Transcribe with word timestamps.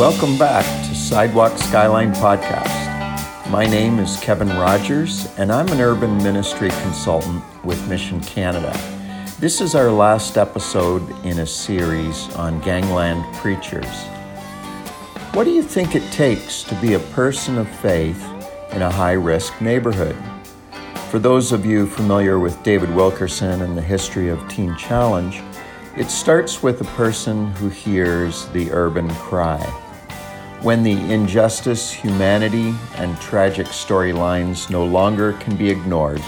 Welcome 0.00 0.38
back 0.38 0.64
to 0.88 0.94
Sidewalk 0.94 1.58
Skyline 1.58 2.14
Podcast. 2.14 3.50
My 3.50 3.66
name 3.66 3.98
is 3.98 4.18
Kevin 4.20 4.48
Rogers, 4.48 5.28
and 5.36 5.52
I'm 5.52 5.68
an 5.68 5.82
urban 5.82 6.16
ministry 6.22 6.70
consultant 6.80 7.44
with 7.66 7.86
Mission 7.86 8.18
Canada. 8.22 8.72
This 9.40 9.60
is 9.60 9.74
our 9.74 9.90
last 9.92 10.38
episode 10.38 11.02
in 11.22 11.40
a 11.40 11.46
series 11.46 12.34
on 12.36 12.62
gangland 12.62 13.22
preachers. 13.34 14.06
What 15.34 15.44
do 15.44 15.50
you 15.50 15.62
think 15.62 15.94
it 15.94 16.10
takes 16.10 16.62
to 16.62 16.74
be 16.76 16.94
a 16.94 16.98
person 16.98 17.58
of 17.58 17.68
faith 17.68 18.24
in 18.72 18.80
a 18.80 18.90
high 18.90 19.12
risk 19.12 19.60
neighborhood? 19.60 20.16
For 21.10 21.18
those 21.18 21.52
of 21.52 21.66
you 21.66 21.86
familiar 21.86 22.38
with 22.38 22.62
David 22.62 22.94
Wilkerson 22.94 23.60
and 23.60 23.76
the 23.76 23.82
history 23.82 24.30
of 24.30 24.48
Teen 24.48 24.74
Challenge, 24.78 25.42
it 25.94 26.08
starts 26.08 26.62
with 26.62 26.80
a 26.80 26.96
person 26.96 27.48
who 27.56 27.68
hears 27.68 28.46
the 28.48 28.72
urban 28.72 29.10
cry. 29.16 29.60
When 30.62 30.82
the 30.82 31.10
injustice, 31.10 31.90
humanity, 31.90 32.74
and 32.96 33.18
tragic 33.18 33.68
storylines 33.68 34.68
no 34.68 34.84
longer 34.84 35.32
can 35.32 35.56
be 35.56 35.70
ignored, 35.70 36.22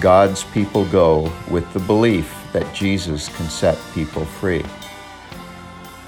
God's 0.00 0.42
people 0.42 0.84
go 0.86 1.32
with 1.48 1.72
the 1.72 1.78
belief 1.78 2.34
that 2.52 2.74
Jesus 2.74 3.28
can 3.28 3.48
set 3.48 3.78
people 3.94 4.24
free. 4.24 4.64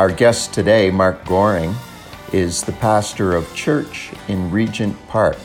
Our 0.01 0.11
guest 0.11 0.53
today, 0.53 0.91
Mark 0.91 1.25
Goring, 1.27 1.77
is 2.33 2.65
the 2.65 2.73
pastor 2.73 3.37
of 3.37 3.55
church 3.55 4.11
in 4.27 4.51
Regent 4.51 4.97
Park, 5.07 5.39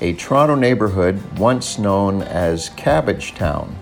a 0.00 0.14
Toronto 0.14 0.54
neighborhood 0.54 1.20
once 1.38 1.78
known 1.78 2.22
as 2.22 2.70
Cabbage 2.70 3.34
Town. 3.34 3.76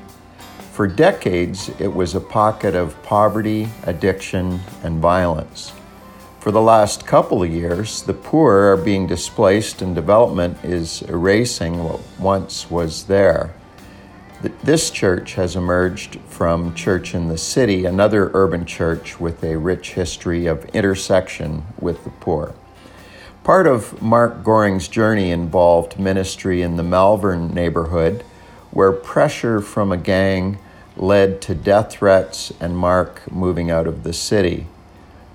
For 0.72 0.88
decades, 0.88 1.70
it 1.78 1.94
was 1.94 2.16
a 2.16 2.20
pocket 2.20 2.74
of 2.74 3.00
poverty, 3.04 3.68
addiction, 3.84 4.58
and 4.82 5.00
violence. 5.00 5.72
For 6.40 6.50
the 6.50 6.62
last 6.62 7.06
couple 7.06 7.42
of 7.42 7.50
years, 7.50 8.02
the 8.02 8.14
poor 8.14 8.72
are 8.72 8.76
being 8.78 9.06
displaced 9.06 9.82
and 9.82 9.94
development 9.94 10.56
is 10.64 11.02
erasing 11.02 11.84
what 11.84 12.00
once 12.18 12.70
was 12.70 13.04
there. 13.04 13.52
This 14.64 14.90
church 14.90 15.34
has 15.34 15.54
emerged 15.54 16.18
from 16.28 16.74
Church 16.74 17.14
in 17.14 17.28
the 17.28 17.36
City, 17.36 17.84
another 17.84 18.30
urban 18.32 18.64
church 18.64 19.20
with 19.20 19.44
a 19.44 19.58
rich 19.58 19.92
history 19.92 20.46
of 20.46 20.64
intersection 20.70 21.64
with 21.78 22.04
the 22.04 22.10
poor. 22.10 22.54
Part 23.44 23.66
of 23.66 24.00
Mark 24.00 24.42
Goring's 24.42 24.88
journey 24.88 25.30
involved 25.30 25.98
ministry 25.98 26.62
in 26.62 26.76
the 26.76 26.82
Malvern 26.82 27.52
neighborhood, 27.52 28.22
where 28.70 28.92
pressure 28.92 29.60
from 29.60 29.92
a 29.92 29.98
gang 29.98 30.58
led 30.96 31.42
to 31.42 31.54
death 31.54 31.92
threats 31.92 32.50
and 32.58 32.78
Mark 32.78 33.30
moving 33.30 33.70
out 33.70 33.86
of 33.86 34.04
the 34.04 34.14
city. 34.14 34.66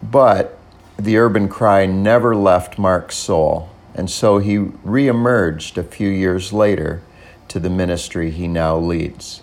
But 0.02 0.55
the 0.98 1.18
urban 1.18 1.50
cry 1.50 1.86
never 1.86 2.36
left 2.36 2.78
Mark's 2.78 3.16
soul, 3.16 3.70
and 3.94 4.10
so 4.10 4.38
he 4.38 4.58
reemerged 4.58 5.78
a 5.78 5.84
few 5.84 6.10
years 6.10 6.54
later 6.54 7.02
to 7.48 7.60
the 7.60 7.70
ministry 7.70 8.32
he 8.32 8.48
now 8.48 8.78
leads. 8.78 9.42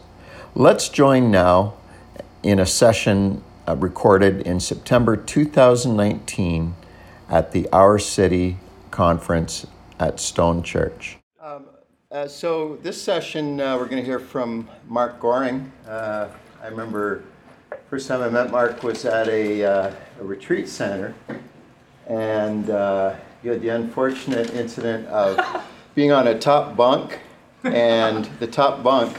Let's 0.54 0.88
join 0.88 1.30
now 1.30 1.74
in 2.42 2.58
a 2.58 2.66
session 2.66 3.42
uh, 3.68 3.76
recorded 3.76 4.40
in 4.42 4.60
September 4.60 5.16
2019 5.16 6.74
at 7.28 7.52
the 7.52 7.68
Our 7.72 7.98
City 7.98 8.58
conference 8.90 9.66
at 9.98 10.20
Stone 10.20 10.62
Church. 10.62 11.18
Um, 11.40 11.66
uh, 12.10 12.26
so, 12.28 12.76
this 12.82 13.00
session, 13.00 13.60
uh, 13.60 13.76
we're 13.76 13.86
going 13.86 14.02
to 14.02 14.04
hear 14.04 14.18
from 14.18 14.68
Mark 14.88 15.20
Goring. 15.20 15.70
Uh, 15.86 16.28
I 16.62 16.66
remember 16.66 17.24
first 17.92 18.08
time 18.08 18.22
I 18.22 18.30
met 18.30 18.50
Mark 18.50 18.82
was 18.82 19.04
at 19.04 19.28
a, 19.28 19.62
uh, 19.62 19.94
a 20.18 20.24
retreat 20.24 20.66
center, 20.66 21.14
and 22.06 22.70
uh, 22.70 23.14
you 23.42 23.50
had 23.50 23.60
the 23.60 23.68
unfortunate 23.68 24.54
incident 24.54 25.06
of 25.08 25.38
being 25.94 26.10
on 26.10 26.26
a 26.26 26.38
top 26.38 26.74
bunk, 26.74 27.20
and 27.64 28.24
the 28.40 28.46
top 28.46 28.82
bunk 28.82 29.14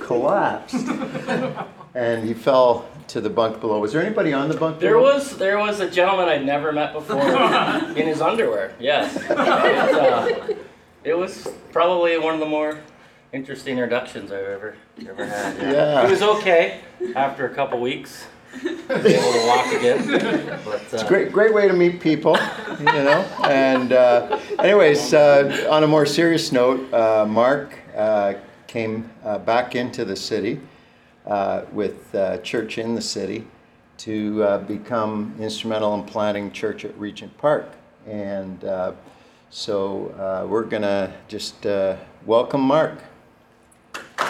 collapsed, 0.00 0.74
and 1.94 2.26
he 2.26 2.34
fell 2.34 2.88
to 3.06 3.20
the 3.20 3.30
bunk 3.30 3.60
below. 3.60 3.78
Was 3.78 3.92
there 3.92 4.02
anybody 4.02 4.32
on 4.32 4.48
the 4.48 4.56
bunk? 4.56 4.80
There 4.80 4.96
below? 4.96 5.14
was 5.14 5.38
there 5.38 5.58
was 5.58 5.78
a 5.78 5.88
gentleman 5.88 6.28
I'd 6.28 6.44
never 6.44 6.72
met 6.72 6.94
before 6.94 7.20
in 7.30 8.08
his 8.08 8.20
underwear. 8.20 8.74
Yes. 8.80 9.18
uh, 9.30 10.52
it 11.04 11.16
was 11.16 11.46
probably 11.70 12.18
one 12.18 12.34
of 12.34 12.40
the 12.40 12.46
more 12.46 12.80
interesting 13.36 13.76
introductions 13.76 14.32
I've 14.32 14.46
ever 14.46 14.76
ever 15.06 15.26
had. 15.26 15.58
Yeah. 15.58 15.72
yeah. 15.72 16.06
It 16.06 16.10
was 16.10 16.22
okay 16.22 16.80
after 17.14 17.46
a 17.46 17.54
couple 17.54 17.78
weeks. 17.80 18.26
I 18.54 18.94
was 18.94 19.04
able 19.04 19.32
to 19.32 19.46
walk 19.46 19.66
again. 19.74 20.60
But, 20.64 20.74
uh, 20.74 20.78
it's 20.90 21.02
a 21.02 21.06
great, 21.06 21.30
great 21.30 21.52
way 21.52 21.68
to 21.68 21.74
meet 21.74 22.00
people, 22.00 22.38
you 22.78 22.84
know. 22.86 23.20
And 23.44 23.92
uh, 23.92 24.40
anyways, 24.58 25.12
uh, 25.12 25.68
on 25.70 25.84
a 25.84 25.86
more 25.86 26.06
serious 26.06 26.50
note, 26.50 26.90
uh, 26.94 27.26
Mark 27.26 27.78
uh, 27.94 28.34
came 28.66 29.10
uh, 29.22 29.38
back 29.38 29.74
into 29.74 30.06
the 30.06 30.16
city 30.16 30.60
with 31.72 32.16
church 32.42 32.78
in 32.78 32.94
the 32.94 33.02
city 33.02 33.46
to 33.98 34.58
become 34.66 35.34
instrumental 35.38 35.94
in 35.94 36.04
planting 36.04 36.50
church 36.52 36.86
at 36.86 36.98
Regent 36.98 37.36
Park. 37.36 37.68
And 38.06 38.64
so 39.50 40.08
uh, 40.18 40.46
we're 40.46 40.64
going 40.64 40.82
to 40.82 41.12
just 41.28 41.66
uh, 41.66 41.96
welcome 42.24 42.60
Mark. 42.60 42.98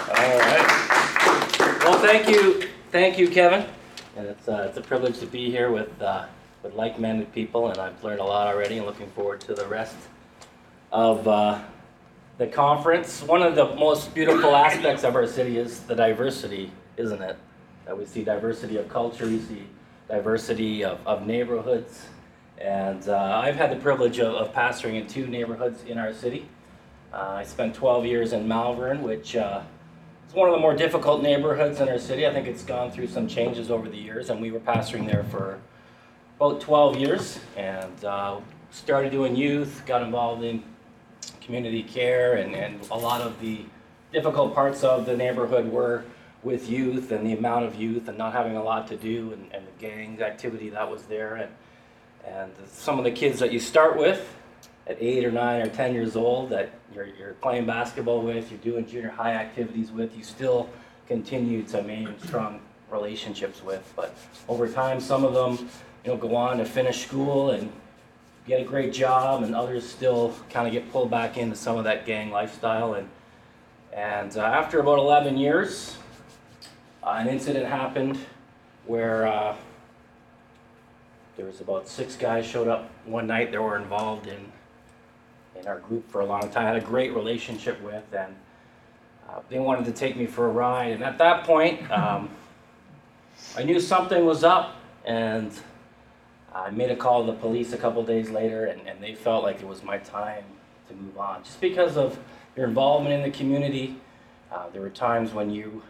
All 0.09 0.15
right. 0.15 1.79
Well, 1.83 1.99
thank 1.99 2.29
you, 2.29 2.69
thank 2.93 3.19
you, 3.19 3.29
Kevin. 3.29 3.67
And 4.17 4.29
it's, 4.29 4.47
uh, 4.47 4.67
it's 4.69 4.79
a 4.79 4.81
privilege 4.81 5.19
to 5.19 5.27
be 5.27 5.51
here 5.51 5.73
with, 5.73 6.01
uh, 6.01 6.27
with 6.63 6.75
like-minded 6.75 7.33
people, 7.33 7.71
and 7.71 7.79
I've 7.79 8.05
learned 8.05 8.21
a 8.21 8.25
lot 8.25 8.47
already, 8.47 8.77
and 8.77 8.87
looking 8.87 9.11
forward 9.11 9.41
to 9.41 9.55
the 9.55 9.67
rest 9.67 9.97
of 10.93 11.27
uh, 11.27 11.61
the 12.39 12.47
conference. 12.47 13.21
One 13.23 13.43
of 13.43 13.57
the 13.57 13.75
most 13.75 14.15
beautiful 14.15 14.55
aspects 14.55 15.03
of 15.03 15.17
our 15.17 15.27
city 15.27 15.59
is 15.59 15.81
the 15.81 15.97
diversity, 15.97 16.71
isn't 16.97 17.21
it? 17.21 17.37
That 17.85 17.99
we 17.99 18.05
see 18.05 18.23
diversity 18.23 18.77
of 18.77 18.89
culture, 18.89 19.27
we 19.27 19.41
see 19.41 19.67
diversity 20.09 20.85
of, 20.85 21.05
of 21.05 21.27
neighborhoods, 21.27 22.07
and 22.59 23.09
uh, 23.09 23.41
I've 23.43 23.57
had 23.57 23.73
the 23.73 23.83
privilege 23.83 24.21
of, 24.21 24.35
of, 24.35 24.55
pastoring 24.55 25.01
in 25.01 25.09
two 25.09 25.27
neighborhoods 25.27 25.83
in 25.83 25.99
our 25.99 26.13
city. 26.13 26.49
Uh, 27.13 27.39
I 27.39 27.43
spent 27.43 27.75
12 27.75 28.07
years 28.07 28.33
in 28.33 28.47
Malvern, 28.47 29.03
which 29.03 29.35
uh, 29.35 29.63
is 30.29 30.35
one 30.35 30.49
of 30.49 30.55
the 30.55 30.61
more 30.61 30.75
difficult 30.75 31.23
neighborhoods 31.23 31.81
in 31.81 31.89
our 31.89 31.99
city. 31.99 32.27
I 32.27 32.33
think 32.33 32.47
it's 32.47 32.63
gone 32.63 32.91
through 32.91 33.09
some 33.09 33.29
changes 33.29 33.71
over 33.71 33.89
the 33.89 33.97
years, 33.97 34.31
and 34.31 34.41
we 34.41 34.51
were 34.51 34.61
pastoring 34.61 35.07
there 35.07 35.25
for 35.25 35.59
about 36.37 36.61
12 36.61 36.97
years 36.97 37.39
and 37.57 38.05
uh, 38.05 38.41
started 38.71 39.11
doing 39.11 39.37
youth, 39.37 39.83
got 39.87 40.03
involved 40.03 40.45
in 40.45 40.63
community 41.41 41.83
care, 41.83 42.35
and, 42.35 42.55
and 42.55 42.87
a 42.91 42.97
lot 42.97 43.21
of 43.21 43.41
the 43.41 43.65
difficult 44.13 44.55
parts 44.55 44.85
of 44.85 45.07
the 45.07 45.17
neighborhood 45.17 45.71
were 45.71 46.05
with 46.43 46.69
youth 46.69 47.11
and 47.11 47.27
the 47.27 47.33
amount 47.33 47.65
of 47.65 47.75
youth 47.75 48.09
and 48.09 48.17
not 48.17 48.33
having 48.33 48.57
a 48.57 48.63
lot 48.63 48.87
to 48.87 48.97
do 48.97 49.33
and, 49.33 49.53
and 49.53 49.67
the 49.67 49.81
gang 49.81 50.21
activity 50.23 50.71
that 50.71 50.89
was 50.89 51.03
there. 51.05 51.35
And, 51.37 51.53
and 52.25 52.53
some 52.69 52.99
of 52.99 53.05
the 53.05 53.11
kids 53.11 53.41
that 53.41 53.53
you 53.53 53.59
start 53.59 53.97
with 53.97 54.35
at 54.87 54.97
eight 55.01 55.25
or 55.25 55.33
nine 55.33 55.63
or 55.63 55.69
10 55.69 55.95
years 55.95 56.17
old 56.17 56.51
that 56.51 56.71
you're, 56.95 57.07
you're 57.07 57.33
playing 57.35 57.67
basketball 57.67 58.23
with, 58.23 58.51
you're 58.51 58.61
doing 58.61 58.87
junior 58.87 59.11
high 59.11 59.33
activities 59.33 59.91
with, 59.91 60.17
you 60.17 60.23
still 60.23 60.69
continue 61.09 61.63
to 61.65 61.83
maintain 61.83 62.19
strong 62.21 62.61
relationships 62.91 63.63
with. 63.63 63.93
But 63.97 64.17
over 64.49 64.69
time, 64.69 65.01
some 65.01 65.25
of 65.25 65.35
them, 65.35 65.69
you 66.05 66.13
know, 66.13 66.17
go 66.17 66.37
on 66.37 66.59
to 66.59 66.65
finish 66.65 67.05
school 67.07 67.51
and 67.51 67.73
get 68.47 68.61
a 68.61 68.65
great 68.65 68.93
job, 68.93 69.43
and 69.43 69.55
others 69.55 69.89
still 69.89 70.35
kind 70.51 70.67
of 70.67 70.73
get 70.73 70.91
pulled 70.93 71.11
back 71.11 71.37
into 71.37 71.57
some 71.57 71.77
of 71.77 71.85
that 71.85 72.07
gang 72.07 72.31
lifestyle. 72.31 72.95
And 72.95 73.09
and 73.93 74.37
uh, 74.37 74.43
after 74.43 74.79
about 74.79 74.99
11 74.99 75.39
years, 75.39 75.97
uh, 77.03 77.17
an 77.19 77.29
incident 77.29 77.67
happened 77.67 78.19
where 78.85 79.27
uh, 79.27 79.57
there 81.37 81.47
was 81.47 81.61
about 81.61 81.89
six 81.89 82.15
guys 82.15 82.47
showed 82.47 82.69
up 82.69 82.91
one 83.07 83.27
night 83.27 83.53
that 83.53 83.63
were 83.63 83.79
involved 83.79 84.27
in 84.27 84.53
in 85.61 85.67
our 85.67 85.81
group 85.81 86.11
for 86.11 86.21
a 86.21 86.27
long 86.27 86.49
time. 86.51 86.65
I 86.65 86.69
had 86.69 86.77
a 86.77 86.87
great 86.87 87.15
relationship 87.15 87.81
with, 87.83 88.05
and 88.13 88.35
uh, 89.29 89.41
they 89.49 89.59
wanted 89.59 89.85
to 89.87 89.93
take 89.93 90.17
me 90.17 90.27
for 90.27 90.47
a 90.47 90.51
ride. 90.51 90.93
And 90.93 91.03
at 91.03 91.19
that 91.19 91.45
point, 91.45 91.91
um, 91.91 92.31
I 93.57 93.63
knew 93.63 93.81
something 93.81 94.25
was 94.25 94.45
up, 94.45 94.77
and 95.05 95.53
I 96.55 96.71
made 96.71 96.91
a 96.91 96.97
call 96.97 97.25
to 97.25 97.33
the 97.33 97.39
police 97.39 97.73
a 97.73 97.79
couple 97.79 98.03
days 98.03 98.31
later, 98.31 98.67
and, 98.67 98.87
and 98.87 99.03
they 99.03 99.15
felt 99.15 99.43
like 99.43 99.61
it 99.61 99.67
was 99.67 99.83
my 99.83 99.99
time 99.99 100.45
to 100.89 100.95
move 100.95 101.19
on, 101.19 101.43
just 101.43 101.61
because 101.61 101.97
of 101.97 102.19
your 102.57 102.67
involvement 102.67 103.15
in 103.15 103.23
the 103.23 103.37
community. 103.37 103.97
Uh, 104.51 104.69
there 104.71 104.81
were 104.81 104.91
times 104.91 105.33
when 105.33 105.51
you 105.51 105.83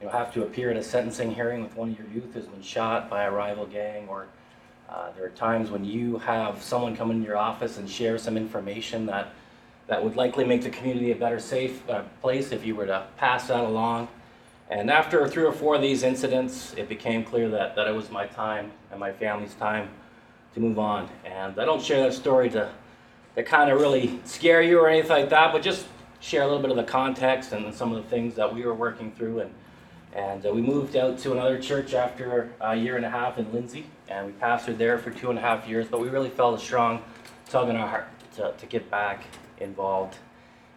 you 0.00 0.06
know, 0.06 0.12
have 0.12 0.32
to 0.34 0.42
appear 0.42 0.70
at 0.70 0.76
a 0.76 0.82
sentencing 0.82 1.34
hearing 1.34 1.62
with 1.62 1.76
one 1.76 1.90
of 1.90 1.98
your 1.98 2.08
youth 2.08 2.34
who's 2.34 2.46
been 2.46 2.62
shot 2.62 3.10
by 3.10 3.24
a 3.24 3.30
rival 3.30 3.66
gang, 3.66 4.08
or 4.08 4.26
uh, 4.88 5.10
there 5.16 5.24
are 5.24 5.30
times 5.30 5.70
when 5.70 5.84
you 5.84 6.18
have 6.18 6.62
someone 6.62 6.96
come 6.96 7.10
into 7.10 7.26
your 7.26 7.36
office 7.36 7.78
and 7.78 7.88
share 7.88 8.18
some 8.18 8.36
information 8.36 9.06
that, 9.06 9.28
that 9.86 10.02
would 10.02 10.16
likely 10.16 10.44
make 10.44 10.62
the 10.62 10.70
community 10.70 11.12
a 11.12 11.16
better 11.16 11.40
safe 11.40 11.88
uh, 11.88 12.02
place 12.20 12.52
if 12.52 12.64
you 12.64 12.74
were 12.74 12.86
to 12.86 13.06
pass 13.16 13.48
that 13.48 13.64
along. 13.64 14.08
And 14.70 14.90
after 14.90 15.26
three 15.28 15.44
or 15.44 15.52
four 15.52 15.74
of 15.74 15.82
these 15.82 16.02
incidents, 16.02 16.74
it 16.76 16.88
became 16.88 17.24
clear 17.24 17.48
that, 17.50 17.76
that 17.76 17.86
it 17.86 17.94
was 17.94 18.10
my 18.10 18.26
time 18.26 18.72
and 18.90 18.98
my 18.98 19.12
family's 19.12 19.54
time 19.54 19.88
to 20.54 20.60
move 20.60 20.78
on. 20.78 21.08
And 21.24 21.58
I 21.58 21.64
don't 21.64 21.82
share 21.82 22.02
that 22.04 22.14
story 22.14 22.48
to, 22.50 22.70
to 23.34 23.42
kind 23.42 23.70
of 23.70 23.80
really 23.80 24.18
scare 24.24 24.62
you 24.62 24.78
or 24.78 24.88
anything 24.88 25.10
like 25.10 25.30
that, 25.30 25.52
but 25.52 25.62
just 25.62 25.86
share 26.20 26.42
a 26.42 26.46
little 26.46 26.60
bit 26.60 26.70
of 26.70 26.76
the 26.76 26.84
context 26.84 27.52
and 27.52 27.74
some 27.74 27.92
of 27.92 28.02
the 28.02 28.08
things 28.08 28.34
that 28.36 28.54
we 28.54 28.64
were 28.64 28.74
working 28.74 29.12
through. 29.12 29.40
And, 29.40 29.54
and 30.14 30.46
uh, 30.46 30.52
we 30.52 30.62
moved 30.62 30.96
out 30.96 31.18
to 31.18 31.32
another 31.32 31.58
church 31.58 31.94
after 31.94 32.52
a 32.60 32.76
year 32.76 32.96
and 32.96 33.04
a 33.04 33.10
half 33.10 33.38
in 33.38 33.52
Lindsay, 33.52 33.86
and 34.12 34.26
we 34.26 34.32
pastored 34.32 34.76
there 34.76 34.98
for 34.98 35.10
two 35.10 35.30
and 35.30 35.38
a 35.38 35.42
half 35.42 35.66
years, 35.66 35.88
but 35.88 36.00
we 36.00 36.08
really 36.08 36.28
felt 36.28 36.58
a 36.58 36.62
strong 36.62 37.02
tug 37.48 37.68
in 37.68 37.76
our 37.76 37.88
heart 37.88 38.08
to, 38.36 38.52
to 38.58 38.66
get 38.66 38.90
back 38.90 39.24
involved 39.58 40.16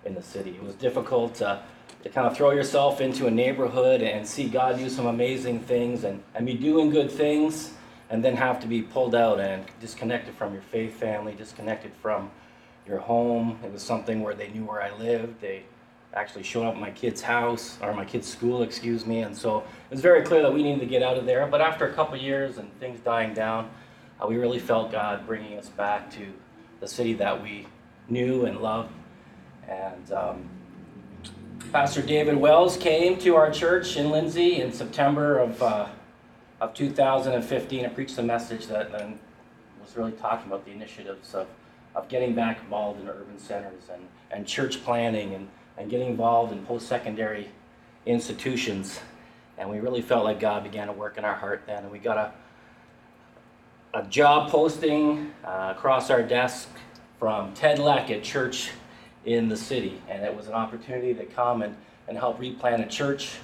in 0.06 0.16
the 0.16 0.22
city. 0.22 0.52
It 0.52 0.64
was 0.64 0.76
difficult 0.76 1.36
to, 1.36 1.62
to 2.04 2.10
kind 2.10 2.28
of 2.28 2.38
throw 2.38 2.52
yourself 2.52 3.02
into 3.02 3.28
a 3.28 3.32
neighborhood 3.32 4.02
and 4.02 4.26
see 4.26 4.48
God 4.48 4.78
do 4.78 4.90
some 4.90 5.06
amazing 5.06 5.60
things 5.60 6.04
and, 6.04 6.24
and 6.34 6.46
be 6.46 6.54
doing 6.54 6.90
good 6.90 7.12
things 7.12 7.74
and 8.10 8.24
then 8.24 8.36
have 8.36 8.60
to 8.62 8.68
be 8.68 8.82
pulled 8.82 9.16
out 9.16 9.40
and 9.40 9.66
disconnected 9.82 10.34
from 10.36 10.54
your 10.54 10.62
faith 10.62 10.96
family, 10.96 11.34
disconnected 11.34 11.92
from 12.02 12.32
your 12.88 13.00
home. 13.00 13.60
It 13.64 13.72
was 13.72 13.82
something 13.82 14.22
where 14.22 14.36
they 14.36 14.50
knew 14.50 14.64
where 14.64 14.82
I 14.82 14.96
lived. 14.98 15.42
They 15.42 15.64
actually 16.16 16.44
showed 16.44 16.66
up 16.66 16.76
at 16.76 16.80
my 16.80 16.92
kid's 16.92 17.22
house 17.22 17.78
or 17.82 17.94
my 17.94 18.06
kid's 18.06 18.28
school, 18.28 18.64
excuse 18.64 19.06
me. 19.06 19.20
And 19.22 19.36
so 19.36 19.60
it 19.60 19.92
was 19.92 20.02
very 20.02 20.24
clear 20.24 20.42
that 20.42 20.54
we 20.54 20.64
needed 20.64 20.80
to 20.80 20.86
get 20.86 21.04
out 21.04 21.18
of 21.18 21.26
there. 21.26 21.46
But 21.46 21.62
after 21.62 21.88
a 21.88 21.94
couple 21.94 22.18
years 22.18 22.58
and 22.58 22.72
things 22.80 23.00
dying 23.02 23.34
down, 23.34 23.70
uh, 24.22 24.28
we 24.28 24.38
really 24.38 24.60
felt 24.60 24.92
God 24.92 25.28
bringing 25.28 25.58
us 25.58 25.68
back 25.70 26.10
to 26.12 26.26
the 26.80 26.88
city 26.88 27.14
that 27.16 27.42
we 27.42 27.68
knew 28.08 28.46
and 28.46 28.60
loved. 28.60 28.94
And 29.68 30.12
um, 30.14 30.50
Pastor 31.72 32.02
David 32.02 32.38
Wells 32.38 32.78
came 32.78 33.18
to 33.20 33.36
our 33.36 33.52
church 33.52 33.98
in 33.98 34.10
Lindsay 34.10 34.62
in 34.62 34.72
September 34.72 35.40
of, 35.40 35.62
uh, 35.62 35.88
of 36.62 36.74
2015 36.74 37.84
and 37.84 37.94
preached 37.94 38.18
a 38.18 38.24
message 38.24 38.68
that 38.68 38.92
was 38.92 39.98
really 39.98 40.14
talking 40.14 40.48
about 40.48 40.64
the 40.64 40.72
initiatives 40.72 41.34
of, 41.36 41.48
of 41.94 42.08
getting 42.08 42.34
back 42.34 42.62
involved 42.62 43.02
in 43.02 43.10
urban 43.10 43.38
centers 43.38 43.90
and, 43.92 44.04
and 44.32 44.48
church 44.48 44.84
planting 44.84 45.34
and, 45.34 45.50
and 45.78 45.90
getting 45.90 46.08
involved 46.08 46.52
in 46.52 46.66
post 46.66 46.88
secondary 46.88 47.50
institutions. 48.06 49.00
And 49.58 49.70
we 49.70 49.80
really 49.80 50.02
felt 50.02 50.26
like 50.26 50.40
God 50.40 50.64
began 50.64 50.88
to 50.88 50.94
work 50.94 51.18
in 51.18 51.26
our 51.26 51.36
heart 51.36 51.64
then. 51.66 51.84
And 51.84 51.92
we 51.92 52.00
got 52.00 52.18
a, 53.94 54.00
a 54.00 54.04
job 54.04 54.50
posting 54.50 55.32
uh, 55.44 55.74
across 55.76 56.10
our 56.10 56.22
desk 56.22 56.70
from 57.20 57.54
Ted 57.54 57.80
Leck 57.80 58.10
at 58.10 58.24
church 58.24 58.72
in 59.26 59.48
the 59.48 59.58
city. 59.58 60.02
And 60.10 60.24
it 60.24 60.36
was 60.36 60.48
an 60.48 60.54
opportunity 60.54 61.14
to 61.14 61.26
come 61.26 61.62
and, 61.62 61.76
and 62.08 62.18
help 62.18 62.40
replant 62.40 62.84
a 62.84 62.88
church 62.88 63.38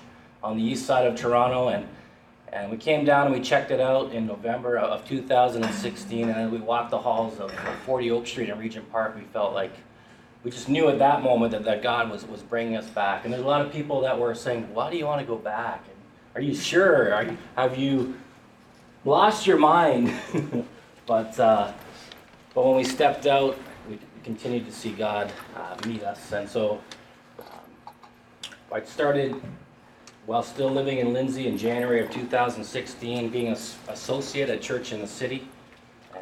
on 0.44 0.58
the 0.58 0.64
east 0.64 0.86
side 0.86 1.08
of 1.08 1.16
Toronto. 1.16 1.70
And, 1.70 1.88
and 2.52 2.70
we 2.70 2.78
came 2.78 3.06
down 3.06 3.28
and 3.28 3.36
we 3.36 3.42
checked 3.42 3.72
it 3.72 3.80
out 3.80 4.12
in 4.12 4.28
November 4.28 4.78
of 4.78 5.08
2016. 5.08 6.30
And 6.30 6.52
we 6.52 6.60
walked 6.60 6.92
the 6.92 7.00
halls 7.00 7.40
of 7.40 7.52
40 7.86 8.12
Oak 8.12 8.28
Street 8.28 8.50
in 8.50 8.60
Regent 8.60 8.92
Park, 8.92 9.16
we 9.16 9.24
felt 9.34 9.54
like 9.54 9.72
we 10.44 10.52
just 10.52 10.70
knew 10.70 10.90
at 10.90 11.00
that 11.00 11.22
moment 11.22 11.52
that, 11.52 11.64
that 11.66 11.84
God 11.84 12.10
was, 12.10 12.26
was 12.26 12.42
bringing 12.42 12.76
us 12.76 12.88
back. 12.90 13.26
And 13.26 13.34
there's 13.34 13.44
a 13.44 13.48
lot 13.48 13.64
of 13.64 13.72
people 13.72 14.02
that 14.02 14.18
were 14.18 14.34
saying, 14.34 14.74
Why 14.74 14.90
do 14.90 14.98
you 14.98 15.06
want 15.06 15.22
to 15.22 15.28
go 15.28 15.38
back? 15.38 15.84
And 15.88 15.96
are 16.36 16.42
you 16.42 16.56
sure? 16.56 17.14
Are 17.14 17.24
you, 17.24 17.38
have 17.56 17.78
you 17.78 18.16
lost 19.06 19.46
your 19.46 19.58
mind? 19.58 20.14
but, 21.06 21.40
uh, 21.40 21.72
but 22.56 22.66
when 22.66 22.76
we 22.76 22.84
stepped 22.84 23.28
out, 23.28 23.58
we 23.90 24.00
continued 24.24 24.66
to 24.66 24.72
see 24.72 24.92
God 24.92 25.32
uh, 25.56 25.76
meet 25.88 26.04
us. 26.04 26.32
And 26.32 26.50
so 26.50 26.82
um, 27.40 27.94
I 28.72 28.82
started 28.82 29.40
while 30.26 30.44
still 30.44 30.70
living 30.70 31.00
in 31.00 31.14
Lindsay 31.14 31.48
in 31.48 31.58
January 31.58 32.04
of 32.04 32.12
2016, 32.12 33.30
being 33.30 33.48
an 33.48 33.58
associate 33.88 34.50
at 34.50 34.62
Church 34.62 34.92
in 34.92 35.02
the 35.02 35.08
City. 35.08 35.48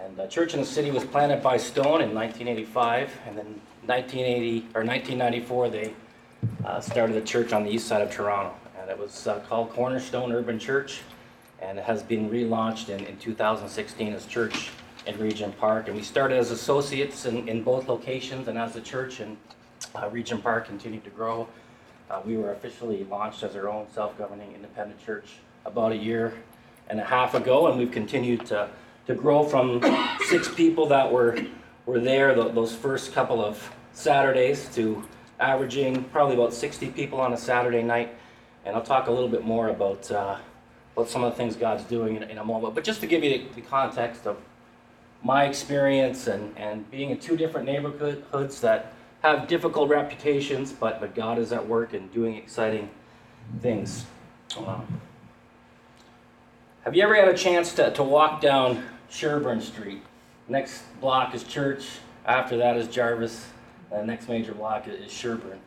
And 0.10 0.20
uh, 0.20 0.28
Church 0.28 0.56
in 0.56 0.60
the 0.60 0.66
City 0.66 0.90
was 0.90 1.06
planted 1.06 1.44
by 1.44 1.58
Stone 1.58 2.02
in 2.02 2.16
1985, 2.16 3.12
and 3.28 3.38
then 3.38 3.62
1980 3.86 4.60
or 4.74 4.84
1994 4.84 5.70
they 5.70 5.94
uh, 6.66 6.82
started 6.82 7.16
a 7.16 7.22
church 7.22 7.54
on 7.54 7.64
the 7.64 7.70
east 7.70 7.88
side 7.88 8.02
of 8.02 8.10
Toronto, 8.10 8.56
and 8.82 8.90
it 8.90 8.98
was 8.98 9.28
uh, 9.28 9.40
called 9.48 9.70
Cornerstone 9.72 10.32
Urban 10.32 10.58
Church, 10.58 11.02
and 11.62 11.78
it 11.78 11.84
has 11.84 12.02
been 12.02 12.28
relaunched 12.28 12.90
in, 12.90 13.06
in 13.06 13.18
2016 13.18 14.14
as 14.14 14.26
Church 14.26 14.72
in 15.06 15.16
Regent 15.20 15.56
Park. 15.60 15.88
And 15.88 15.96
we 15.96 16.02
started 16.02 16.40
as 16.40 16.50
associates 16.50 17.28
in, 17.28 17.48
in 17.48 17.62
both 17.62 17.88
locations, 17.88 18.48
and 18.48 18.58
as 18.58 18.74
the 18.74 18.82
church 18.82 19.20
in 19.20 19.38
uh, 19.94 20.10
Regent 20.10 20.42
Park 20.42 20.66
continued 20.66 21.04
to 21.04 21.12
grow, 21.12 21.48
uh, 22.10 22.20
we 22.26 22.36
were 22.36 22.54
officially 22.54 23.04
launched 23.04 23.44
as 23.44 23.56
our 23.56 23.70
own 23.70 23.86
self-governing 23.94 24.56
independent 24.56 25.06
church 25.06 25.34
about 25.66 25.92
a 25.92 25.98
year 25.98 26.34
and 26.88 27.00
a 27.00 27.06
half 27.06 27.36
ago, 27.36 27.68
and 27.68 27.78
we've 27.78 27.92
continued 27.92 28.44
to, 28.48 28.68
to 29.10 29.16
grow 29.16 29.44
from 29.44 29.84
six 30.28 30.48
people 30.54 30.86
that 30.86 31.12
were 31.12 31.36
were 31.88 32.00
there 32.00 32.36
th- 32.36 32.54
those 32.54 32.76
first 32.76 33.12
couple 33.12 33.44
of 33.44 33.74
Saturdays 33.92 34.70
to 34.76 35.04
averaging 35.40 36.04
probably 36.06 36.36
about 36.36 36.54
60 36.54 36.92
people 36.92 37.20
on 37.20 37.34
a 37.34 37.38
Saturday 37.38 37.82
night. 37.82 38.14
And 38.66 38.76
I'll 38.76 38.84
talk 38.84 39.08
a 39.08 39.12
little 39.12 39.28
bit 39.28 39.44
more 39.44 39.70
about 39.70 40.12
uh, 40.12 40.38
about 40.96 41.10
some 41.10 41.24
of 41.24 41.32
the 41.32 41.38
things 41.38 41.56
God's 41.56 41.84
doing 41.86 42.18
in, 42.18 42.24
in 42.24 42.38
a 42.38 42.46
moment. 42.46 42.76
But 42.76 42.84
just 42.84 43.02
to 43.02 43.08
give 43.08 43.24
you 43.24 43.32
the, 43.32 43.56
the 43.56 43.62
context 43.62 44.28
of 44.28 44.38
my 45.24 45.46
experience 45.46 46.28
and, 46.28 46.56
and 46.56 46.90
being 46.92 47.10
in 47.10 47.18
two 47.18 47.36
different 47.36 47.66
neighborhoods 47.66 48.62
that 48.62 48.94
have 49.24 49.48
difficult 49.48 49.90
reputations, 49.90 50.72
but, 50.72 51.00
but 51.00 51.16
God 51.16 51.40
is 51.40 51.52
at 51.52 51.68
work 51.68 51.94
and 51.94 52.14
doing 52.14 52.36
exciting 52.36 52.92
things. 53.60 54.06
Um, 54.56 55.02
have 56.84 56.96
you 56.96 57.02
ever 57.02 57.16
had 57.16 57.28
a 57.28 57.34
chance 57.36 57.74
to, 57.74 57.92
to 57.92 58.04
walk 58.04 58.40
down 58.40 58.84
Sherbourne 59.10 59.62
Street? 59.62 60.02
Next 60.48 60.84
block 61.00 61.36
is 61.36 61.44
Church, 61.44 61.86
after 62.26 62.58
that 62.58 62.78
is 62.78 62.88
Jarvis, 62.88 63.48
the 63.90 64.04
next 64.04 64.28
major 64.28 64.54
block 64.54 64.88
is 64.88 65.12
Sherbourne. 65.12 65.60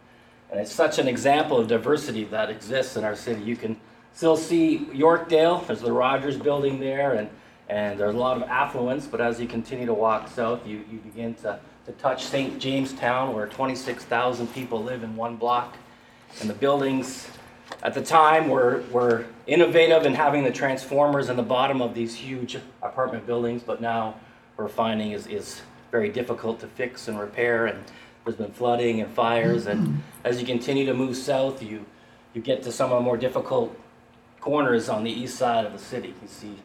And 0.51 0.61
it's 0.61 0.73
such 0.73 0.99
an 0.99 1.09
example 1.09 1.59
of 1.59 1.67
diversity 1.67 2.25
that 2.25 2.51
exists 2.51 2.97
in 2.97 3.05
our 3.05 3.17
city. 3.17 3.43
You 3.43 3.57
can 3.57 3.81
still 4.13 4.37
see 4.37 4.89
Yorkdale, 4.93 5.67
there's 5.67 5.81
the 5.81 5.93
Rogers 5.93 6.37
building 6.37 6.79
there, 6.79 7.15
and 7.15 7.31
and 7.73 7.99
there's 7.99 8.15
a 8.15 8.19
lot 8.19 8.37
of 8.37 8.43
affluence, 8.43 9.07
but 9.07 9.23
as 9.23 9.41
you 9.41 9.47
continue 9.47 9.87
to 9.87 9.95
walk 9.95 10.29
south, 10.29 10.67
you, 10.67 10.85
you 10.91 10.99
begin 10.99 11.35
to, 11.37 11.59
to 11.87 11.93
touch 11.93 12.25
St. 12.25 12.59
Jamestown, 12.59 13.35
where 13.35 13.47
26,000 13.47 14.47
people 14.53 14.83
live 14.83 15.03
in 15.03 15.17
one 15.17 15.37
block. 15.37 15.79
And 16.41 16.51
the 16.51 16.55
buildings 16.55 17.29
at 17.83 17.95
the 17.95 18.03
time 18.03 18.47
we 18.47 18.53
were, 18.53 18.85
were 18.91 19.27
innovative 19.47 20.07
in 20.07 20.15
having 20.15 20.45
the 20.45 20.53
transformers 20.53 21.29
in 21.29 21.37
the 21.37 21.43
bottom 21.43 21.83
of 21.83 21.95
these 21.95 22.15
huge 22.15 22.57
apartment 22.83 23.27
buildings, 23.27 23.63
but 23.63 23.81
now 23.81 24.15
we're 24.57 24.69
finding 24.69 25.13
is, 25.13 25.27
is 25.27 25.63
very 25.91 26.09
difficult 26.09 26.61
to 26.61 26.67
fix 26.67 27.09
and 27.09 27.19
repair. 27.19 27.67
And 27.67 27.85
there's 28.25 28.37
been 28.37 28.53
flooding 28.53 29.01
and 29.01 29.13
fires. 29.13 29.67
And 29.67 30.03
as 30.25 30.41
you 30.41 30.47
continue 30.47 30.87
to 30.87 30.95
move 30.95 31.17
south, 31.17 31.63
you, 31.63 31.85
you 32.35 32.41
get 32.41 32.63
to 32.65 32.73
some 32.73 32.93
of 32.93 32.99
the 32.99 33.05
more 33.05 33.17
difficult 33.17 33.77
corners 34.41 34.89
on 34.89 35.05
the 35.05 35.11
east 35.11 35.37
side 35.37 35.65
of 35.65 35.73
the 35.73 35.79
city. 35.79 36.15
You 36.23 36.29
see 36.29 36.57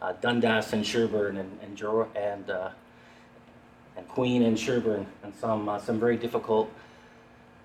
uh, 0.00 0.12
Dundas 0.20 0.72
and 0.72 0.84
Sherbourne 0.84 1.38
and 1.38 1.58
and, 1.62 1.80
and, 2.16 2.50
uh, 2.50 2.70
and 3.96 4.08
Queen 4.08 4.42
and 4.42 4.58
Sherbourne 4.58 5.06
and 5.22 5.34
some 5.34 5.68
uh, 5.68 5.78
some 5.78 6.00
very 6.00 6.16
difficult 6.16 6.70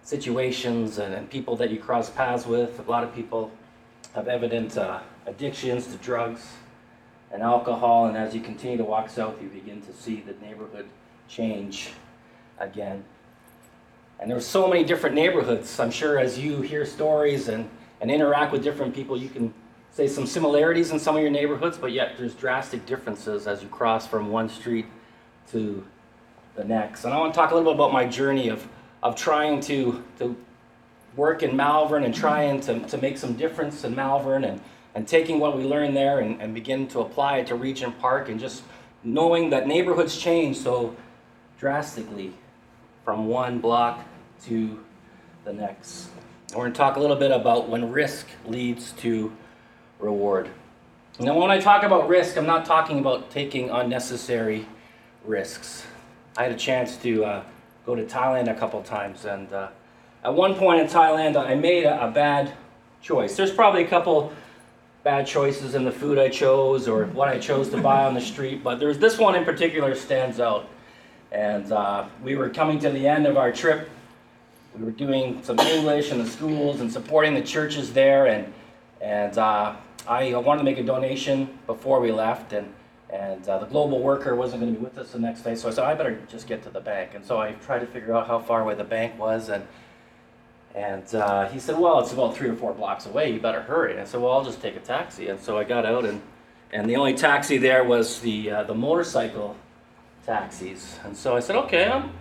situations 0.07 0.99
and, 0.99 1.13
and, 1.13 1.29
people 1.29 1.57
that 1.57 1.69
you 1.69 1.77
cross 1.77 2.09
paths 2.09 2.47
with. 2.47 2.79
A 2.79 2.89
lot 2.89 3.03
of 3.03 3.13
people 3.13 3.51
have 4.15 4.29
evident 4.29 4.77
uh, 4.77 5.01
addictions 5.25 5.87
to 5.87 5.97
drugs 5.97 6.47
and 7.33 7.43
alcohol, 7.43 8.05
and 8.05 8.15
as 8.15 8.33
you 8.33 8.39
continue 8.39 8.77
to 8.77 8.85
walk 8.85 9.09
south, 9.09 9.41
you 9.41 9.49
begin 9.49 9.81
to 9.81 9.91
see 9.91 10.23
the 10.25 10.33
neighborhood 10.45 10.87
change 11.27 11.89
again. 12.57 13.03
And 14.21 14.31
there's 14.31 14.45
so 14.45 14.65
many 14.69 14.85
different 14.85 15.13
neighborhoods. 15.13 15.77
I'm 15.77 15.91
sure 15.91 16.17
as 16.17 16.39
you 16.39 16.61
hear 16.61 16.85
stories 16.85 17.49
and, 17.49 17.69
and 17.99 18.09
interact 18.09 18.53
with 18.53 18.63
different 18.63 18.95
people, 18.95 19.17
you 19.17 19.27
can 19.27 19.53
say 19.91 20.07
some 20.07 20.25
similarities 20.25 20.91
in 20.91 20.99
some 20.99 21.17
of 21.17 21.21
your 21.21 21.31
neighborhoods, 21.31 21.77
but 21.77 21.91
yet 21.91 22.13
there's 22.17 22.33
drastic 22.33 22.85
differences 22.85 23.45
as 23.45 23.61
you 23.61 23.67
cross 23.67 24.07
from 24.07 24.31
one 24.31 24.47
street 24.47 24.85
to 25.51 25.85
the 26.55 26.63
next. 26.63 27.03
And 27.03 27.13
I 27.13 27.17
want 27.19 27.33
to 27.33 27.37
talk 27.37 27.51
a 27.51 27.55
little 27.55 27.73
bit 27.73 27.75
about 27.75 27.91
my 27.91 28.05
journey 28.05 28.47
of, 28.47 28.65
of 29.07 29.15
trying 29.15 29.61
to, 29.61 30.03
to 30.19 30.35
work 31.15 31.41
in 31.41 31.55
Malvern 31.55 32.03
and 32.03 32.13
trying 32.13 32.59
to, 32.59 32.81
to 32.81 32.97
make 32.97 33.17
some 33.17 33.35
difference 33.35 33.85
in 33.85 33.95
Malvern 33.95 34.43
and, 34.43 34.59
and 34.95 35.07
taking 35.07 35.39
what 35.39 35.55
we 35.55 35.63
learned 35.63 35.95
there 35.95 36.19
and, 36.19 36.41
and 36.41 36.53
begin 36.53 36.89
to 36.89 36.99
apply 36.99 37.37
it 37.37 37.47
to 37.47 37.55
Regent 37.55 37.97
Park 37.99 38.27
and 38.27 38.37
just 38.37 38.63
knowing 39.05 39.49
that 39.51 39.65
neighborhoods 39.65 40.17
change 40.17 40.57
so 40.57 40.93
drastically 41.57 42.33
from 43.05 43.27
one 43.27 43.59
block 43.59 44.05
to 44.43 44.77
the 45.45 45.53
next. 45.53 46.09
We're 46.49 46.63
going 46.63 46.73
to 46.73 46.77
talk 46.77 46.97
a 46.97 46.99
little 46.99 47.15
bit 47.15 47.31
about 47.31 47.69
when 47.69 47.89
risk 47.89 48.27
leads 48.45 48.91
to 49.03 49.31
reward. 49.99 50.49
Now, 51.17 51.39
when 51.39 51.49
I 51.49 51.61
talk 51.61 51.83
about 51.83 52.09
risk, 52.09 52.37
I'm 52.37 52.45
not 52.45 52.65
talking 52.65 52.99
about 52.99 53.31
taking 53.31 53.69
unnecessary 53.69 54.67
risks. 55.23 55.85
I 56.35 56.43
had 56.43 56.51
a 56.51 56.57
chance 56.57 56.97
to 56.97 57.23
uh, 57.23 57.43
go 57.87 57.95
to 57.95 58.03
Thailand 58.03 58.51
a 58.51 58.53
couple 58.53 58.83
times, 58.83 59.23
and 59.23 59.51
uh, 59.53 59.69
at 60.21 60.33
one 60.33 60.55
point 60.55 60.81
in 60.81 60.87
Thailand, 60.87 61.37
I 61.37 61.55
made 61.55 61.85
a, 61.85 62.07
a, 62.07 62.11
bad 62.11 62.51
choice. 63.01 63.37
There's 63.37 63.53
probably 63.53 63.85
a 63.85 63.87
couple 63.87 64.33
bad 65.03 65.25
choices 65.25 65.73
in 65.73 65.85
the 65.85 65.91
food 65.91 66.19
I 66.19 66.27
chose 66.27 66.89
or 66.89 67.05
what 67.05 67.29
I 67.29 67.39
chose 67.39 67.69
to 67.69 67.77
buy 67.77 68.03
on 68.03 68.13
the 68.13 68.19
street, 68.19 68.61
but 68.61 68.77
there's 68.77 68.97
this 68.97 69.17
one 69.17 69.35
in 69.35 69.45
particular 69.45 69.95
stands 69.95 70.41
out. 70.41 70.67
And 71.31 71.71
uh, 71.71 72.07
we 72.21 72.35
were 72.35 72.49
coming 72.49 72.77
to 72.79 72.89
the 72.89 73.07
end 73.07 73.25
of 73.25 73.37
our 73.37 73.53
trip. 73.53 73.89
We 74.77 74.83
were 74.83 74.91
doing 74.91 75.41
some 75.41 75.57
English 75.57 76.11
in 76.11 76.17
the 76.17 76.27
schools 76.29 76.81
and 76.81 76.91
supporting 76.91 77.35
the 77.35 77.41
churches 77.41 77.93
there, 77.93 78.27
and 78.27 78.53
and 78.99 79.37
uh, 79.37 79.75
I 80.05 80.35
wanted 80.35 80.59
to 80.59 80.65
make 80.65 80.77
a 80.77 80.83
donation 80.83 81.57
before 81.65 82.01
we 82.01 82.11
left, 82.11 82.51
and 82.51 82.73
and 83.09 83.47
uh, 83.47 83.59
the 83.59 83.65
global 83.65 84.01
worker 84.01 84.35
wasn't 84.35 84.61
going 84.61 84.73
to 84.73 84.79
be 84.79 84.83
with 84.83 84.97
us 84.97 85.11
the 85.11 85.19
next 85.19 85.41
day, 85.41 85.55
so 85.55 85.69
I 85.69 85.71
said 85.71 85.83
I 85.85 85.93
better 85.95 86.19
just 86.27 86.47
get 86.47 86.63
to 86.63 86.69
the 86.69 86.81
bank. 86.81 87.11
And 87.15 87.25
so 87.25 87.39
I 87.39 87.53
tried 87.53 87.79
to 87.79 87.87
figure 87.87 88.13
out 88.13 88.27
how 88.27 88.39
far 88.39 88.61
away 88.61 88.75
the 88.75 88.83
bank 88.83 89.17
was, 89.17 89.49
and 89.49 89.65
and 90.75 91.15
uh, 91.15 91.47
he 91.47 91.59
said, 91.59 91.79
well, 91.79 91.99
it's 91.99 92.13
about 92.13 92.35
three 92.35 92.49
or 92.49 92.55
four 92.55 92.71
blocks 92.73 93.07
away. 93.07 93.31
You 93.31 93.39
better 93.39 93.61
hurry. 93.61 93.93
And 93.93 94.01
I 94.01 94.03
said, 94.03 94.21
well, 94.21 94.33
I'll 94.33 94.43
just 94.43 94.61
take 94.61 94.75
a 94.75 94.79
taxi. 94.79 95.27
And 95.27 95.39
so 95.39 95.57
I 95.57 95.63
got 95.63 95.85
out, 95.85 96.05
and 96.05 96.21
and 96.71 96.89
the 96.89 96.97
only 96.97 97.13
taxi 97.13 97.57
there 97.57 97.83
was 97.83 98.19
the 98.21 98.51
uh, 98.51 98.63
the 98.63 98.75
motorcycle 98.75 99.55
taxis. 100.25 100.99
And 101.03 101.15
so 101.15 101.35
I 101.35 101.39
said, 101.39 101.55
okay, 101.55 101.87
I'm 101.87 102.11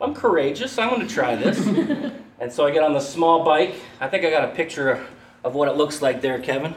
I'm 0.00 0.14
courageous. 0.14 0.78
I'm 0.78 0.90
going 0.90 1.06
to 1.06 1.12
try 1.12 1.36
this. 1.36 1.64
and 2.40 2.52
so 2.52 2.66
I 2.66 2.72
get 2.72 2.82
on 2.82 2.92
the 2.92 3.00
small 3.00 3.44
bike. 3.44 3.74
I 4.00 4.08
think 4.08 4.24
I 4.24 4.30
got 4.30 4.44
a 4.44 4.52
picture 4.52 5.06
of 5.44 5.54
what 5.54 5.68
it 5.68 5.76
looks 5.76 6.02
like 6.02 6.20
there, 6.20 6.40
Kevin. 6.40 6.74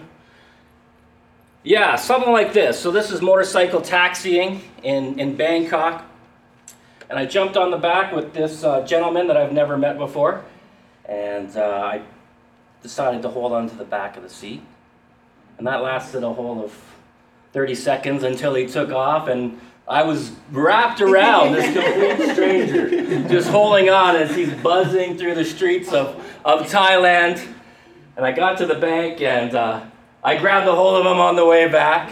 Yeah, 1.68 1.98
something 1.98 2.32
like 2.32 2.54
this. 2.54 2.80
So 2.80 2.92
this 2.92 3.12
is 3.12 3.22
motorcycle 3.22 3.82
taxiing 3.82 4.62
in, 4.84 5.20
in 5.20 5.36
Bangkok. 5.36 6.06
And 7.10 7.20
I 7.20 7.26
jumped 7.26 7.58
on 7.58 7.72
the 7.72 7.78
back 7.78 8.14
with 8.14 8.34
this 8.34 8.64
uh, 8.64 8.86
gentleman 8.86 9.28
that 9.28 9.36
I've 9.36 9.52
never 9.52 9.78
met 9.78 9.98
before. 9.98 10.46
And 11.04 11.54
uh, 11.58 11.92
I 11.92 12.04
decided 12.82 13.22
to 13.24 13.28
hold 13.28 13.52
on 13.52 13.68
to 13.70 13.76
the 13.76 13.84
back 13.84 14.16
of 14.16 14.24
the 14.24 14.30
seat. 14.30 14.62
And 15.58 15.68
that 15.68 15.84
lasted 15.84 16.24
a 16.24 16.32
whole 16.32 16.64
of 16.64 16.74
30 17.52 17.76
seconds 17.76 18.24
until 18.24 18.56
he 18.56 18.66
took 18.66 18.94
off. 18.94 19.28
And 19.28 19.60
I 19.90 20.04
was 20.04 20.32
wrapped 20.52 21.02
around 21.02 21.52
this 21.52 21.66
complete 21.66 22.34
stranger, 22.34 23.28
just 23.28 23.50
holding 23.50 23.90
on 23.90 24.16
as 24.16 24.34
he's 24.34 24.54
buzzing 24.54 25.18
through 25.18 25.36
the 25.36 25.44
streets 25.44 25.92
of, 25.92 26.16
of 26.46 26.62
Thailand. 26.72 27.46
And 28.16 28.26
I 28.26 28.32
got 28.32 28.58
to 28.60 28.66
the 28.66 28.76
bank 28.76 29.22
and 29.22 29.54
uh, 29.54 29.82
I 30.24 30.38
grabbed 30.38 30.68
a 30.68 30.74
hold 30.74 31.00
of 31.00 31.12
him 31.12 31.20
on 31.20 31.36
the 31.36 31.46
way 31.46 31.68
back, 31.68 32.12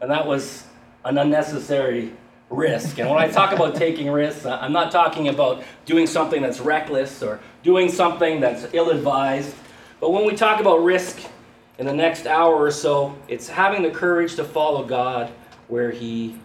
and 0.00 0.10
that 0.10 0.26
was 0.26 0.64
an 1.04 1.16
unnecessary 1.16 2.12
risk. 2.50 2.98
And 2.98 3.08
when 3.08 3.18
I 3.18 3.28
talk 3.28 3.52
about 3.52 3.74
taking 3.74 4.10
risks, 4.10 4.44
I'm 4.44 4.72
not 4.72 4.92
talking 4.92 5.28
about 5.28 5.64
doing 5.86 6.06
something 6.06 6.42
that's 6.42 6.60
reckless 6.60 7.22
or 7.22 7.40
doing 7.62 7.90
something 7.90 8.40
that's 8.40 8.66
ill 8.74 8.90
advised. 8.90 9.54
But 9.98 10.10
when 10.10 10.26
we 10.26 10.36
talk 10.36 10.60
about 10.60 10.84
risk 10.84 11.20
in 11.78 11.86
the 11.86 11.94
next 11.94 12.26
hour 12.26 12.54
or 12.54 12.70
so, 12.70 13.16
it's 13.28 13.48
having 13.48 13.82
the 13.82 13.90
courage 13.90 14.36
to 14.36 14.44
follow 14.44 14.84
God 14.84 15.32
where 15.68 15.90
He 15.90 16.36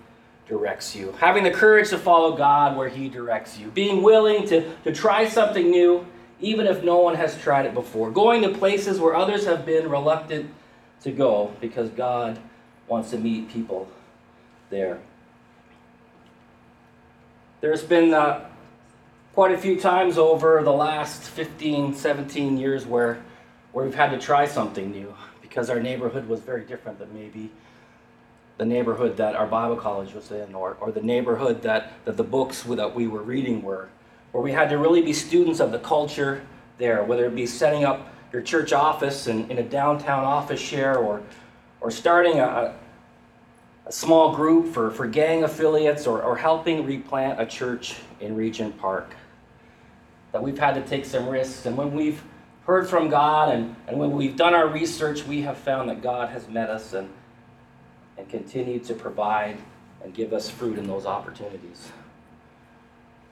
directs 0.47 0.95
you. 0.95 1.11
Having 1.19 1.43
the 1.43 1.51
courage 1.51 1.89
to 1.89 1.97
follow 1.97 2.37
God 2.37 2.77
where 2.77 2.87
He 2.87 3.09
directs 3.09 3.57
you. 3.59 3.67
Being 3.71 4.01
willing 4.01 4.47
to, 4.47 4.73
to 4.85 4.93
try 4.93 5.27
something 5.27 5.69
new, 5.69 6.07
even 6.39 6.65
if 6.65 6.81
no 6.81 6.99
one 6.99 7.15
has 7.15 7.37
tried 7.41 7.65
it 7.65 7.73
before. 7.73 8.09
Going 8.09 8.41
to 8.43 8.49
places 8.49 8.99
where 9.01 9.15
others 9.15 9.45
have 9.45 9.65
been 9.65 9.89
reluctant 9.89 10.49
to 11.01 11.11
go 11.11 11.53
because 11.61 11.89
God 11.89 12.39
wants 12.87 13.11
to 13.11 13.17
meet 13.17 13.49
people 13.49 13.87
there. 14.69 14.99
There's 17.61 17.83
been 17.83 18.13
uh, 18.13 18.45
quite 19.33 19.51
a 19.51 19.57
few 19.57 19.79
times 19.79 20.17
over 20.17 20.63
the 20.63 20.71
last 20.71 21.23
15, 21.23 21.95
17 21.95 22.57
years 22.57 22.85
where, 22.85 23.23
where 23.71 23.85
we've 23.85 23.95
had 23.95 24.11
to 24.11 24.19
try 24.19 24.45
something 24.45 24.91
new 24.91 25.13
because 25.41 25.69
our 25.69 25.79
neighborhood 25.79 26.27
was 26.27 26.39
very 26.39 26.63
different 26.63 26.99
than 26.99 27.13
maybe 27.13 27.49
the 28.57 28.65
neighborhood 28.65 29.17
that 29.17 29.35
our 29.35 29.47
Bible 29.47 29.75
college 29.75 30.13
was 30.13 30.31
in 30.31 30.55
or, 30.55 30.77
or 30.79 30.91
the 30.91 31.01
neighborhood 31.01 31.61
that, 31.61 31.93
that 32.05 32.17
the 32.17 32.23
books 32.23 32.63
that 32.63 32.95
we 32.95 33.07
were 33.07 33.21
reading 33.21 33.61
were. 33.61 33.89
Where 34.31 34.43
we 34.43 34.51
had 34.51 34.69
to 34.69 34.77
really 34.77 35.01
be 35.01 35.13
students 35.13 35.59
of 35.59 35.71
the 35.71 35.79
culture 35.79 36.41
there, 36.77 37.03
whether 37.03 37.25
it 37.25 37.35
be 37.35 37.45
setting 37.45 37.85
up 37.85 38.11
your 38.37 38.43
church 38.43 38.71
office 38.71 39.25
in, 39.25 39.49
in 39.49 39.57
a 39.57 39.63
downtown 39.63 40.23
office 40.23 40.59
share 40.59 40.99
or, 40.99 41.23
or 41.81 41.89
starting 41.89 42.39
a, 42.39 42.75
a 43.87 43.91
small 43.91 44.35
group 44.35 44.71
for, 44.71 44.91
for 44.91 45.07
gang 45.07 45.43
affiliates 45.43 46.05
or, 46.05 46.21
or 46.21 46.37
helping 46.37 46.85
replant 46.85 47.41
a 47.41 47.47
church 47.47 47.95
in 48.19 48.35
Regent 48.35 48.77
Park. 48.77 49.15
That 50.33 50.43
we've 50.43 50.59
had 50.59 50.75
to 50.75 50.81
take 50.81 51.05
some 51.05 51.27
risks. 51.27 51.65
And 51.65 51.75
when 51.75 51.95
we've 51.95 52.21
heard 52.67 52.87
from 52.87 53.09
God 53.09 53.55
and, 53.55 53.75
and 53.87 53.97
when 53.97 54.11
we've 54.11 54.35
done 54.35 54.53
our 54.53 54.67
research, 54.67 55.25
we 55.25 55.41
have 55.41 55.57
found 55.57 55.89
that 55.89 56.03
God 56.03 56.29
has 56.29 56.47
met 56.47 56.69
us 56.69 56.93
and, 56.93 57.09
and 58.19 58.29
continued 58.29 58.83
to 58.83 58.93
provide 58.93 59.57
and 60.03 60.13
give 60.13 60.31
us 60.31 60.47
fruit 60.47 60.77
in 60.77 60.85
those 60.85 61.07
opportunities. 61.07 61.91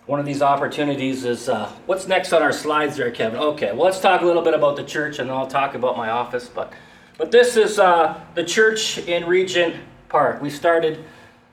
One 0.06 0.20
of 0.20 0.26
these 0.28 0.44
opportunities 0.44 1.26
is 1.26 1.50
uh, 1.50 1.68
what's 1.88 2.08
next 2.08 2.32
on 2.32 2.44
our 2.44 2.52
slides 2.52 2.96
there, 2.96 3.10
Kevin? 3.10 3.40
Okay, 3.40 3.72
well, 3.72 3.86
let's 3.86 4.00
talk 4.00 4.22
a 4.22 4.26
little 4.26 4.44
bit 4.44 4.54
about 4.54 4.76
the 4.76 4.84
church 4.84 5.18
and 5.18 5.28
then 5.28 5.36
I'll 5.36 5.48
talk 5.48 5.74
about 5.74 5.98
my 5.98 6.12
office. 6.12 6.48
But, 6.48 6.74
but 7.18 7.32
this 7.32 7.58
is 7.58 7.80
uh, 7.80 8.22
the 8.36 8.44
church 8.44 9.00
in 9.00 9.26
Regent 9.26 9.76
Park. 10.08 10.44
We 10.44 10.52
started 10.52 11.04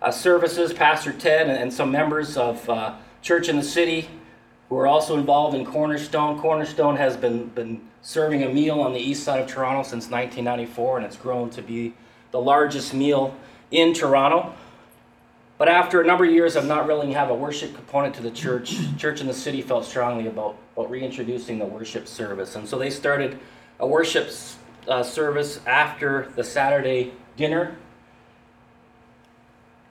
uh, 0.02 0.10
services, 0.10 0.74
Pastor 0.74 1.14
Ted 1.14 1.48
and, 1.48 1.56
and 1.56 1.72
some 1.72 1.90
members 1.90 2.36
of 2.36 2.68
uh, 2.68 2.96
Church 3.22 3.48
in 3.48 3.56
the 3.56 3.62
City 3.62 4.10
who 4.68 4.76
are 4.76 4.86
also 4.86 5.16
involved 5.16 5.56
in 5.56 5.64
Cornerstone. 5.64 6.38
Cornerstone 6.38 6.96
has 6.96 7.16
been, 7.16 7.46
been 7.48 7.80
serving 8.02 8.42
a 8.42 8.50
meal 8.50 8.80
on 8.80 8.92
the 8.92 9.00
east 9.00 9.24
side 9.24 9.40
of 9.40 9.46
Toronto 9.46 9.82
since 9.82 10.10
1994 10.10 10.98
and 10.98 11.06
it's 11.06 11.16
grown 11.16 11.48
to 11.48 11.62
be 11.62 11.94
the 12.32 12.40
largest 12.40 12.92
meal 12.92 13.34
in 13.70 13.94
Toronto. 13.94 14.52
But 15.62 15.68
after 15.68 16.00
a 16.00 16.04
number 16.04 16.24
of 16.24 16.32
years 16.32 16.56
of 16.56 16.66
not 16.66 16.88
really 16.88 17.12
having 17.12 17.36
a 17.36 17.38
worship 17.38 17.72
component 17.72 18.16
to 18.16 18.20
the 18.20 18.32
church, 18.32 18.74
church 18.98 19.20
in 19.20 19.28
the 19.28 19.32
city 19.32 19.62
felt 19.62 19.84
strongly 19.84 20.26
about, 20.26 20.56
about 20.72 20.90
reintroducing 20.90 21.60
the 21.60 21.64
worship 21.64 22.08
service. 22.08 22.56
And 22.56 22.68
so 22.68 22.76
they 22.76 22.90
started 22.90 23.38
a 23.78 23.86
worship 23.86 24.28
uh, 24.88 25.04
service 25.04 25.60
after 25.64 26.32
the 26.34 26.42
Saturday 26.42 27.12
dinner. 27.36 27.76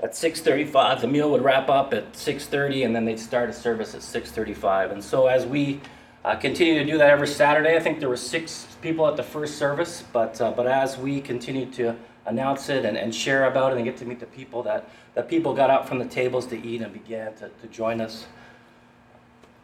At 0.01 0.11
6:35, 0.11 0.99
the 0.99 1.07
meal 1.07 1.31
would 1.31 1.41
wrap 1.41 1.69
up 1.69 1.93
at 1.93 2.11
6:30, 2.15 2.83
and 2.83 2.93
then 2.93 3.05
they'd 3.05 3.17
start 3.17 3.49
a 3.49 3.53
service 3.53 3.95
at 3.95 4.01
6:35. 4.01 4.91
And 4.91 5.01
so 5.01 5.27
as 5.27 5.45
we 5.45 5.79
uh, 6.25 6.35
continue 6.35 6.79
to 6.79 6.85
do 6.85 6.97
that 6.97 7.09
every 7.09 7.27
Saturday, 7.27 7.77
I 7.77 7.79
think 7.79 8.01
there 8.01 8.09
were 8.09 8.17
six 8.17 8.67
people 8.81 9.07
at 9.07 9.15
the 9.15 9.23
first 9.23 9.57
service, 9.57 10.03
but 10.11 10.41
uh, 10.41 10.51
but 10.51 10.67
as 10.67 10.97
we 10.97 11.21
continued 11.21 11.71
to 11.75 11.95
announce 12.25 12.69
it 12.69 12.85
and, 12.85 12.97
and 12.97 13.13
share 13.13 13.45
about 13.45 13.73
it 13.73 13.77
and 13.77 13.85
get 13.85 13.97
to 13.97 14.05
meet 14.05 14.19
the 14.19 14.25
people 14.25 14.63
that, 14.63 14.89
that 15.15 15.27
people 15.27 15.53
got 15.53 15.69
up 15.69 15.87
from 15.87 15.99
the 15.99 16.05
tables 16.05 16.45
to 16.47 16.61
eat 16.61 16.81
and 16.81 16.93
began 16.93 17.33
to, 17.35 17.49
to 17.61 17.67
join 17.67 17.99
us. 18.01 18.25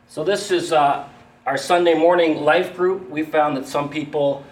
So 0.07 0.23
this 0.23 0.51
is 0.51 0.71
uh, 0.71 1.07
our 1.45 1.57
Sunday 1.57 1.93
morning 1.93 2.43
life 2.43 2.75
group. 2.75 3.09
We 3.09 3.23
found 3.23 3.57
that 3.57 3.67
some 3.67 3.89
people 3.89 4.43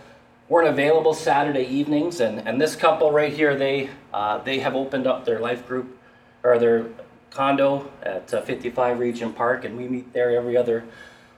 weren't 0.50 0.68
available 0.68 1.14
Saturday 1.14 1.66
evenings, 1.66 2.20
and, 2.20 2.48
and 2.48 2.62
this 2.62 2.76
couple 2.76 3.12
right 3.12 3.34
here, 3.34 3.56
they 3.56 3.90
uh, 4.14 4.38
they 4.40 4.60
have 4.60 4.76
opened 4.76 5.08
up 5.08 5.26
their 5.26 5.40
life 5.40 5.68
group 5.68 5.98
or 6.44 6.60
their 6.60 6.88
condo 7.32 7.92
at 8.04 8.34
uh, 8.34 8.42
55 8.42 9.00
Regent 9.00 9.36
Park, 9.36 9.66
and 9.66 9.76
we 9.76 9.88
meet 9.88 10.14
there 10.14 10.36
every 10.36 10.56
other 10.56 10.86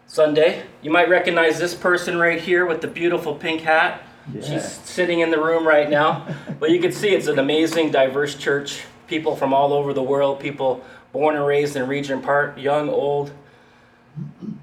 Sunday. 0.06 0.64
You 0.82 0.92
might 0.92 1.10
recognize 1.10 1.60
this 1.60 1.74
person 1.74 2.18
right 2.18 2.40
here 2.40 2.66
with 2.66 2.82
the 2.82 2.88
beautiful 2.88 3.36
pink 3.36 3.62
hat. 3.62 4.02
Yeah. 4.34 4.42
She's 4.42 4.66
sitting 4.66 5.20
in 5.22 5.32
the 5.32 5.42
room 5.42 5.68
right 5.68 5.90
now. 5.90 6.28
but 6.60 6.72
you 6.72 6.80
can 6.80 6.92
see 6.92 7.10
it's 7.10 7.28
an 7.28 7.40
amazing, 7.40 7.92
diverse 7.92 8.36
church. 8.36 8.84
People 9.08 9.36
from 9.36 9.54
all 9.54 9.72
over 9.72 9.94
the 9.94 10.04
world, 10.04 10.40
people 10.40 10.84
born 11.14 11.36
and 11.36 11.46
raised 11.46 11.76
in 11.76 11.88
Regent 11.88 12.24
Park, 12.24 12.58
young, 12.58 12.90
old. 12.90 13.32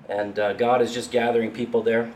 And 0.08 0.38
uh, 0.38 0.52
God 0.52 0.82
is 0.82 0.92
just 0.92 1.10
gathering 1.10 1.50
people 1.50 1.82
there. 1.82 2.12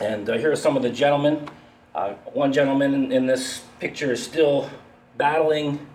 And 0.00 0.28
uh, 0.28 0.38
here 0.38 0.50
are 0.50 0.56
some 0.56 0.76
of 0.76 0.82
the 0.82 0.90
gentlemen. 0.90 1.48
Uh, 1.94 2.14
one 2.32 2.52
gentleman 2.52 2.94
in, 2.94 3.12
in, 3.12 3.26
this 3.26 3.62
picture 3.80 4.12
is 4.12 4.22
still 4.22 4.70
battling 5.16 5.86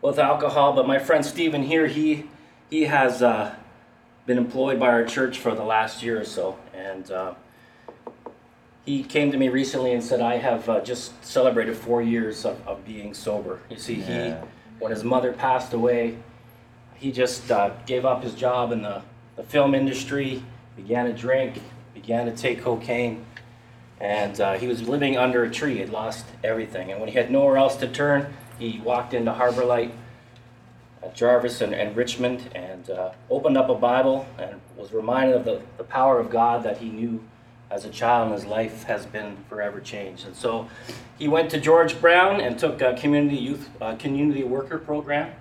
with 0.00 0.18
alcohol, 0.18 0.72
but 0.72 0.86
my 0.86 0.98
friend 0.98 1.24
Stephen 1.24 1.62
here, 1.62 1.86
he, 1.86 2.24
he 2.70 2.84
has 2.84 3.22
uh, 3.22 3.54
been 4.24 4.38
employed 4.38 4.80
by 4.80 4.86
our 4.86 5.04
church 5.04 5.38
for 5.38 5.54
the 5.54 5.62
last 5.62 6.02
year 6.02 6.18
or 6.18 6.24
so. 6.24 6.58
And 6.72 7.10
uh, 7.10 7.34
he 8.84 9.02
came 9.02 9.30
to 9.30 9.38
me 9.38 9.48
recently 9.48 9.92
and 9.92 10.02
said, 10.02 10.20
I 10.20 10.36
have 10.36 10.68
uh, 10.68 10.80
just 10.80 11.24
celebrated 11.24 11.76
four 11.76 12.02
years 12.02 12.44
of, 12.44 12.66
of 12.66 12.84
being 12.84 13.14
sober. 13.14 13.60
You 13.68 13.76
see, 13.76 13.94
yeah. 13.96 14.40
he, 14.40 14.46
when 14.78 14.90
his 14.90 15.04
mother 15.04 15.32
passed 15.32 15.72
away, 15.72 16.16
he 16.94 17.12
just 17.12 17.50
uh, 17.50 17.70
gave 17.86 18.04
up 18.04 18.22
his 18.22 18.34
job 18.34 18.72
in 18.72 18.82
the, 18.82 19.02
the 19.36 19.42
film 19.42 19.74
industry, 19.74 20.42
began 20.76 21.06
to 21.06 21.12
drink, 21.12 21.60
began 21.94 22.26
to 22.26 22.32
take 22.32 22.62
cocaine, 22.62 23.24
and 24.00 24.40
uh, 24.40 24.54
he 24.54 24.66
was 24.66 24.88
living 24.88 25.16
under 25.16 25.44
a 25.44 25.50
tree. 25.50 25.74
He 25.74 25.80
had 25.80 25.90
lost 25.90 26.26
everything. 26.42 26.90
And 26.90 27.00
when 27.00 27.08
he 27.08 27.14
had 27.14 27.30
nowhere 27.30 27.58
else 27.58 27.76
to 27.76 27.88
turn, 27.88 28.32
he 28.58 28.80
walked 28.82 29.12
into 29.12 29.32
Harbor 29.32 29.64
Light 29.64 29.92
at 31.02 31.14
Jarvis 31.14 31.60
and, 31.60 31.74
and 31.74 31.94
Richmond 31.96 32.50
and 32.54 32.88
uh, 32.90 33.12
opened 33.28 33.56
up 33.56 33.68
a 33.68 33.74
Bible 33.74 34.26
and 34.38 34.60
was 34.76 34.92
reminded 34.92 35.36
of 35.36 35.44
the, 35.44 35.60
the 35.76 35.84
power 35.84 36.18
of 36.18 36.30
God 36.30 36.62
that 36.62 36.78
he 36.78 36.88
knew 36.88 37.22
as 37.70 37.84
a 37.84 37.90
child, 37.90 38.26
and 38.26 38.34
his 38.34 38.44
life 38.44 38.82
has 38.84 39.06
been 39.06 39.36
forever 39.48 39.80
changed. 39.80 40.26
And 40.26 40.34
so 40.34 40.68
he 41.18 41.28
went 41.28 41.50
to 41.50 41.60
George 41.60 42.00
Brown 42.00 42.40
and 42.40 42.58
took 42.58 42.82
a 42.82 42.94
community 42.94 43.36
youth 43.36 43.70
uh, 43.80 43.94
community 43.94 44.42
worker 44.42 44.78
program, 44.78 45.32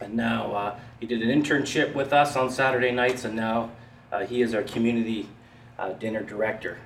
and 0.00 0.14
now 0.14 0.52
uh, 0.52 0.78
he 0.98 1.06
did 1.06 1.22
an 1.22 1.28
internship 1.28 1.94
with 1.94 2.12
us 2.12 2.36
on 2.36 2.50
Saturday 2.50 2.90
nights, 2.90 3.24
and 3.24 3.36
now 3.36 3.70
uh, 4.10 4.26
he 4.26 4.42
is 4.42 4.54
our 4.54 4.62
community 4.62 5.28
uh, 5.78 5.92
dinner 5.92 6.22
director. 6.22 6.78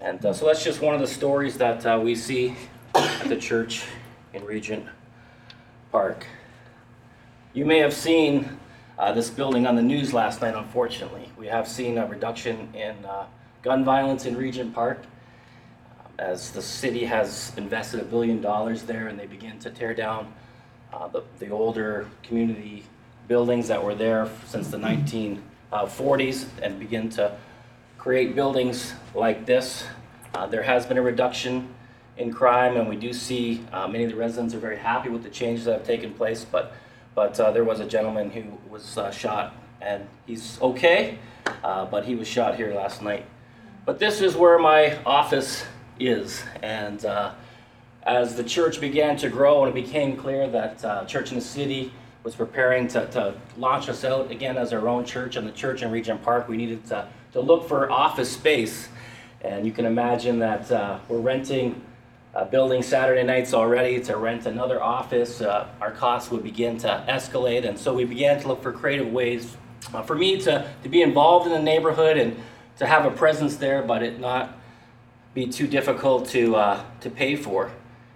And 0.00 0.24
uh, 0.26 0.32
so 0.34 0.46
that's 0.46 0.62
just 0.62 0.82
one 0.82 0.94
of 0.94 1.00
the 1.00 1.06
stories 1.06 1.56
that 1.58 1.86
uh, 1.86 1.98
we 2.02 2.14
see 2.14 2.54
at 2.94 3.28
the 3.28 3.36
church 3.36 3.84
in 4.34 4.44
Regent 4.44 4.84
Park. 5.90 6.26
You 7.54 7.64
may 7.64 7.78
have 7.78 7.94
seen 7.94 8.58
this 9.14 9.30
building 9.30 9.66
on 9.66 9.74
the 9.74 9.82
news 9.82 10.14
last 10.14 10.40
night, 10.40 10.54
unfortunately. 10.54 11.28
We 11.36 11.48
have 11.48 11.66
seen 11.66 11.98
a 11.98 12.06
reduction 12.06 12.72
in 12.72 12.94
gun 13.62 13.84
violence 13.84 14.26
in 14.26 14.36
Regent 14.36 14.74
Park 14.74 15.02
as 16.18 16.50
the 16.50 16.62
city 16.62 17.04
has 17.04 17.52
invested 17.56 18.00
a 18.00 18.04
billion 18.04 18.40
dollars 18.40 18.82
there 18.82 19.08
and 19.08 19.18
they 19.18 19.26
begin 19.26 19.58
to 19.60 19.70
tear 19.70 19.94
down 19.94 20.32
uh, 20.92 21.08
the, 21.08 21.22
the 21.38 21.48
older 21.48 22.06
community 22.22 22.84
buildings 23.28 23.68
that 23.68 23.82
were 23.82 23.94
there 23.94 24.28
since 24.46 24.68
the 24.68 24.76
1940s 24.76 26.46
and 26.60 26.78
begin 26.78 27.08
to 27.08 27.34
create 27.98 28.34
buildings 28.34 28.94
like 29.14 29.46
this. 29.46 29.84
Uh, 30.34 30.46
there 30.46 30.62
has 30.62 30.84
been 30.84 30.98
a 30.98 31.02
reduction 31.02 31.72
in 32.16 32.32
crime, 32.32 32.76
and 32.76 32.88
we 32.88 32.96
do 32.96 33.12
see 33.12 33.64
uh, 33.72 33.86
many 33.86 34.04
of 34.04 34.10
the 34.10 34.16
residents 34.16 34.54
are 34.54 34.58
very 34.58 34.76
happy 34.76 35.08
with 35.08 35.22
the 35.22 35.30
changes 35.30 35.64
that 35.64 35.72
have 35.78 35.86
taken 35.86 36.12
place. 36.12 36.44
But 36.44 36.72
but 37.14 37.38
uh, 37.38 37.50
there 37.52 37.64
was 37.64 37.80
a 37.80 37.86
gentleman 37.86 38.30
who 38.30 38.44
was 38.70 38.96
uh, 38.96 39.10
shot, 39.10 39.54
and 39.80 40.06
he's 40.26 40.60
okay, 40.60 41.18
uh, 41.62 41.84
but 41.86 42.04
he 42.04 42.14
was 42.14 42.26
shot 42.26 42.56
here 42.56 42.74
last 42.74 43.02
night. 43.02 43.24
But 43.84 43.98
this 43.98 44.20
is 44.20 44.36
where 44.36 44.60
my 44.60 44.96
office 45.04 45.64
is, 45.98 46.44
and 46.62 47.04
uh, 47.04 47.32
as 48.04 48.36
the 48.36 48.44
church 48.44 48.80
began 48.80 49.16
to 49.16 49.28
grow 49.28 49.64
and 49.64 49.76
it 49.76 49.84
became 49.84 50.16
clear 50.16 50.48
that 50.50 50.84
uh, 50.84 51.04
Church 51.04 51.32
in 51.32 51.38
the 51.38 51.44
City 51.44 51.92
was 52.22 52.36
preparing 52.36 52.86
to, 52.88 53.06
to 53.06 53.34
launch 53.56 53.88
us 53.88 54.04
out 54.04 54.30
again 54.30 54.56
as 54.56 54.72
our 54.72 54.86
own 54.86 55.04
church 55.04 55.34
and 55.34 55.48
the 55.48 55.52
church 55.52 55.82
in 55.82 55.90
Regent 55.90 56.22
Park, 56.22 56.46
we 56.46 56.56
needed 56.56 56.86
to, 56.86 57.08
to 57.32 57.40
look 57.40 57.66
for 57.66 57.90
office 57.90 58.30
space. 58.30 58.88
And 59.40 59.66
you 59.66 59.72
can 59.72 59.84
imagine 59.84 60.38
that 60.38 60.70
uh, 60.70 61.00
we're 61.08 61.18
renting 61.18 61.82
a 62.34 62.44
building 62.44 62.84
Saturday 62.84 63.24
nights 63.24 63.52
already 63.52 64.00
to 64.02 64.16
rent 64.16 64.46
another 64.46 64.80
office. 64.80 65.40
Uh, 65.40 65.66
our 65.80 65.90
costs 65.90 66.30
would 66.30 66.44
begin 66.44 66.78
to 66.78 67.04
escalate, 67.08 67.66
and 67.66 67.76
so 67.76 67.92
we 67.92 68.04
began 68.04 68.40
to 68.40 68.46
look 68.46 68.62
for 68.62 68.70
creative 68.70 69.12
ways 69.12 69.56
uh, 69.92 70.02
for 70.02 70.14
me 70.14 70.40
to, 70.40 70.70
to 70.84 70.88
be 70.88 71.02
involved 71.02 71.46
in 71.46 71.52
the 71.52 71.60
neighborhood 71.60 72.16
and 72.16 72.36
to 72.82 72.88
have 72.88 73.06
a 73.06 73.10
presence 73.12 73.56
there, 73.56 73.80
but 73.80 74.02
it 74.02 74.18
not 74.18 74.58
be 75.34 75.46
too 75.46 75.68
difficult 75.68 76.28
to, 76.28 76.56
uh, 76.56 76.84
to 77.00 77.08
pay 77.08 77.36
for. 77.36 77.70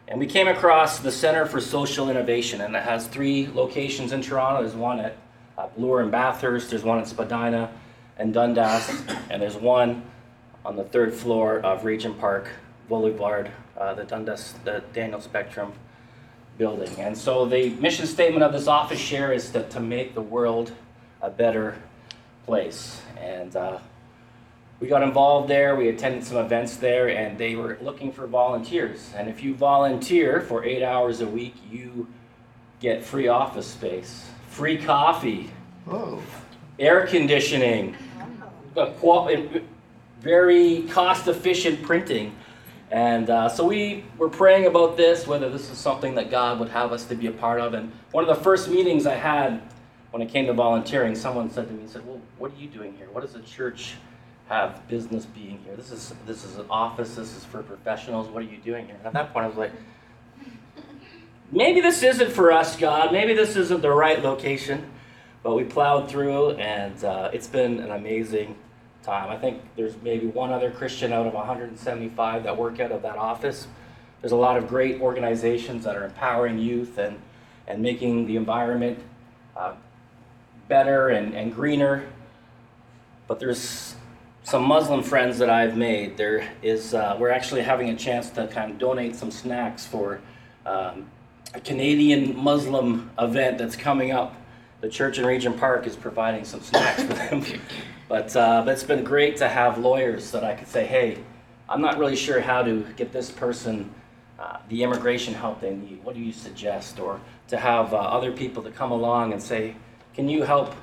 And 0.09 0.19
we 0.19 0.27
came 0.27 0.49
across 0.49 0.99
the 0.99 1.13
Center 1.13 1.47
for 1.47 1.61
Social 1.61 2.11
Innovation, 2.11 2.61
and 2.61 2.75
it 2.75 2.83
has 2.83 3.07
three 3.07 3.47
locations 3.47 4.13
in 4.13 4.23
Toronto. 4.23 4.63
There's 4.63 4.75
one 4.75 4.99
at 4.99 5.17
uh, 5.57 5.69
Bloor 5.69 6.01
and 6.01 6.11
Bathurst, 6.11 6.71
there's 6.71 6.83
one 6.83 6.99
in 6.99 7.07
Spadina 7.07 7.71
and 8.19 8.35
Dundas, 8.35 8.91
and 9.31 9.41
there's 9.41 9.55
one 9.55 10.03
on 10.65 10.75
the 10.75 10.85
third 10.85 11.15
floor 11.15 11.61
of 11.61 11.85
Regent 11.85 12.19
Park 12.19 12.49
Boulevard, 12.89 13.53
uh, 13.79 13.95
the 13.95 14.03
Dundas, 14.03 14.55
the 14.65 14.83
Daniel 14.93 15.21
Spectrum 15.21 15.73
building. 16.59 16.91
And 16.99 17.17
so 17.17 17.47
the 17.47 17.71
mission 17.71 18.07
statement 18.07 18.43
of 18.43 18.53
this 18.53 18.67
office 18.67 18.99
share 18.99 19.33
is 19.33 19.49
to, 19.51 19.63
to 19.69 19.79
make 19.79 20.15
the 20.15 20.23
world 20.23 20.73
a 21.23 21.31
better 21.31 21.77
place. 22.47 23.01
And 23.21 23.55
uh, 23.55 23.79
we 24.81 24.89
got 24.89 25.03
involved 25.03 25.49
there. 25.49 25.75
We 25.77 25.89
attended 25.89 26.25
some 26.25 26.37
events 26.37 26.77
there, 26.77 27.09
and 27.09 27.39
they 27.39 27.57
were 27.57 27.79
looking 27.81 28.13
for 28.13 28.27
volunteers. 28.27 29.13
And 29.17 29.29
if 29.29 29.43
you 29.43 29.55
volunteer 29.55 30.41
for 30.41 30.65
eight 30.65 30.83
hours 30.83 31.21
a 31.21 31.27
week, 31.27 31.55
you 31.71 32.09
get 32.81 33.03
free 33.03 33.29
office 33.29 33.67
space, 33.67 34.29
free 34.49 34.77
coffee, 34.77 35.51
Oh, 35.89 36.21
air 36.81 37.07
conditioning, 37.07 37.95
very 40.21 40.83
cost 40.91 41.29
efficient 41.29 41.83
printing. 41.83 42.35
And 42.91 43.31
uh, 43.31 43.49
so 43.49 43.65
we 43.65 44.05
were 44.19 44.29
praying 44.29 44.67
about 44.67 44.97
this, 44.97 45.27
whether 45.27 45.49
this 45.49 45.71
is 45.71 45.79
something 45.79 46.17
that 46.17 46.31
God 46.31 46.59
would 46.59 46.71
have 46.71 46.93
us 46.93 47.05
to 47.07 47.15
be 47.15 47.29
a 47.29 47.33
part 47.33 47.61
of. 47.61 47.75
And 47.75 47.93
one 48.11 48.29
of 48.29 48.37
the 48.37 48.43
first 48.43 48.69
meetings 48.69 49.07
I 49.07 49.15
had 49.15 49.63
when 50.11 50.23
it 50.23 50.29
came 50.29 50.47
to 50.47 50.53
volunteering, 50.53 51.15
someone 51.15 51.51
said 51.51 51.69
to 51.69 51.75
me, 51.75 51.87
said, 51.87 52.07
Well, 52.07 52.21
what 52.39 52.53
are 52.53 52.57
you 52.57 52.69
doing 52.69 52.95
here? 52.97 53.09
What 53.13 53.25
is 53.25 53.33
the 53.33 53.41
church 53.41 53.95
have 54.49 54.87
business 54.89 55.27
being 55.27 55.59
here? 55.65 55.77
This 55.77 55.91
is 55.91 56.15
this 56.27 56.45
is 56.45 56.57
an 56.59 56.67
office, 56.71 57.15
this 57.15 57.37
is 57.37 57.45
for 57.45 57.63
professionals. 57.63 58.29
What 58.29 58.43
are 58.43 58.47
you 58.47 58.59
doing 58.59 58.87
here? 58.87 58.97
And 58.97 59.07
at 59.07 59.13
that 59.13 59.33
point 59.33 59.45
I 59.45 59.49
was 59.49 59.57
like, 59.57 59.73
maybe 61.51 61.81
this 61.81 62.03
isn't 62.03 62.33
for 62.33 62.53
us, 62.53 62.77
God. 62.77 63.13
Maybe 63.13 63.35
this 63.35 63.57
isn't 63.57 63.83
the 63.83 63.91
right 63.91 64.23
location. 64.23 64.91
But 65.43 65.55
we 65.55 65.65
plowed 65.65 66.11
through, 66.11 66.53
and 66.53 67.05
uh, 67.05 67.31
it's 67.33 67.47
been 67.47 67.79
an 67.79 67.93
amazing 67.93 68.57
time. 69.05 69.31
I 69.31 69.39
think 69.39 69.63
there's 69.77 69.95
maybe 70.03 70.27
one 70.27 70.53
other 70.53 70.71
Christian 70.71 71.13
out 71.13 71.27
of 71.27 71.35
175 71.35 72.43
that 72.43 72.57
work 72.57 72.81
out 72.81 72.91
of 72.91 73.03
that 73.03 73.17
office. 73.17 73.69
There's 74.21 74.33
a 74.33 74.37
lot 74.37 74.57
of 74.57 74.67
great 74.69 75.01
organizations 75.01 75.85
that 75.85 75.95
are 75.95 76.05
empowering 76.05 76.59
youth 76.59 76.99
and, 76.99 77.21
and 77.69 77.81
making 77.81 78.27
the 78.27 78.37
environment 78.37 78.99
uh, 79.57 79.75
better 80.69 81.11
and, 81.11 81.35
and 81.35 81.55
greener. 81.55 82.09
But 83.29 83.39
there's 83.39 83.96
some 84.47 84.63
Muslim 84.63 85.03
friends 85.03 85.39
that 85.39 85.51
I've 85.51 85.77
made. 85.77 86.17
There 86.17 86.49
is, 86.63 86.95
uh, 86.95 87.17
we're 87.19 87.31
actually 87.31 87.63
having 87.63 87.91
a 87.91 87.97
chance 87.97 88.31
to 88.31 88.47
kind 88.47 88.71
of 88.71 88.79
donate 88.79 89.17
some 89.17 89.33
snacks 89.33 89.85
for 89.85 90.21
um, 90.65 91.07
a 91.53 91.59
Canadian 91.59 92.37
Muslim 92.37 93.11
event 93.19 93.59
that's 93.59 93.75
coming 93.75 94.13
up. 94.13 94.37
The 94.83 94.89
church 94.89 95.19
in 95.19 95.27
Regent 95.27 95.59
Park 95.59 95.85
is 95.89 95.97
providing 95.97 96.45
some 96.45 96.61
snacks 96.63 97.03
for 97.03 97.15
them. 97.15 97.45
But, 98.09 98.37
uh, 98.37 98.63
but 98.65 98.71
it's 98.71 98.85
been 98.85 99.03
great 99.03 99.37
to 99.39 99.49
have 99.49 99.79
lawyers 99.79 100.31
that 100.31 100.45
I 100.45 100.55
could 100.55 100.69
say, 100.69 100.87
hey, 100.87 101.19
I'm 101.69 101.81
not 101.81 101.99
really 101.99 102.15
sure 102.15 102.41
how 102.41 102.63
to 102.63 102.87
get 102.97 103.11
this 103.11 103.33
person 103.33 103.93
uh, 104.39 104.59
the 104.69 104.85
immigration 104.85 105.35
help 105.35 105.61
they 105.61 105.75
need. 105.75 106.05
What 106.05 106.15
do 106.15 106.21
you 106.21 106.33
suggest? 106.33 107.01
Or 107.01 107.21
to 107.49 107.57
have 107.57 107.93
uh, 107.93 107.97
other 107.97 108.31
people 108.31 108.63
to 108.63 108.71
come 108.71 108.93
along 108.93 109.33
and 109.33 109.43
say, 109.43 109.75
can 110.15 110.29
you 110.29 110.45
help 110.45 110.77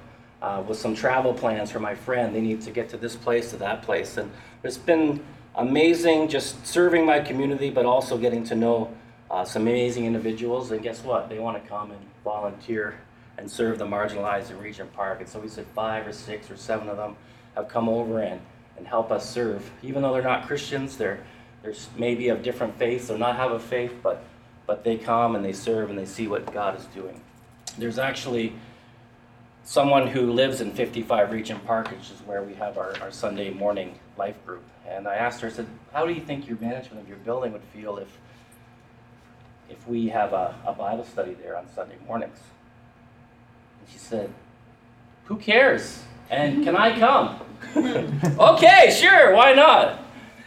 uh, 0.43 0.61
with 0.67 0.77
some 0.77 0.93
travel 0.93 1.33
plans 1.33 1.71
for 1.71 1.79
my 1.79 1.95
friend? 1.95 2.35
They 2.35 2.41
need 2.41 2.61
to 2.61 2.71
get 2.71 2.89
to 2.89 2.97
this 2.97 3.15
place, 3.15 3.49
to 3.51 3.57
that 3.57 3.81
place. 3.81 4.17
And 4.17 4.29
it's 4.61 4.77
been 4.77 5.23
amazing 5.55 6.27
just 6.27 6.67
serving 6.67 7.05
my 7.05 7.19
community, 7.19 7.69
but 7.69 7.85
also 7.85 8.17
getting 8.17 8.43
to 8.45 8.55
know 8.55 8.93
uh, 9.31 9.45
some 9.45 9.63
amazing 9.63 10.05
individuals. 10.05 10.71
And 10.71 10.83
guess 10.83 11.03
what? 11.03 11.29
They 11.29 11.39
want 11.39 11.63
to 11.63 11.69
come 11.69 11.91
and 11.91 12.01
volunteer 12.23 12.99
and 13.37 13.49
serve 13.49 13.79
the 13.79 13.85
marginalized 13.85 14.51
in 14.51 14.59
Regent 14.59 14.93
Park. 14.93 15.21
And 15.21 15.29
so 15.29 15.39
we 15.39 15.47
said 15.47 15.65
five 15.73 16.05
or 16.05 16.13
six 16.13 16.51
or 16.51 16.57
seven 16.57 16.89
of 16.89 16.97
them 16.97 17.15
have 17.55 17.67
come 17.67 17.87
over 17.89 18.19
and, 18.19 18.39
and 18.77 18.85
help 18.85 19.11
us 19.11 19.27
serve. 19.27 19.71
Even 19.81 20.01
though 20.01 20.13
they're 20.13 20.21
not 20.21 20.45
Christians, 20.45 20.97
they're, 20.97 21.23
they're 21.63 21.73
maybe 21.97 22.27
of 22.27 22.43
different 22.43 22.77
faiths 22.77 23.09
or 23.09 23.17
not 23.17 23.37
have 23.37 23.51
a 23.51 23.59
faith, 23.59 23.93
but, 24.03 24.23
but 24.67 24.83
they 24.83 24.97
come 24.97 25.35
and 25.35 25.43
they 25.43 25.53
serve 25.53 25.89
and 25.89 25.97
they 25.97 26.05
see 26.05 26.27
what 26.27 26.51
God 26.53 26.77
is 26.77 26.85
doing. 26.87 27.21
There's 27.77 27.97
actually 27.97 28.53
someone 29.63 30.07
who 30.07 30.31
lives 30.31 30.61
in 30.61 30.71
55 30.73 31.31
Regent 31.31 31.65
Park, 31.65 31.89
which 31.91 32.11
is 32.11 32.19
where 32.25 32.43
we 32.43 32.53
have 32.55 32.77
our, 32.77 32.95
our 33.01 33.11
Sunday 33.11 33.49
morning 33.49 33.97
life 34.17 34.35
group. 34.45 34.63
And 34.87 35.07
I 35.07 35.15
asked 35.15 35.41
her, 35.41 35.47
I 35.47 35.51
said, 35.51 35.67
how 35.93 36.05
do 36.05 36.13
you 36.13 36.21
think 36.21 36.47
your 36.47 36.57
management 36.59 37.01
of 37.01 37.07
your 37.07 37.17
building 37.19 37.53
would 37.53 37.63
feel 37.73 37.97
if, 37.97 38.09
if 39.69 39.87
we 39.87 40.09
have 40.09 40.33
a, 40.33 40.55
a 40.65 40.73
Bible 40.73 41.05
study 41.05 41.33
there 41.33 41.57
on 41.57 41.67
Sunday 41.73 41.95
mornings? 42.05 42.39
And 43.79 43.89
she 43.91 43.97
said, 43.97 44.33
Who 45.25 45.37
cares? 45.37 46.03
And 46.29 46.63
can 46.63 46.75
I 46.75 46.97
come? 46.97 47.39
okay, 48.39 48.95
sure, 48.99 49.33
why 49.33 49.53
not? 49.53 49.99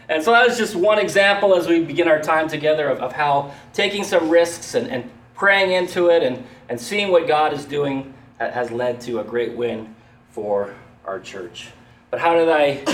And 0.08 0.22
so 0.22 0.32
that 0.32 0.46
was 0.46 0.56
just 0.56 0.76
one 0.76 0.98
example 0.98 1.54
as 1.54 1.66
we 1.66 1.80
begin 1.80 2.06
our 2.06 2.20
time 2.20 2.48
together 2.48 2.88
of, 2.88 3.00
of 3.00 3.12
how 3.12 3.52
taking 3.72 4.04
some 4.04 4.28
risks 4.28 4.74
and, 4.74 4.88
and 4.88 5.10
praying 5.34 5.72
into 5.72 6.08
it 6.08 6.22
and, 6.22 6.44
and 6.68 6.80
seeing 6.80 7.10
what 7.10 7.26
God 7.26 7.52
is 7.52 7.64
doing 7.64 8.14
has 8.38 8.70
led 8.70 9.00
to 9.02 9.20
a 9.20 9.24
great 9.24 9.56
win 9.56 9.94
for 10.30 10.74
our 11.04 11.20
church. 11.20 11.68
But 12.10 12.20
how 12.20 12.34
did 12.34 12.48
I 12.48 12.84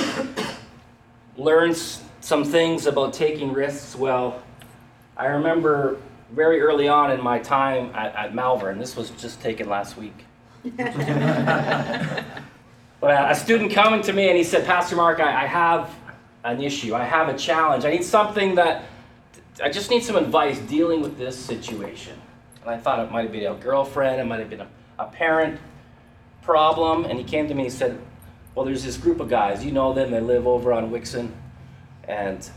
learn 1.37 1.75
some 2.21 2.45
things 2.45 2.87
about 2.87 3.13
taking 3.13 3.53
risks? 3.53 3.97
Well, 3.97 4.43
I 5.17 5.27
remember 5.27 5.99
very 6.33 6.61
early 6.61 6.89
on 6.89 7.11
in 7.11 7.21
my 7.21 7.39
time 7.39 7.91
at, 7.95 8.15
at 8.15 8.35
Malvern, 8.35 8.79
this 8.79 8.97
was 8.97 9.11
just 9.11 9.41
taken 9.41 9.69
last 9.69 9.97
week. 9.97 10.25
but 10.77 10.87
a 13.01 13.35
student 13.35 13.73
coming 13.73 14.01
to 14.03 14.13
me 14.13 14.29
and 14.29 14.37
he 14.37 14.45
said, 14.45 14.65
Pastor 14.65 14.97
Mark, 14.97 15.21
I, 15.21 15.43
I 15.43 15.47
have 15.47 15.91
an 16.45 16.63
issue. 16.63 16.95
I 16.95 17.05
have 17.05 17.29
a 17.29 17.37
challenge. 17.37 17.85
I 17.85 17.91
need 17.91 18.05
something 18.05 18.55
that, 18.55 18.85
I 19.63 19.69
just 19.69 19.91
need 19.91 20.03
some 20.03 20.17
advice 20.17 20.59
dealing 20.61 21.03
with 21.03 21.19
this 21.19 21.39
situation. 21.39 22.17
And 22.63 22.71
I 22.71 22.79
thought 22.79 23.01
it 23.01 23.11
might 23.11 23.23
have 23.23 23.33
been 23.33 23.47
a 23.47 23.55
girlfriend, 23.55 24.21
it 24.21 24.25
might 24.25 24.39
have 24.39 24.51
been 24.51 24.63
a, 24.63 24.69
a 25.03 25.07
parent 25.07 25.61
problem. 26.43 27.05
And 27.05 27.19
he 27.19 27.25
came 27.25 27.49
to 27.49 27.55
me 27.55 27.65
and 27.65 27.73
said, 27.73 27.99
Well, 28.55 28.65
there's 28.65 28.85
this 28.85 28.97
group 28.97 29.21
of 29.21 29.29
guys, 29.29 29.65
you 29.65 29.73
know 29.73 29.93
them, 29.93 30.11
they 30.11 30.21
live 30.21 30.47
over 30.47 30.73
on 30.73 30.91
Wickson. 30.91 31.35
And 32.05 32.49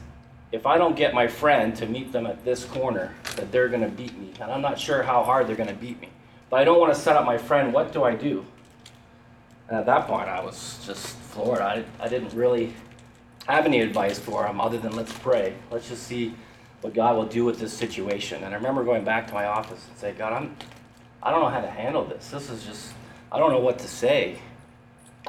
if 0.51 0.65
I 0.65 0.77
don't 0.77 0.95
get 0.95 1.13
my 1.13 1.27
friend 1.27 1.75
to 1.77 1.85
meet 1.85 2.11
them 2.11 2.25
at 2.25 2.43
this 2.45 2.65
corner, 2.65 3.13
that 3.35 3.51
they're 3.51 3.69
going 3.69 3.81
to 3.81 3.89
beat 3.89 4.17
me. 4.17 4.31
And 4.39 4.51
I'm 4.51 4.61
not 4.61 4.79
sure 4.79 5.03
how 5.03 5.23
hard 5.23 5.47
they're 5.47 5.55
going 5.55 5.69
to 5.69 5.75
beat 5.75 5.99
me. 5.99 6.09
But 6.49 6.61
I 6.61 6.63
don't 6.63 6.79
want 6.79 6.93
to 6.93 6.99
set 6.99 7.15
up 7.15 7.25
my 7.25 7.37
friend. 7.37 7.73
What 7.73 7.91
do 7.91 8.03
I 8.03 8.15
do? 8.15 8.45
And 9.67 9.77
at 9.77 9.85
that 9.87 10.07
point, 10.07 10.29
I 10.29 10.43
was 10.43 10.79
just 10.85 11.07
floored. 11.07 11.59
I, 11.59 11.83
I 11.99 12.07
didn't 12.07 12.33
really 12.33 12.73
have 13.47 13.65
any 13.65 13.81
advice 13.81 14.19
for 14.19 14.45
him 14.45 14.61
other 14.61 14.77
than 14.77 14.95
let's 14.95 15.13
pray. 15.13 15.55
Let's 15.71 15.89
just 15.89 16.03
see 16.03 16.33
what 16.81 16.93
God 16.93 17.15
will 17.15 17.25
do 17.25 17.45
with 17.45 17.59
this 17.59 17.73
situation. 17.73 18.43
And 18.43 18.53
I 18.53 18.57
remember 18.57 18.83
going 18.83 19.03
back 19.03 19.27
to 19.27 19.33
my 19.33 19.45
office 19.45 19.83
and 19.89 19.97
say, 19.97 20.13
God, 20.13 20.33
I'm, 20.33 20.55
I 21.25 21.31
don't 21.31 21.41
know 21.41 21.49
how 21.49 21.61
to 21.61 21.69
handle 21.69 22.05
this. 22.05 22.29
This 22.29 22.51
is 22.51 22.63
just, 22.63 22.93
I 23.31 23.39
don't 23.39 23.51
know 23.51 23.59
what 23.59 23.79
to 23.79 23.87
say. 23.87 24.37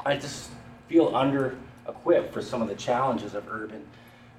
I 0.05 0.15
just 0.15 0.51
feel 0.87 1.15
under 1.15 1.57
equipped 1.87 2.31
for 2.33 2.41
some 2.41 2.61
of 2.61 2.67
the 2.67 2.75
challenges 2.75 3.33
of 3.33 3.49
urban 3.49 3.83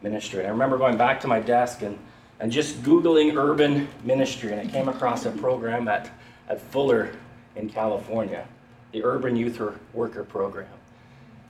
ministry. 0.01 0.39
And 0.39 0.47
I 0.47 0.51
remember 0.51 0.79
going 0.79 0.97
back 0.97 1.21
to 1.23 1.27
my 1.27 1.41
desk 1.41 1.83
and, 1.83 1.99
and 2.39 2.53
just 2.53 2.81
Googling 2.85 3.37
urban 3.37 3.89
ministry, 4.05 4.53
and 4.53 4.61
I 4.61 4.71
came 4.71 4.89
across 4.89 5.27
a 5.27 5.33
program 5.33 5.89
at, 5.89 6.09
at 6.49 6.61
Fuller 6.61 7.11
in 7.57 7.69
California, 7.69 8.47
the 8.93 9.03
Urban 9.03 9.35
Youth 9.35 9.61
Worker 9.93 10.23
Program. 10.23 10.69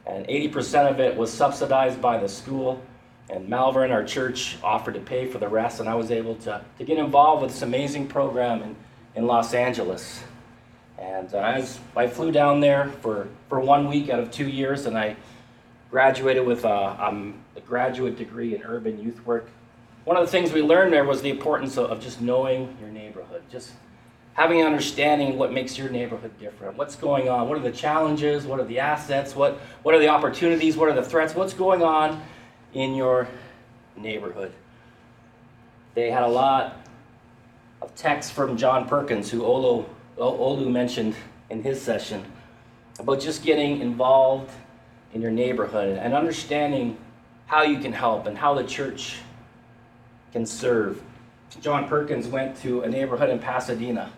And 0.06 0.26
80% 0.26 0.90
of 0.90 1.00
it 1.00 1.14
was 1.14 1.30
subsidized 1.30 2.00
by 2.00 2.16
the 2.16 2.28
school, 2.30 2.80
and 3.28 3.46
Malvern, 3.46 3.90
our 3.90 4.04
church, 4.04 4.56
offered 4.62 4.94
to 4.94 5.00
pay 5.00 5.26
for 5.26 5.36
the 5.36 5.48
rest, 5.48 5.80
and 5.80 5.88
I 5.88 5.94
was 5.94 6.10
able 6.10 6.36
to, 6.36 6.64
to 6.78 6.84
get 6.84 6.96
involved 6.96 7.42
with 7.42 7.50
this 7.50 7.60
amazing 7.60 8.06
program 8.06 8.62
in, 8.62 8.76
in 9.14 9.26
Los 9.26 9.54
Angeles. 9.54 10.22
And 10.98 11.32
uh, 11.34 11.38
as 11.38 11.78
I 11.96 12.06
flew 12.08 12.32
down 12.32 12.60
there 12.60 12.88
for, 13.02 13.28
for 13.48 13.60
one 13.60 13.88
week 13.88 14.10
out 14.10 14.18
of 14.20 14.30
two 14.30 14.48
years, 14.48 14.86
and 14.86 14.98
I 14.98 15.16
graduated 15.90 16.46
with 16.46 16.64
a, 16.64 17.06
um, 17.06 17.42
a 17.56 17.60
graduate 17.60 18.16
degree 18.16 18.54
in 18.54 18.62
urban 18.62 19.00
youth 19.00 19.24
work. 19.24 19.48
One 20.04 20.16
of 20.16 20.24
the 20.24 20.30
things 20.30 20.52
we 20.52 20.62
learned 20.62 20.92
there 20.92 21.04
was 21.04 21.22
the 21.22 21.30
importance 21.30 21.76
of, 21.76 21.90
of 21.90 22.00
just 22.00 22.20
knowing 22.20 22.76
your 22.80 22.90
neighborhood, 22.90 23.42
just 23.50 23.72
having 24.34 24.60
an 24.60 24.66
understanding 24.66 25.36
what 25.36 25.52
makes 25.52 25.76
your 25.76 25.88
neighborhood 25.88 26.30
different. 26.38 26.76
What's 26.76 26.96
going 26.96 27.28
on? 27.28 27.48
What 27.48 27.58
are 27.58 27.62
the 27.62 27.72
challenges? 27.72 28.46
What 28.46 28.60
are 28.60 28.64
the 28.64 28.78
assets? 28.78 29.34
What, 29.34 29.58
what 29.82 29.94
are 29.94 29.98
the 29.98 30.08
opportunities? 30.08 30.76
What 30.76 30.88
are 30.88 30.94
the 30.94 31.02
threats? 31.02 31.34
What's 31.34 31.54
going 31.54 31.82
on 31.82 32.22
in 32.72 32.94
your 32.94 33.28
neighborhood? 33.96 34.52
They 35.94 36.10
had 36.10 36.22
a 36.22 36.28
lot 36.28 36.76
of 37.88 37.94
texts 37.94 38.30
from 38.30 38.56
John 38.56 38.86
Perkins, 38.86 39.30
who 39.30 39.42
Olu, 39.42 39.86
Olu 40.18 40.70
mentioned 40.70 41.14
in 41.50 41.62
his 41.62 41.80
session, 41.80 42.24
about 42.98 43.20
just 43.20 43.42
getting 43.42 43.80
involved 43.80 44.50
in 45.14 45.22
your 45.22 45.30
neighborhood 45.30 45.96
and 45.98 46.14
understanding 46.14 46.98
how 47.46 47.62
you 47.62 47.78
can 47.78 47.92
help 47.92 48.26
and 48.26 48.36
how 48.36 48.54
the 48.54 48.64
church 48.64 49.16
can 50.32 50.44
serve. 50.44 51.02
John 51.62 51.88
Perkins 51.88 52.26
went 52.26 52.60
to 52.60 52.82
a 52.82 52.88
neighborhood 52.88 53.30
in 53.30 53.38
Pasadena 53.38 54.12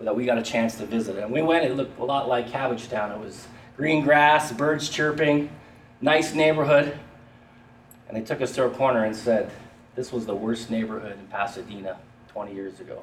that 0.00 0.14
we 0.14 0.24
got 0.24 0.38
a 0.38 0.42
chance 0.42 0.76
to 0.76 0.86
visit. 0.86 1.16
And 1.16 1.32
we 1.32 1.42
went, 1.42 1.64
it 1.64 1.74
looked 1.74 1.98
a 1.98 2.04
lot 2.04 2.28
like 2.28 2.48
Cabbagetown. 2.48 3.12
It 3.12 3.18
was 3.18 3.48
green 3.76 4.04
grass, 4.04 4.52
birds 4.52 4.88
chirping, 4.88 5.50
nice 6.00 6.32
neighborhood. 6.32 6.96
And 8.06 8.16
they 8.16 8.20
took 8.20 8.40
us 8.40 8.54
to 8.54 8.66
a 8.66 8.70
corner 8.70 9.04
and 9.04 9.16
said, 9.16 9.50
This 9.96 10.12
was 10.12 10.26
the 10.26 10.34
worst 10.34 10.70
neighborhood 10.70 11.18
in 11.18 11.26
Pasadena 11.26 11.96
20 12.28 12.54
years 12.54 12.78
ago. 12.78 13.02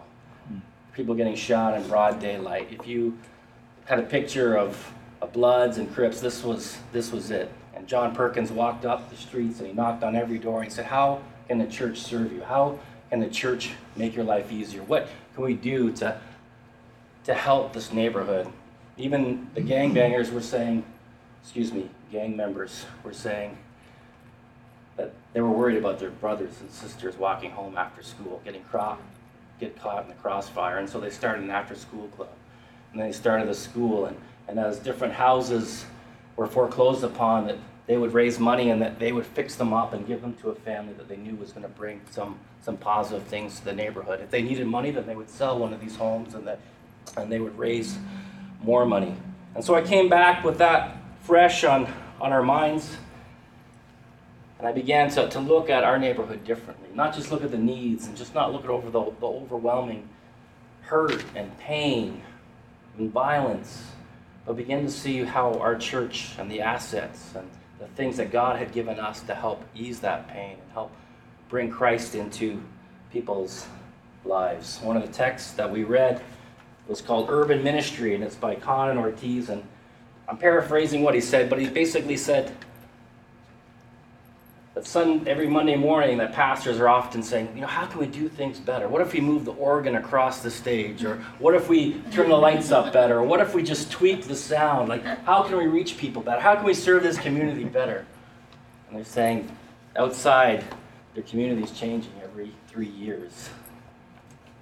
People 0.94 1.16
getting 1.16 1.36
shot 1.36 1.74
in 1.76 1.88
broad 1.88 2.20
daylight. 2.20 2.68
If 2.72 2.88
you 2.88 3.18
had 3.86 4.00
a 4.00 4.04
picture 4.04 4.56
of 4.58 4.94
Bloods 5.34 5.78
and 5.78 5.92
Crips, 5.94 6.20
this 6.22 6.44
was, 6.44 6.78
this 6.92 7.12
was 7.12 7.32
it. 7.32 7.52
And 7.76 7.88
John 7.88 8.14
Perkins 8.14 8.52
walked 8.52 8.86
up 8.86 9.10
the 9.10 9.16
streets 9.16 9.60
and 9.60 9.68
he 9.68 9.74
knocked 9.74 10.04
on 10.04 10.16
every 10.16 10.38
door 10.38 10.62
and 10.62 10.72
said, 10.72 10.86
How 10.86 11.22
can 11.48 11.58
the 11.58 11.66
church 11.66 12.00
serve 12.00 12.32
you? 12.32 12.44
How 12.44 12.80
can 13.10 13.20
the 13.20 13.30
church 13.30 13.72
make 13.96 14.16
your 14.16 14.26
life 14.26 14.52
easier? 14.52 14.84
What 14.84 15.08
can 15.36 15.44
we 15.44 15.56
do 15.56 15.92
to, 15.94 16.20
to 17.26 17.34
help 17.34 17.74
this 17.74 17.92
neighborhood? 17.92 18.48
Even 18.98 19.50
the 19.56 19.62
gangbangers 19.62 20.32
were 20.32 20.42
saying, 20.42 20.84
excuse 21.42 21.74
me, 21.74 21.90
gang 22.12 22.38
members 22.38 22.86
were 23.04 23.14
saying 23.14 23.58
that 24.98 25.12
they 25.34 25.42
were 25.42 25.50
worried 25.50 25.78
about 25.78 26.00
their 26.00 26.12
brothers 26.12 26.62
and 26.62 26.70
sisters 26.72 27.18
walking 27.18 27.52
home 27.52 27.78
after 27.78 28.04
school, 28.04 28.42
getting 28.46 28.64
caught, 28.72 29.02
get 29.60 29.80
caught 29.80 30.04
in 30.04 30.10
the 30.10 30.16
crossfire. 30.16 30.78
And 30.78 30.90
so 30.90 31.00
they 31.00 31.10
started 31.10 31.44
an 31.44 31.50
after 31.50 31.76
school 31.76 32.08
club. 32.10 32.30
And 32.92 33.02
they 33.02 33.12
started 33.12 33.50
a 33.50 33.56
school 33.56 34.06
and 34.06 34.18
and 34.48 34.60
as 34.60 34.80
different 34.80 35.14
houses 35.14 35.86
were 36.36 36.48
foreclosed 36.48 37.04
upon, 37.04 37.48
that 37.48 37.58
they 37.86 37.98
would 37.98 38.14
raise 38.14 38.40
money 38.40 38.70
and 38.70 38.82
that 38.82 39.00
they 39.00 39.12
would 39.12 39.26
fix 39.26 39.56
them 39.56 39.74
up 39.74 39.94
and 39.94 40.08
give 40.08 40.22
them 40.22 40.34
to 40.36 40.50
a 40.50 40.56
family 40.56 40.94
that 40.94 41.08
they 41.08 41.18
knew 41.18 41.36
was 41.36 41.52
going 41.52 41.64
to 41.64 41.70
bring 41.70 42.02
some 42.12 42.38
some 42.62 42.78
positive 42.78 43.24
things 43.24 43.60
to 43.60 43.66
the 43.66 43.74
neighborhood. 43.74 44.22
If 44.22 44.32
they 44.32 44.42
needed 44.42 44.68
money, 44.68 44.92
then 44.92 45.06
they 45.06 45.16
would 45.16 45.30
sell 45.30 45.60
one 45.60 45.74
of 45.74 45.82
these 45.82 45.96
homes 45.96 46.34
and 46.34 46.48
that 46.48 46.60
and 47.18 47.32
they 47.32 47.40
would 47.40 47.58
raise 47.58 47.98
more 48.62 48.86
money. 48.86 49.16
And 49.56 49.64
so 49.64 49.76
I 49.76 49.82
came 49.82 50.08
back 50.08 50.44
with 50.44 50.58
that 50.60 50.98
fresh 51.22 51.64
on 51.64 51.92
on 52.22 52.32
our 52.32 52.44
minds. 52.44 52.96
And 54.64 54.70
I 54.70 54.72
began 54.72 55.10
to, 55.10 55.28
to 55.28 55.42
look 55.42 55.70
at 55.70 55.84
our 55.84 56.00
neighborhood 56.00 56.46
differently. 56.46 56.88
Not 56.96 57.14
just 57.14 57.34
look 57.34 57.44
at 57.44 57.52
the 57.52 57.58
needs 57.58 58.08
and 58.08 58.16
just 58.16 58.34
not 58.34 58.54
look 58.54 58.64
at 58.64 58.70
over 58.70 58.90
the, 58.90 59.12
the 59.20 59.28
overwhelming 59.28 60.08
hurt 60.84 61.22
and 61.36 61.58
pain 61.60 62.22
and 62.98 63.12
violence 63.12 63.84
but 64.46 64.56
begin 64.56 64.86
to 64.86 64.90
see 64.90 65.26
how 65.26 65.56
our 65.56 65.76
church 65.76 66.30
and 66.40 66.50
the 66.50 66.62
assets 66.62 67.34
and 67.36 67.50
the 67.78 67.88
things 67.98 68.16
that 68.16 68.32
God 68.32 68.58
had 68.58 68.72
given 68.72 69.02
us 69.02 69.20
to 69.24 69.36
help 69.36 69.62
ease 69.76 70.00
that 70.00 70.30
pain 70.30 70.54
and 70.54 70.72
help 70.72 70.94
bring 71.50 71.70
Christ 71.70 72.16
into 72.16 72.64
people's 73.12 73.68
lives. 74.24 74.80
One 74.82 74.96
of 74.96 75.06
the 75.06 75.12
texts 75.12 75.52
that 75.56 75.70
we 75.70 75.84
read 75.84 76.22
was 76.88 77.02
called 77.02 77.30
Urban 77.30 77.66
Ministry, 77.66 78.16
and 78.16 78.24
it's 78.24 78.38
by 78.38 78.56
Conn 78.56 78.92
and 78.92 79.00
Ortiz. 79.00 79.50
And 79.50 79.62
I'm 80.30 80.38
paraphrasing 80.38 81.02
what 81.02 81.16
he 81.16 81.22
said, 81.22 81.50
but 81.50 81.60
he 81.60 81.68
basically 81.68 82.16
said, 82.16 82.56
that 84.74 84.88
sun, 84.88 85.28
every 85.28 85.48
Monday 85.48 85.76
morning 85.76 86.18
that 86.18 86.34
pastors 86.34 86.80
are 86.80 86.90
often 86.90 87.22
saying, 87.22 87.52
you 87.54 87.62
know, 87.62 87.68
how 87.68 87.86
can 87.86 88.00
we 88.00 88.08
do 88.08 88.28
things 88.28 88.60
better? 88.60 88.88
What 88.88 89.02
if 89.02 89.14
we 89.14 89.22
move 89.22 89.46
the 89.46 89.54
organ 89.54 89.96
across 89.96 90.42
the 90.42 90.50
stage? 90.50 91.04
Or 91.04 91.18
what 91.38 91.54
if 91.54 91.70
we 91.70 92.02
turn 92.12 92.30
the 92.30 92.36
lights 92.36 92.72
up 92.72 92.92
better? 92.92 93.20
Or 93.20 93.24
what 93.24 93.40
if 93.40 93.54
we 93.54 93.62
just 93.62 93.92
tweak 93.92 94.24
the 94.24 94.36
sound? 94.36 94.90
Like, 94.90 95.04
how 95.04 95.44
can 95.44 95.58
we 95.58 95.68
reach 95.68 95.98
people 95.98 96.24
better? 96.24 96.42
How 96.42 96.56
can 96.56 96.66
we 96.66 96.74
serve 96.74 97.04
this 97.04 97.20
community 97.20 97.66
better? 97.66 98.06
And 98.88 98.98
they're 98.98 99.06
saying, 99.06 99.56
outside, 99.96 100.64
their 101.14 101.24
community 101.24 101.62
is 101.62 101.72
changing 101.72 102.14
every 102.24 102.52
three 102.68 102.90
years. 102.90 103.50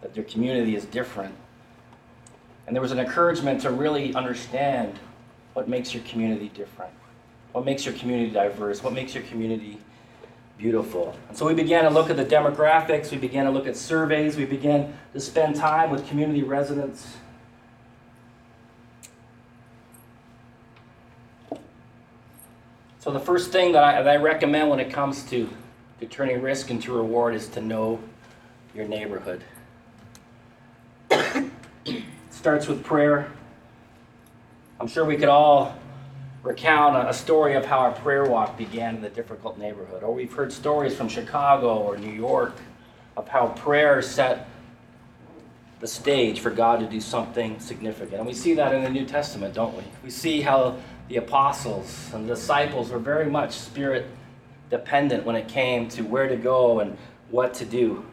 That 0.02 0.14
their 0.14 0.26
community 0.26 0.76
is 0.76 0.84
different. 0.84 1.36
And 2.68 2.76
there 2.76 2.82
was 2.82 2.92
an 2.92 3.00
encouragement 3.00 3.62
to 3.62 3.72
really 3.72 4.14
understand 4.14 5.00
what 5.54 5.70
makes 5.70 5.94
your 5.94 6.04
community 6.04 6.50
different. 6.54 6.92
What 7.54 7.64
makes 7.64 7.86
your 7.86 7.94
community 7.96 8.32
diverse? 8.32 8.84
What 8.84 8.94
makes 8.94 9.16
your 9.16 9.24
community 9.24 9.80
beautiful. 10.62 11.16
So 11.34 11.48
we 11.48 11.56
began 11.56 11.86
to 11.86 11.90
look 11.90 12.12
at 12.12 12.18
the 12.18 12.26
demographics, 12.26 13.10
we 13.10 13.18
began 13.18 13.46
to 13.46 13.52
look 13.52 13.66
at 13.66 13.76
surveys, 13.76 14.38
we 14.38 14.46
began 14.46 14.94
to 15.12 15.20
spend 15.20 15.56
time 15.56 15.90
with 15.90 16.08
community 16.08 16.44
residents. 16.44 17.18
So 23.00 23.10
the 23.10 23.20
first 23.20 23.52
thing 23.52 23.72
that 23.72 23.84
I, 23.84 24.04
that 24.04 24.12
I 24.12 24.18
recommend 24.18 24.70
when 24.70 24.80
it 24.80 24.94
comes 24.94 25.24
to, 25.32 25.50
to 26.00 26.06
turning 26.06 26.44
risk 26.44 26.70
into 26.70 26.94
reward 26.94 27.34
is 27.34 27.48
to 27.50 27.62
know 27.62 28.00
your 28.76 28.88
neighborhood. 28.88 29.44
starts 32.30 32.68
with 32.68 32.84
prayer. 32.84 33.32
I'm 34.80 34.88
sure 34.88 35.06
we 35.06 35.18
could 35.18 35.30
all 35.30 35.76
recount 36.44 37.08
a 37.08 37.14
story 37.14 37.54
of 37.56 37.66
how 37.66 37.80
our 37.80 37.92
prayer 37.92 38.26
walk 38.26 38.58
began 38.58 38.98
in 38.98 39.04
a 39.04 39.10
difficult 39.10 39.58
neighborhood. 39.58 40.04
Or 40.04 40.14
we've 40.14 40.34
heard 40.34 40.52
stories 40.52 40.96
from 40.96 41.08
Chicago 41.08 41.78
or 41.78 41.98
New 41.98 42.12
York 42.12 42.56
of 43.16 43.28
how 43.28 43.48
prayer 43.50 44.02
set 44.02 44.48
the 45.80 45.88
stage 45.88 46.40
for 46.40 46.50
God 46.50 46.80
to 46.80 46.88
do 46.88 47.02
something 47.02 47.60
significant. 47.60 48.16
And 48.16 48.26
we 48.26 48.34
see 48.34 48.54
that 48.56 48.74
in 48.74 48.84
the 48.84 48.90
New 48.90 49.06
Testament, 49.06 49.54
don't 49.54 49.76
we? 49.76 49.84
We 50.04 50.10
see 50.10 50.42
how 50.42 50.78
the 51.10 51.18
apostles 51.18 52.12
and 52.14 52.30
the 52.30 52.36
disciples 52.36 52.90
were 52.90 53.00
very 53.00 53.30
much 53.30 53.54
spirit 53.54 54.06
dependent 54.70 55.26
when 55.26 55.36
it 55.36 55.48
came 55.48 55.90
to 55.90 56.04
where 56.04 56.28
to 56.28 56.38
go 56.38 56.80
and 56.80 56.98
what 57.30 57.54
to 57.56 57.66
do. 57.66 58.06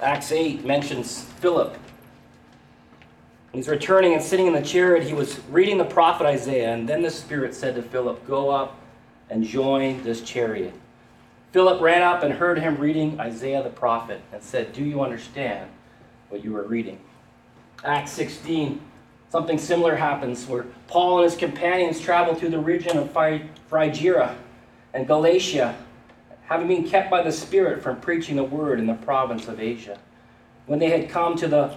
Acts 0.00 0.32
8 0.32 0.64
mentions 0.64 1.22
Philip 1.22 1.76
He's 3.58 3.66
returning 3.66 4.14
and 4.14 4.22
sitting 4.22 4.46
in 4.46 4.52
the 4.52 4.62
chariot. 4.62 5.02
He 5.02 5.14
was 5.14 5.40
reading 5.50 5.78
the 5.78 5.84
prophet 5.84 6.28
Isaiah, 6.28 6.72
and 6.72 6.88
then 6.88 7.02
the 7.02 7.10
Spirit 7.10 7.56
said 7.56 7.74
to 7.74 7.82
Philip, 7.82 8.24
Go 8.24 8.50
up 8.50 8.78
and 9.30 9.42
join 9.42 10.00
this 10.04 10.20
chariot. 10.20 10.72
Philip 11.50 11.80
ran 11.80 12.02
up 12.02 12.22
and 12.22 12.32
heard 12.32 12.60
him 12.60 12.76
reading 12.76 13.18
Isaiah 13.18 13.60
the 13.64 13.70
prophet 13.70 14.20
and 14.32 14.40
said, 14.40 14.72
Do 14.72 14.84
you 14.84 15.02
understand 15.02 15.68
what 16.28 16.44
you 16.44 16.56
are 16.56 16.62
reading? 16.62 17.00
Acts 17.82 18.12
16, 18.12 18.80
something 19.28 19.58
similar 19.58 19.96
happens 19.96 20.46
where 20.46 20.66
Paul 20.86 21.18
and 21.18 21.24
his 21.24 21.36
companions 21.36 21.98
travel 21.98 22.36
through 22.36 22.50
the 22.50 22.60
region 22.60 22.96
of 22.96 23.10
Phrygia 23.66 24.36
and 24.94 25.04
Galatia, 25.04 25.74
having 26.44 26.68
been 26.68 26.88
kept 26.88 27.10
by 27.10 27.24
the 27.24 27.32
Spirit 27.32 27.82
from 27.82 28.00
preaching 28.00 28.36
the 28.36 28.44
word 28.44 28.78
in 28.78 28.86
the 28.86 28.94
province 28.94 29.48
of 29.48 29.58
Asia. 29.58 29.98
When 30.66 30.78
they 30.78 30.90
had 30.90 31.10
come 31.10 31.34
to 31.38 31.48
the 31.48 31.76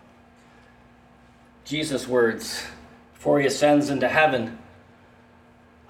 Jesus' 1.71 2.05
words 2.05 2.65
before 3.13 3.39
he 3.39 3.47
ascends 3.47 3.89
into 3.89 4.09
heaven 4.09 4.57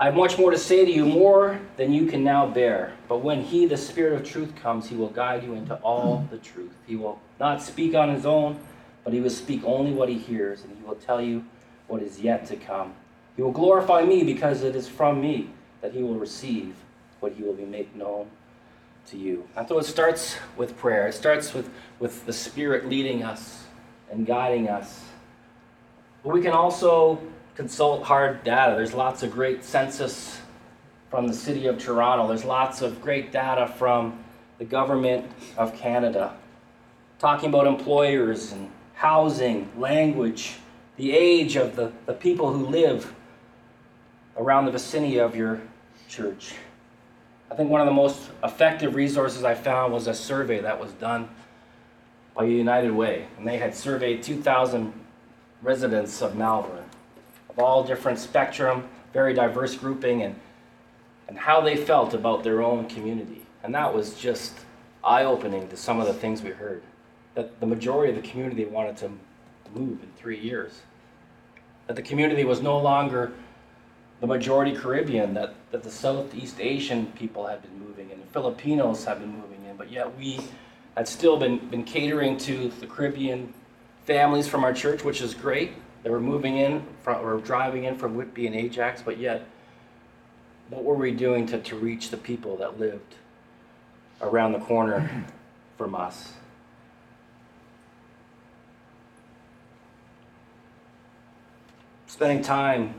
I 0.01 0.05
have 0.05 0.15
much 0.15 0.39
more 0.39 0.49
to 0.49 0.57
say 0.57 0.83
to 0.83 0.91
you, 0.91 1.05
more 1.05 1.59
than 1.77 1.93
you 1.93 2.07
can 2.07 2.23
now 2.23 2.47
bear. 2.47 2.93
But 3.07 3.19
when 3.19 3.43
he, 3.43 3.67
the 3.67 3.77
Spirit 3.77 4.13
of 4.13 4.27
truth, 4.27 4.55
comes, 4.55 4.89
he 4.89 4.95
will 4.95 5.09
guide 5.09 5.43
you 5.43 5.53
into 5.53 5.75
all 5.75 6.17
hmm. 6.17 6.31
the 6.31 6.39
truth. 6.39 6.73
He 6.87 6.95
will 6.95 7.19
not 7.39 7.61
speak 7.61 7.93
on 7.93 8.09
his 8.09 8.25
own, 8.25 8.59
but 9.03 9.13
he 9.13 9.19
will 9.19 9.29
speak 9.29 9.61
only 9.63 9.91
what 9.91 10.09
he 10.09 10.17
hears, 10.17 10.63
and 10.63 10.75
he 10.75 10.83
will 10.83 10.95
tell 10.95 11.21
you 11.21 11.45
what 11.85 12.01
is 12.01 12.19
yet 12.19 12.47
to 12.47 12.55
come. 12.55 12.95
He 13.35 13.43
will 13.43 13.51
glorify 13.51 14.03
me 14.03 14.23
because 14.23 14.63
it 14.63 14.75
is 14.75 14.87
from 14.87 15.21
me 15.21 15.51
that 15.81 15.93
he 15.93 16.01
will 16.01 16.17
receive 16.17 16.73
what 17.19 17.33
he 17.33 17.43
will 17.43 17.53
be 17.53 17.65
made 17.65 17.95
known 17.95 18.27
to 19.09 19.17
you. 19.17 19.47
And 19.55 19.67
so 19.67 19.77
it 19.77 19.85
starts 19.85 20.35
with 20.57 20.75
prayer. 20.77 21.09
It 21.09 21.13
starts 21.13 21.53
with, 21.53 21.69
with 21.99 22.25
the 22.25 22.33
Spirit 22.33 22.89
leading 22.89 23.21
us 23.21 23.65
and 24.09 24.25
guiding 24.25 24.67
us. 24.67 25.10
But 26.23 26.33
we 26.33 26.41
can 26.41 26.53
also 26.53 27.19
consult 27.55 28.03
hard 28.03 28.43
data. 28.43 28.75
There's 28.75 28.93
lots 28.93 29.23
of 29.23 29.31
great 29.31 29.63
census 29.63 30.39
from 31.09 31.27
the 31.27 31.33
city 31.33 31.67
of 31.67 31.77
Toronto. 31.77 32.27
There's 32.27 32.45
lots 32.45 32.81
of 32.81 33.01
great 33.01 33.31
data 33.31 33.67
from 33.77 34.23
the 34.57 34.65
government 34.65 35.31
of 35.57 35.75
Canada 35.75 36.33
talking 37.21 37.49
about 37.49 37.67
employers 37.67 38.51
and 38.51 38.67
housing, 38.95 39.69
language, 39.77 40.57
the 40.97 41.11
age 41.11 41.55
of 41.55 41.75
the, 41.75 41.91
the 42.07 42.13
people 42.13 42.51
who 42.51 42.65
live 42.65 43.13
around 44.37 44.65
the 44.65 44.71
vicinity 44.71 45.19
of 45.19 45.35
your 45.35 45.61
church. 46.09 46.55
I 47.51 47.55
think 47.55 47.69
one 47.69 47.79
of 47.79 47.85
the 47.85 47.93
most 47.93 48.31
effective 48.43 48.95
resources 48.95 49.43
I 49.43 49.53
found 49.53 49.93
was 49.93 50.07
a 50.07 50.15
survey 50.15 50.61
that 50.61 50.79
was 50.79 50.93
done 50.93 51.29
by 52.35 52.45
United 52.45 52.91
Way, 52.91 53.27
and 53.37 53.47
they 53.47 53.57
had 53.57 53.75
surveyed 53.75 54.23
2,000 54.23 54.91
residents 55.61 56.21
of 56.21 56.35
Malvern 56.35 56.85
of 57.51 57.59
all 57.59 57.83
different 57.83 58.17
spectrum, 58.17 58.87
very 59.13 59.33
diverse 59.33 59.75
grouping, 59.75 60.23
and, 60.23 60.35
and 61.27 61.37
how 61.37 61.61
they 61.61 61.75
felt 61.75 62.13
about 62.13 62.43
their 62.43 62.61
own 62.61 62.87
community. 62.87 63.45
And 63.63 63.75
that 63.75 63.93
was 63.93 64.15
just 64.15 64.53
eye 65.03 65.25
opening 65.25 65.67
to 65.67 65.77
some 65.77 65.99
of 65.99 66.07
the 66.07 66.13
things 66.13 66.41
we 66.41 66.51
heard. 66.51 66.81
That 67.35 67.59
the 67.59 67.65
majority 67.67 68.13
of 68.15 68.21
the 68.21 68.27
community 68.27 68.65
wanted 68.65 68.97
to 68.97 69.11
move 69.73 70.01
in 70.03 70.09
three 70.17 70.39
years. 70.39 70.81
That 71.87 71.95
the 71.95 72.01
community 72.01 72.43
was 72.45 72.61
no 72.61 72.77
longer 72.77 73.31
the 74.21 74.27
majority 74.27 74.75
Caribbean, 74.75 75.33
that, 75.33 75.55
that 75.71 75.83
the 75.83 75.91
Southeast 75.91 76.57
Asian 76.59 77.07
people 77.07 77.47
had 77.47 77.61
been 77.61 77.79
moving 77.79 78.11
in, 78.11 78.19
the 78.19 78.27
Filipinos 78.27 79.03
had 79.03 79.19
been 79.19 79.35
moving 79.35 79.65
in, 79.67 79.75
but 79.75 79.91
yet 79.91 80.15
we 80.15 80.39
had 80.95 81.07
still 81.07 81.37
been, 81.37 81.57
been 81.69 81.83
catering 81.83 82.37
to 82.37 82.71
the 82.79 82.85
Caribbean 82.85 83.51
families 84.05 84.47
from 84.47 84.63
our 84.63 84.73
church, 84.73 85.03
which 85.03 85.21
is 85.21 85.33
great. 85.33 85.73
They 86.03 86.09
were 86.09 86.19
moving 86.19 86.57
in 86.57 86.83
from, 87.03 87.23
or 87.23 87.39
driving 87.39 87.83
in 87.83 87.97
from 87.97 88.15
Whitby 88.15 88.47
and 88.47 88.55
Ajax, 88.55 89.01
but 89.01 89.17
yet, 89.17 89.45
what 90.69 90.83
were 90.83 90.95
we 90.95 91.11
doing 91.11 91.45
to, 91.47 91.59
to 91.59 91.75
reach 91.75 92.09
the 92.09 92.17
people 92.17 92.57
that 92.57 92.79
lived 92.79 93.15
around 94.21 94.53
the 94.53 94.59
corner 94.59 95.25
from 95.77 95.95
us? 95.95 96.33
Spending 102.07 102.41
time 102.41 102.93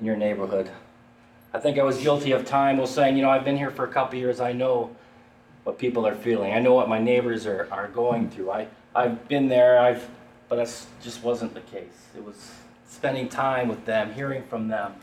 in 0.00 0.06
your 0.06 0.16
neighborhood. 0.16 0.70
I 1.52 1.58
think 1.58 1.78
I 1.78 1.82
was 1.82 1.98
guilty 1.98 2.32
of 2.32 2.44
time 2.44 2.76
was 2.76 2.90
saying, 2.90 3.16
you 3.16 3.22
know, 3.22 3.30
I've 3.30 3.44
been 3.44 3.56
here 3.56 3.70
for 3.70 3.84
a 3.84 3.88
couple 3.88 4.18
years, 4.18 4.40
I 4.40 4.52
know 4.52 4.94
what 5.64 5.78
people 5.78 6.06
are 6.06 6.14
feeling. 6.14 6.52
I 6.52 6.60
know 6.60 6.74
what 6.74 6.88
my 6.88 6.98
neighbors 6.98 7.46
are, 7.46 7.66
are 7.72 7.88
going 7.88 8.30
through. 8.30 8.50
I, 8.50 8.68
I've 8.96 9.28
been 9.28 9.48
there, 9.48 9.78
I've 9.78 10.08
but 10.48 10.56
that 10.56 10.86
just 11.02 11.22
wasn't 11.22 11.52
the 11.54 11.60
case. 11.60 12.06
It 12.16 12.24
was 12.24 12.52
spending 12.88 13.28
time 13.28 13.68
with 13.68 13.84
them, 13.84 14.14
hearing 14.14 14.42
from 14.44 14.68
them, 14.68 14.94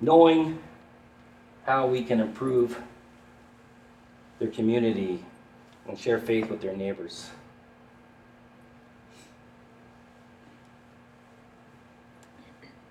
knowing 0.00 0.58
how 1.64 1.86
we 1.86 2.02
can 2.02 2.20
improve 2.20 2.78
their 4.38 4.48
community 4.48 5.24
and 5.88 5.98
share 5.98 6.18
faith 6.18 6.50
with 6.50 6.60
their 6.60 6.76
neighbors. 6.76 7.30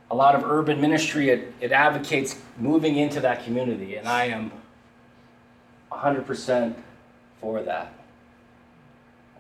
A 0.10 0.16
lot 0.16 0.34
of 0.34 0.44
urban 0.44 0.80
ministry, 0.80 1.30
it, 1.30 1.54
it 1.60 1.72
advocates 1.72 2.40
moving 2.58 2.98
into 2.98 3.20
that 3.20 3.44
community, 3.44 3.96
and 3.96 4.08
I 4.08 4.26
am 4.26 4.52
100% 5.92 6.76
for 7.42 7.62
that 7.64 7.94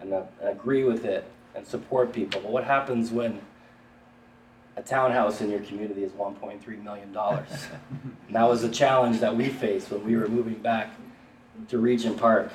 and, 0.03 0.13
uh, 0.13 0.23
and 0.41 0.49
agree 0.49 0.83
with 0.83 1.05
it 1.05 1.25
and 1.55 1.65
support 1.65 2.13
people. 2.13 2.41
But 2.41 2.51
what 2.51 2.63
happens 2.63 3.11
when 3.11 3.41
a 4.75 4.81
townhouse 4.81 5.41
in 5.41 5.49
your 5.49 5.61
community 5.61 6.03
is 6.03 6.11
$1.3 6.11 6.83
million? 6.83 7.15
and 7.17 8.35
that 8.35 8.47
was 8.47 8.63
a 8.63 8.69
challenge 8.69 9.19
that 9.21 9.35
we 9.35 9.49
faced 9.49 9.89
when 9.89 10.05
we 10.05 10.15
were 10.15 10.27
moving 10.27 10.55
back 10.55 10.91
to 11.69 11.77
Regent 11.77 12.17
Park. 12.17 12.51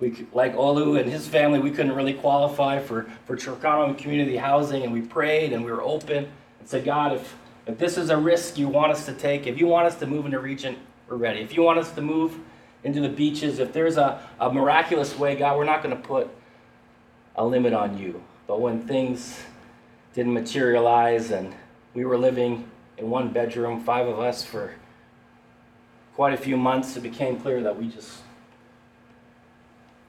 We, 0.00 0.26
like 0.32 0.56
Olu 0.56 1.00
and 1.00 1.08
his 1.08 1.28
family, 1.28 1.60
we 1.60 1.70
couldn't 1.70 1.94
really 1.94 2.14
qualify 2.14 2.80
for, 2.80 3.06
for 3.24 3.36
Chiricahua 3.36 3.96
community 3.96 4.36
housing, 4.36 4.82
and 4.82 4.92
we 4.92 5.00
prayed 5.00 5.52
and 5.52 5.64
we 5.64 5.70
were 5.70 5.82
open 5.82 6.28
and 6.58 6.68
said, 6.68 6.84
God, 6.84 7.12
if, 7.12 7.36
if 7.66 7.78
this 7.78 7.96
is 7.96 8.10
a 8.10 8.16
risk 8.16 8.58
you 8.58 8.68
want 8.68 8.90
us 8.90 9.06
to 9.06 9.12
take, 9.12 9.46
if 9.46 9.58
you 9.58 9.68
want 9.68 9.86
us 9.86 9.96
to 9.96 10.06
move 10.06 10.26
into 10.26 10.40
Regent, 10.40 10.76
we're 11.08 11.16
ready. 11.16 11.40
If 11.40 11.54
you 11.54 11.62
want 11.62 11.78
us 11.78 11.92
to 11.92 12.00
move 12.00 12.36
into 12.82 13.00
the 13.00 13.08
beaches, 13.08 13.60
if 13.60 13.72
there's 13.72 13.96
a, 13.96 14.28
a 14.40 14.52
miraculous 14.52 15.16
way, 15.16 15.36
God, 15.36 15.56
we're 15.56 15.64
not 15.64 15.84
going 15.84 15.94
to 15.94 16.02
put 16.02 16.28
a 17.36 17.44
limit 17.44 17.72
on 17.72 17.98
you. 17.98 18.22
But 18.46 18.60
when 18.60 18.80
things 18.80 19.40
didn't 20.14 20.32
materialize 20.32 21.30
and 21.30 21.54
we 21.94 22.04
were 22.04 22.18
living 22.18 22.68
in 22.98 23.10
one 23.10 23.32
bedroom, 23.32 23.82
five 23.82 24.06
of 24.06 24.18
us, 24.20 24.44
for 24.44 24.74
quite 26.14 26.34
a 26.34 26.36
few 26.36 26.56
months, 26.56 26.96
it 26.96 27.02
became 27.02 27.38
clear 27.38 27.62
that 27.62 27.78
we 27.78 27.88
just 27.88 28.18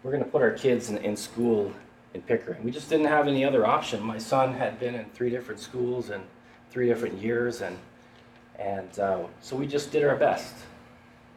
we're 0.04 0.12
going 0.12 0.24
to 0.24 0.30
put 0.30 0.42
our 0.42 0.52
kids 0.52 0.90
in, 0.90 0.98
in 0.98 1.16
school 1.16 1.72
in 2.14 2.22
Pickering. 2.22 2.64
We 2.64 2.72
just 2.72 2.90
didn't 2.90 3.08
have 3.08 3.28
any 3.28 3.46
other 3.46 3.66
option. 3.66 4.04
My 4.04 4.18
son 4.18 4.54
had 4.54 4.80
been 4.80 4.96
in 4.96 5.06
three 5.14 5.30
different 5.30 5.62
schools 5.62 6.10
in 6.10 6.22
three 6.70 6.88
different 6.88 7.22
years, 7.22 7.62
and 7.62 7.78
and 8.60 9.00
uh, 9.00 9.24
so 9.42 9.56
we 9.56 9.66
just 9.66 9.92
did 9.92 10.04
our 10.04 10.16
best. 10.16 10.54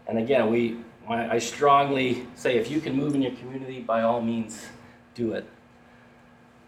And 0.07 0.19
again, 0.19 0.51
we 0.51 0.79
I 1.09 1.39
strongly 1.39 2.27
say 2.35 2.57
if 2.57 2.71
you 2.71 2.81
can 2.81 2.95
move 2.95 3.15
in 3.15 3.23
your 3.23 3.33
community, 3.33 3.81
by 3.81 4.03
all 4.03 4.21
means, 4.21 4.67
do 5.15 5.33
it. 5.33 5.47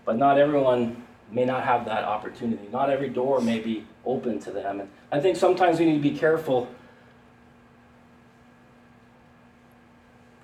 But 0.08 0.16
not 0.16 0.38
everyone 0.38 1.02
may 1.30 1.44
not 1.44 1.64
have 1.64 1.84
that 1.84 2.02
opportunity. 2.02 2.66
Not 2.72 2.88
every 2.88 3.10
door 3.10 3.42
may 3.42 3.58
be 3.58 3.84
open 4.06 4.40
to 4.40 4.50
them. 4.50 4.80
And 4.80 4.88
I 5.12 5.20
think 5.20 5.36
sometimes 5.36 5.78
we 5.78 5.84
need 5.84 6.02
to 6.02 6.10
be 6.10 6.18
careful 6.18 6.66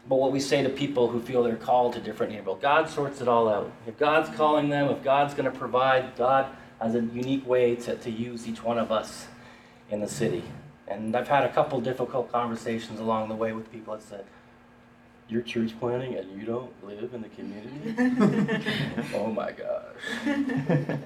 about 0.05 0.19
what 0.19 0.33
we 0.33 0.39
say 0.39 0.63
to 0.63 0.69
people 0.69 1.09
who 1.09 1.19
feel 1.19 1.43
they're 1.43 1.57
called 1.57 1.95
to 1.95 2.01
different 2.01 2.35
neighborhoods. 2.35 2.61
God 2.61 2.91
sorts 2.91 3.23
it 3.23 3.27
all 3.27 3.49
out. 3.49 3.73
If 3.87 3.97
God's 3.97 4.29
calling 4.37 4.69
them, 4.69 4.91
if 4.91 5.03
God's 5.03 5.33
going 5.33 5.51
to 5.51 5.59
provide, 5.59 6.15
God 6.15 6.55
has 6.79 6.95
a 6.95 7.01
unique 7.01 7.47
way 7.47 7.75
to, 7.75 7.97
to 7.97 8.11
use 8.11 8.47
each 8.47 8.63
one 8.63 8.77
of 8.77 8.93
us 8.93 9.29
in 9.91 10.01
the 10.01 10.09
city. 10.09 10.45
And 10.87 11.17
I've 11.17 11.29
had 11.29 11.43
a 11.43 11.53
couple 11.55 11.81
difficult 11.81 12.31
conversations 12.31 13.01
along 13.01 13.31
the 13.31 13.35
way 13.35 13.55
with 13.55 13.73
people 13.73 13.95
that 13.95 14.03
said, 14.03 14.27
you're 15.35 15.43
church 15.43 15.79
planting 15.81 16.15
and 16.15 16.41
you 16.41 16.47
don't 16.47 16.71
live 16.87 17.13
in 17.13 17.21
the 17.21 17.29
community? 17.31 17.95
oh 19.15 19.27
my 19.27 19.51
gosh. 19.51 19.97
and 20.25 21.01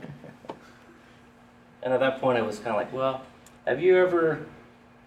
at 1.83 1.99
that 2.01 2.21
point, 2.21 2.37
I 2.37 2.43
was 2.43 2.59
kind 2.59 2.69
of 2.69 2.77
like, 2.77 2.93
well, 2.93 3.23
have 3.67 3.81
you 3.81 3.97
ever 3.97 4.45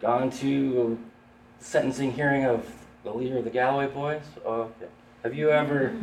gone 0.01 0.31
to 0.31 0.97
a 0.99 1.63
sentencing 1.63 2.13
hearing 2.13 2.45
of 2.45 2.65
the 3.03 3.13
leader 3.13 3.37
of 3.37 3.43
the 3.43 3.51
Galloway 3.51 3.87
Boys? 3.87 4.23
Oh, 4.43 4.61
okay. 4.61 4.87
Have 5.21 5.35
you 5.35 5.51
ever 5.51 5.95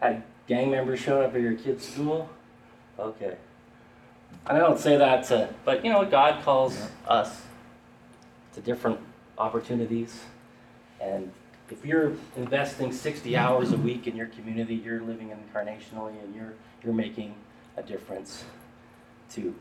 had 0.00 0.22
gang 0.46 0.70
members 0.70 1.00
show 1.00 1.22
up 1.22 1.34
at 1.34 1.40
your 1.40 1.54
kid's 1.54 1.88
school? 1.88 2.28
Okay. 2.98 3.36
I 4.46 4.58
don't 4.58 4.78
say 4.78 4.98
that 4.98 5.24
to, 5.28 5.48
but 5.64 5.82
you 5.82 5.90
know, 5.90 6.04
God 6.04 6.44
calls 6.44 6.76
us 7.08 7.42
to 8.52 8.60
different 8.60 9.00
opportunities. 9.38 10.20
And 11.00 11.32
if 11.70 11.84
you're 11.84 12.12
investing 12.36 12.92
60 12.92 13.36
hours 13.36 13.72
a 13.72 13.76
week 13.76 14.06
in 14.06 14.16
your 14.16 14.26
community, 14.26 14.74
you're 14.74 15.00
living 15.00 15.30
incarnationally 15.30 16.22
and 16.22 16.34
you're, 16.34 16.54
you're 16.82 16.94
making 16.94 17.34
a 17.76 17.82
difference 17.82 18.44
too. 19.30 19.54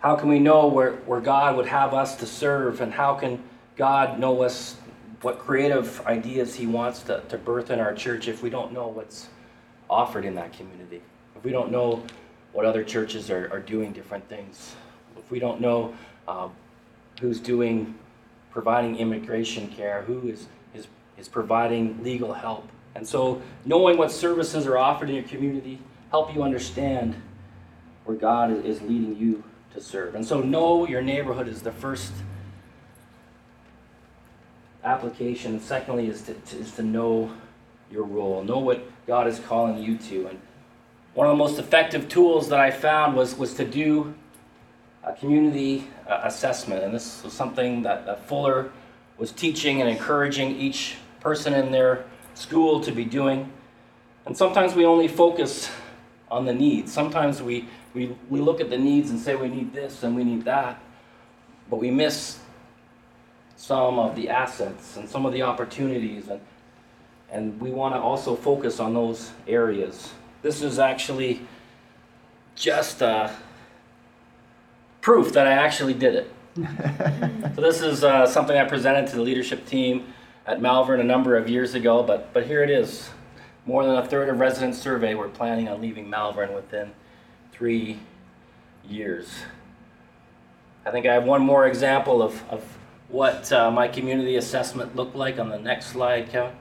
How 0.00 0.14
can 0.14 0.28
we 0.28 0.38
know 0.38 0.68
where, 0.68 0.92
where 0.92 1.20
God 1.20 1.56
would 1.56 1.66
have 1.66 1.94
us 1.94 2.16
to 2.16 2.26
serve? 2.26 2.80
And 2.80 2.92
how 2.92 3.14
can 3.14 3.42
God 3.76 4.18
know 4.18 4.42
us, 4.42 4.76
what 5.22 5.38
creative 5.38 6.04
ideas 6.06 6.54
He 6.54 6.66
wants 6.66 7.00
to, 7.04 7.22
to 7.28 7.38
birth 7.38 7.70
in 7.70 7.80
our 7.80 7.94
church 7.94 8.28
if 8.28 8.42
we 8.42 8.50
don't 8.50 8.72
know 8.72 8.88
what's 8.88 9.28
offered 9.88 10.24
in 10.24 10.34
that 10.34 10.52
community? 10.52 11.00
If 11.34 11.44
we 11.44 11.50
don't 11.50 11.72
know 11.72 12.04
what 12.52 12.64
other 12.64 12.84
churches 12.84 13.30
are, 13.30 13.50
are 13.52 13.60
doing 13.60 13.92
different 13.92 14.28
things? 14.28 14.76
If 15.18 15.30
we 15.30 15.38
don't 15.38 15.60
know 15.60 15.94
uh, 16.28 16.48
who's 17.20 17.40
doing, 17.40 17.94
providing 18.56 18.96
immigration 18.96 19.68
care, 19.68 20.00
who 20.06 20.30
is, 20.30 20.46
is, 20.74 20.86
is 21.18 21.28
providing 21.28 22.02
legal 22.02 22.32
help? 22.32 22.66
And 22.94 23.06
so, 23.06 23.42
knowing 23.66 23.98
what 23.98 24.10
services 24.10 24.66
are 24.66 24.78
offered 24.78 25.10
in 25.10 25.14
your 25.14 25.24
community 25.24 25.78
help 26.10 26.34
you 26.34 26.42
understand 26.42 27.14
where 28.06 28.16
God 28.16 28.64
is 28.64 28.80
leading 28.80 29.14
you 29.14 29.44
to 29.74 29.80
serve. 29.82 30.14
And 30.14 30.24
so, 30.24 30.40
know 30.40 30.88
your 30.88 31.02
neighborhood 31.02 31.48
is 31.48 31.60
the 31.60 31.70
first 31.70 32.14
application. 34.82 35.60
Secondly, 35.60 36.06
is 36.06 36.22
to, 36.22 36.32
to, 36.32 36.56
is 36.56 36.72
to 36.72 36.82
know 36.82 37.30
your 37.92 38.04
role, 38.04 38.42
know 38.42 38.58
what 38.58 38.82
God 39.06 39.26
is 39.26 39.38
calling 39.38 39.82
you 39.82 39.98
to. 39.98 40.28
And 40.28 40.40
one 41.12 41.26
of 41.26 41.32
the 41.32 41.36
most 41.36 41.58
effective 41.58 42.08
tools 42.08 42.48
that 42.48 42.58
I 42.58 42.70
found 42.70 43.16
was, 43.16 43.36
was 43.36 43.52
to 43.56 43.66
do 43.66 44.14
a 45.06 45.12
community 45.12 45.86
uh, 46.08 46.20
assessment. 46.24 46.82
And 46.82 46.92
this 46.92 47.22
was 47.22 47.32
something 47.32 47.82
that, 47.82 48.04
that 48.06 48.26
Fuller 48.26 48.70
was 49.16 49.32
teaching 49.32 49.80
and 49.80 49.88
encouraging 49.88 50.56
each 50.56 50.96
person 51.20 51.54
in 51.54 51.70
their 51.70 52.04
school 52.34 52.80
to 52.80 52.92
be 52.92 53.04
doing. 53.04 53.50
And 54.26 54.36
sometimes 54.36 54.74
we 54.74 54.84
only 54.84 55.08
focus 55.08 55.70
on 56.28 56.44
the 56.44 56.52
needs. 56.52 56.92
Sometimes 56.92 57.40
we, 57.40 57.68
we, 57.94 58.14
we 58.28 58.40
look 58.40 58.60
at 58.60 58.68
the 58.68 58.76
needs 58.76 59.10
and 59.10 59.18
say 59.18 59.36
we 59.36 59.48
need 59.48 59.72
this 59.72 60.02
and 60.02 60.16
we 60.16 60.24
need 60.24 60.44
that, 60.44 60.82
but 61.70 61.76
we 61.76 61.90
miss 61.90 62.40
some 63.56 63.98
of 63.98 64.16
the 64.16 64.28
assets 64.28 64.96
and 64.96 65.08
some 65.08 65.24
of 65.24 65.32
the 65.32 65.42
opportunities. 65.42 66.28
And, 66.28 66.40
and 67.30 67.60
we 67.60 67.70
want 67.70 67.94
to 67.94 68.00
also 68.00 68.34
focus 68.34 68.80
on 68.80 68.92
those 68.92 69.30
areas. 69.46 70.12
This 70.42 70.62
is 70.62 70.80
actually 70.80 71.40
just 72.56 73.02
uh, 73.02 73.30
proof 75.06 75.34
that 75.34 75.46
I 75.46 75.52
actually 75.52 75.94
did 75.94 76.16
it. 76.16 76.32
so 77.54 77.60
this 77.60 77.80
is 77.80 78.02
uh, 78.02 78.26
something 78.26 78.58
I 78.58 78.64
presented 78.64 79.06
to 79.10 79.14
the 79.14 79.22
leadership 79.22 79.64
team 79.64 80.12
at 80.44 80.60
Malvern 80.60 80.98
a 80.98 81.04
number 81.04 81.36
of 81.36 81.48
years 81.48 81.74
ago, 81.74 82.02
but, 82.02 82.32
but 82.32 82.48
here 82.48 82.60
it 82.64 82.70
is. 82.70 83.08
More 83.66 83.86
than 83.86 83.94
a 83.94 84.04
third 84.04 84.28
of 84.28 84.40
residents 84.40 84.78
surveyed 84.78 85.16
were 85.16 85.28
planning 85.28 85.68
on 85.68 85.80
leaving 85.80 86.10
Malvern 86.10 86.52
within 86.52 86.90
three 87.52 88.00
years. 88.84 89.28
I 90.84 90.90
think 90.90 91.06
I 91.06 91.14
have 91.14 91.22
one 91.22 91.40
more 91.40 91.68
example 91.68 92.20
of, 92.20 92.42
of 92.50 92.64
what 93.08 93.52
uh, 93.52 93.70
my 93.70 93.86
community 93.86 94.34
assessment 94.34 94.96
looked 94.96 95.14
like 95.14 95.38
on 95.38 95.50
the 95.50 95.58
next 95.60 95.86
slide, 95.86 96.30
Kevin. 96.30 96.56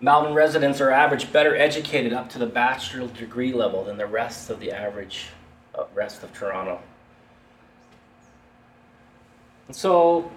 Malvern 0.00 0.32
residents 0.32 0.80
are 0.80 0.90
average 0.90 1.30
better 1.34 1.54
educated 1.54 2.14
up 2.14 2.30
to 2.30 2.38
the 2.38 2.46
bachelor 2.46 3.08
degree 3.08 3.52
level 3.52 3.84
than 3.84 3.98
the 3.98 4.06
rest 4.06 4.48
of 4.48 4.58
the 4.58 4.72
average 4.72 5.26
uh, 5.74 5.84
rest 5.94 6.22
of 6.22 6.32
Toronto. 6.32 6.80
And 9.66 9.76
so, 9.76 10.30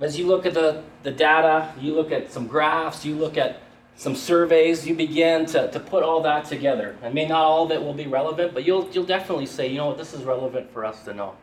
as 0.00 0.18
you 0.18 0.26
look 0.26 0.46
at 0.46 0.54
the, 0.54 0.82
the 1.02 1.10
data, 1.10 1.72
you 1.80 1.94
look 1.94 2.12
at 2.12 2.32
some 2.32 2.46
graphs, 2.46 3.04
you 3.04 3.14
look 3.14 3.36
at 3.36 3.60
some 3.96 4.16
surveys, 4.16 4.86
you 4.86 4.94
begin 4.94 5.46
to, 5.46 5.70
to 5.70 5.78
put 5.78 6.02
all 6.02 6.20
that 6.22 6.46
together. 6.46 6.96
And 7.02 7.14
may 7.14 7.26
not 7.26 7.44
all 7.44 7.64
of 7.64 7.70
it 7.70 7.80
will 7.80 7.94
be 7.94 8.06
relevant, 8.06 8.52
but 8.52 8.64
you'll, 8.64 8.88
you'll 8.90 9.04
definitely 9.04 9.46
say, 9.46 9.68
you 9.68 9.76
know 9.76 9.86
what, 9.86 9.98
this 9.98 10.12
is 10.12 10.24
relevant 10.24 10.72
for 10.72 10.84
us 10.84 11.04
to 11.04 11.14
know. 11.14 11.36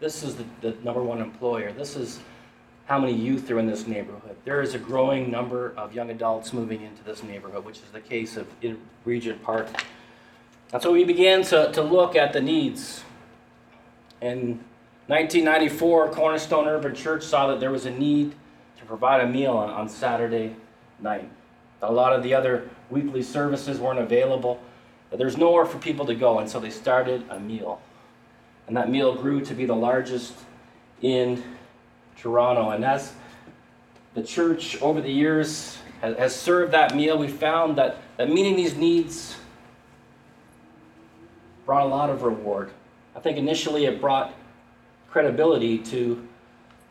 This 0.00 0.22
is 0.22 0.36
the, 0.36 0.44
the 0.62 0.76
number 0.82 1.02
one 1.02 1.20
employer. 1.20 1.72
This 1.72 1.96
is 1.96 2.20
how 2.86 2.98
many 2.98 3.12
youth 3.12 3.50
are 3.50 3.58
in 3.58 3.66
this 3.66 3.86
neighborhood. 3.86 4.36
There 4.46 4.62
is 4.62 4.74
a 4.74 4.78
growing 4.78 5.30
number 5.30 5.74
of 5.76 5.94
young 5.94 6.08
adults 6.08 6.54
moving 6.54 6.82
into 6.82 7.04
this 7.04 7.22
neighborhood, 7.22 7.64
which 7.64 7.76
is 7.76 7.90
the 7.92 8.00
case 8.00 8.38
of 8.38 8.46
Regent 9.04 9.42
Park. 9.42 9.68
And 10.72 10.80
so 10.80 10.92
we 10.92 11.04
began 11.04 11.42
to, 11.44 11.70
to 11.72 11.82
look 11.82 12.16
at 12.16 12.32
the 12.32 12.40
needs. 12.40 13.02
In 14.22 14.64
1994, 15.08 16.10
Cornerstone 16.10 16.68
Urban 16.68 16.94
Church 16.94 17.24
saw 17.24 17.46
that 17.46 17.60
there 17.60 17.70
was 17.70 17.86
a 17.86 17.90
need 17.90 18.34
to 18.78 18.84
provide 18.84 19.22
a 19.22 19.26
meal 19.26 19.52
on, 19.52 19.70
on 19.70 19.88
Saturday 19.88 20.54
night. 21.00 21.30
A 21.80 21.90
lot 21.90 22.12
of 22.12 22.22
the 22.22 22.34
other 22.34 22.68
weekly 22.90 23.22
services 23.22 23.78
weren't 23.78 24.00
available. 24.00 24.60
There's 25.10 25.38
nowhere 25.38 25.64
for 25.64 25.78
people 25.78 26.04
to 26.04 26.14
go, 26.14 26.40
and 26.40 26.50
so 26.50 26.60
they 26.60 26.68
started 26.68 27.24
a 27.30 27.40
meal. 27.40 27.80
And 28.66 28.76
that 28.76 28.90
meal 28.90 29.14
grew 29.14 29.42
to 29.46 29.54
be 29.54 29.64
the 29.64 29.74
largest 29.74 30.34
in 31.00 31.42
Toronto. 32.18 32.70
And 32.70 32.84
as 32.84 33.14
the 34.12 34.22
church 34.22 34.80
over 34.82 35.00
the 35.00 35.10
years 35.10 35.78
has, 36.02 36.36
served 36.36 36.72
that 36.72 36.94
meal, 36.94 37.16
we 37.16 37.28
found 37.28 37.78
that, 37.78 37.96
that 38.18 38.28
meeting 38.28 38.56
these 38.56 38.76
needs 38.76 39.36
brought 41.64 41.86
a 41.86 41.88
lot 41.88 42.10
of 42.10 42.22
reward. 42.22 42.70
I 43.16 43.20
think 43.20 43.38
initially 43.38 43.86
it 43.86 44.02
brought 44.02 44.34
credibility 45.10 45.78
to 45.78 46.26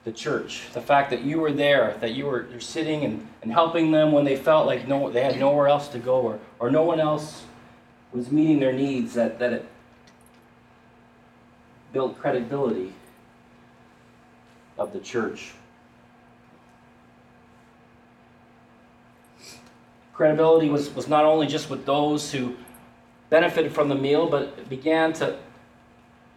the 0.03 0.12
church. 0.12 0.63
The 0.73 0.82
fact 0.82 1.10
that 1.10 1.23
you 1.23 1.39
were 1.39 1.51
there, 1.51 1.97
that 1.99 2.13
you 2.13 2.25
were 2.25 2.47
sitting 2.60 3.03
and, 3.03 3.27
and 3.41 3.51
helping 3.51 3.91
them 3.91 4.12
when 4.12 4.25
they 4.25 4.36
felt 4.36 4.65
like 4.65 4.88
no, 4.88 5.10
they 5.12 5.23
had 5.23 5.39
nowhere 5.39 5.67
else 5.67 5.89
to 5.89 5.99
go 5.99 6.21
or, 6.21 6.39
or 6.60 6.71
no 6.71 6.84
one 6.84 6.99
else 6.99 7.43
was 8.13 8.32
meeting 8.32 8.60
their 8.60 8.73
needs, 8.73 9.13
that, 9.15 9.38
that 9.39 9.53
it 9.53 9.65
built 11.91 12.17
credibility 12.19 12.93
of 14.77 14.93
the 14.93 14.99
church. 14.99 15.53
Credibility 20.13 20.69
was, 20.69 20.89
was 20.95 21.08
not 21.08 21.25
only 21.25 21.47
just 21.47 21.69
with 21.69 21.86
those 21.86 22.32
who 22.32 22.56
benefited 23.30 23.73
from 23.73 23.89
the 23.89 23.95
meal, 23.95 24.27
but 24.27 24.43
it 24.58 24.69
began 24.69 25.13
to, 25.13 25.38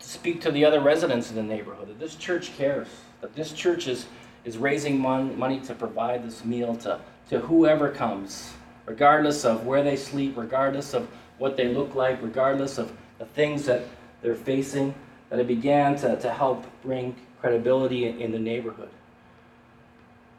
to 0.00 0.08
speak 0.08 0.40
to 0.40 0.50
the 0.50 0.64
other 0.64 0.80
residents 0.80 1.30
in 1.30 1.36
the 1.36 1.42
neighborhood 1.42 1.88
that 1.88 2.00
this 2.00 2.16
church 2.16 2.56
cares, 2.56 2.88
that 3.20 3.34
this 3.34 3.52
church 3.52 3.86
is, 3.86 4.06
is 4.44 4.58
raising 4.58 4.98
mon- 4.98 5.38
money 5.38 5.60
to 5.60 5.74
provide 5.74 6.26
this 6.26 6.44
meal 6.44 6.74
to, 6.76 6.98
to 7.28 7.38
whoever 7.40 7.90
comes, 7.90 8.52
regardless 8.86 9.44
of 9.44 9.66
where 9.66 9.82
they 9.82 9.96
sleep, 9.96 10.36
regardless 10.36 10.94
of 10.94 11.08
what 11.38 11.56
they 11.56 11.68
look 11.68 11.94
like, 11.94 12.20
regardless 12.22 12.78
of 12.78 12.92
the 13.18 13.26
things 13.26 13.64
that 13.66 13.82
they're 14.22 14.34
facing, 14.34 14.94
that 15.28 15.38
it 15.38 15.46
began 15.46 15.96
to, 15.96 16.18
to 16.20 16.30
help 16.32 16.64
bring 16.82 17.14
credibility 17.40 18.06
in 18.06 18.32
the 18.32 18.38
neighborhood. 18.38 18.90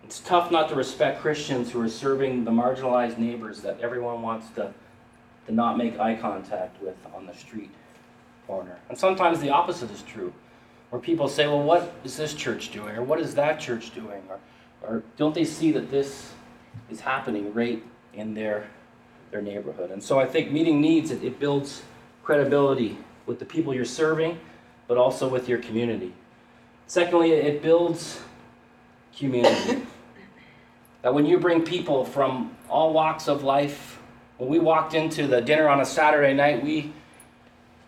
It's 0.03 0.19
tough 0.19 0.51
not 0.51 0.69
to 0.69 0.75
respect 0.75 1.21
Christians 1.21 1.71
who 1.71 1.81
are 1.81 1.89
serving 1.89 2.43
the 2.43 2.51
marginalized 2.51 3.17
neighbors 3.17 3.61
that 3.61 3.79
everyone 3.79 4.21
wants 4.21 4.49
to, 4.55 4.73
to 5.45 5.51
not 5.51 5.77
make 5.77 5.99
eye 5.99 6.15
contact 6.15 6.81
with 6.81 6.95
on 7.15 7.25
the 7.25 7.33
street 7.33 7.69
And 8.89 8.97
sometimes 8.97 9.39
the 9.39 9.49
opposite 9.49 9.91
is 9.91 10.01
true, 10.01 10.33
where 10.89 11.01
people 11.01 11.27
say, 11.27 11.47
well, 11.47 11.63
what 11.63 11.93
is 12.03 12.17
this 12.17 12.33
church 12.33 12.71
doing? 12.71 12.95
Or 12.95 13.03
what 13.03 13.19
is 13.19 13.35
that 13.35 13.59
church 13.59 13.93
doing? 13.93 14.21
Or, 14.29 14.39
or 14.81 15.03
don't 15.17 15.33
they 15.33 15.45
see 15.45 15.71
that 15.71 15.89
this 15.89 16.33
is 16.89 16.99
happening 16.99 17.53
right 17.53 17.81
in 18.13 18.33
their, 18.33 18.67
their 19.31 19.41
neighborhood? 19.41 19.91
And 19.91 20.03
so 20.03 20.19
I 20.19 20.25
think 20.25 20.51
meeting 20.51 20.81
needs, 20.81 21.11
it, 21.11 21.23
it 21.23 21.39
builds 21.39 21.83
credibility 22.23 22.97
with 23.25 23.39
the 23.39 23.45
people 23.45 23.73
you're 23.73 23.85
serving, 23.85 24.39
but 24.87 24.97
also 24.97 25.27
with 25.27 25.47
your 25.47 25.59
community. 25.59 26.13
Secondly, 26.87 27.31
it 27.31 27.61
builds 27.61 28.19
community. 29.15 29.85
that 31.01 31.13
when 31.13 31.25
you 31.25 31.39
bring 31.39 31.63
people 31.63 32.03
from 32.03 32.55
all 32.69 32.91
walks 32.91 33.27
of 33.27 33.43
life, 33.43 33.99
when 34.37 34.49
we 34.49 34.59
walked 34.59 34.93
into 34.93 35.27
the 35.27 35.39
dinner 35.39 35.69
on 35.69 35.79
a 35.79 35.85
Saturday 35.85 36.33
night, 36.33 36.63
we 36.63 36.91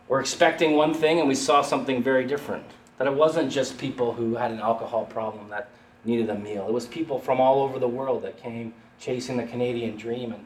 were 0.08 0.20
expecting 0.20 0.76
one 0.76 0.93
thing 0.93 1.20
and 1.20 1.28
we 1.28 1.36
saw 1.36 1.62
something 1.62 2.04
very 2.04 2.26
different. 2.26 2.66
That 2.97 3.08
it 3.08 3.14
wasn't 3.14 3.51
just 3.51 3.78
people 3.78 4.14
who 4.14 4.36
had 4.36 4.51
an 4.51 4.60
alcohol 4.60 5.06
problem 5.06 5.49
that 5.49 5.70
needed 6.06 6.30
a 6.30 6.36
meal, 6.36 6.68
it 6.68 6.74
was 6.74 6.86
people 6.86 7.20
from 7.20 7.39
all 7.39 7.64
over 7.64 7.80
the 7.80 7.88
world 7.88 8.24
that 8.24 8.38
came 8.38 8.74
chasing 8.99 9.38
the 9.38 9.43
Canadian 9.43 9.95
dream 9.95 10.34
and, 10.34 10.45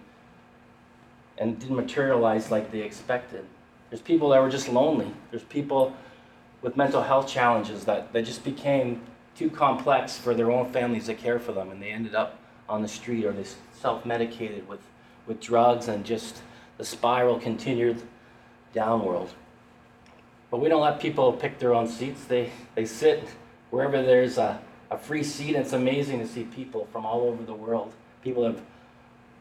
and 1.38 1.60
didn't 1.60 1.76
materialize 1.76 2.52
like 2.52 2.72
they 2.72 2.82
expected. 2.82 3.46
There's 3.90 4.02
people 4.02 4.30
that 4.30 4.42
were 4.42 4.50
just 4.50 4.70
lonely. 4.70 5.12
There's 5.32 5.44
people 5.44 5.96
with 6.62 6.76
mental 6.76 7.04
health 7.04 7.28
challenges 7.28 7.86
that, 7.86 8.14
that 8.14 8.26
just 8.26 8.44
became 8.44 9.02
too 9.36 9.50
complex 9.50 10.18
for 10.18 10.34
their 10.34 10.52
own 10.52 10.72
families 10.72 11.06
to 11.06 11.14
care 11.14 11.40
for 11.40 11.52
them, 11.52 11.70
and 11.70 11.82
they 11.82 11.92
ended 11.92 12.16
up 12.16 12.40
on 12.68 12.82
the 12.82 12.88
street 12.88 13.26
or 13.26 13.32
they 13.32 13.46
self 13.74 14.06
medicated 14.06 14.68
with, 14.68 14.82
with 15.26 15.40
drugs, 15.40 15.88
and 15.88 16.06
just 16.06 16.42
the 16.78 16.86
spiral 16.86 17.40
continued 17.40 18.02
downward. 18.74 19.30
But 20.50 20.62
we 20.62 20.70
don't 20.70 20.82
let 20.82 21.00
people 21.00 21.34
pick 21.34 21.60
their 21.60 21.74
own 21.74 21.88
seats. 21.88 22.24
They, 22.26 22.52
they 22.76 22.86
sit 22.86 23.28
wherever 23.70 24.02
there's 24.02 24.38
a, 24.38 24.60
a 24.90 24.98
free 24.98 25.24
seat. 25.24 25.56
It's 25.56 25.74
amazing 25.74 26.20
to 26.20 26.28
see 26.28 26.44
people 26.44 26.88
from 26.92 27.06
all 27.06 27.22
over 27.22 27.44
the 27.44 27.54
world. 27.54 27.94
People 28.24 28.46
have 28.46 28.62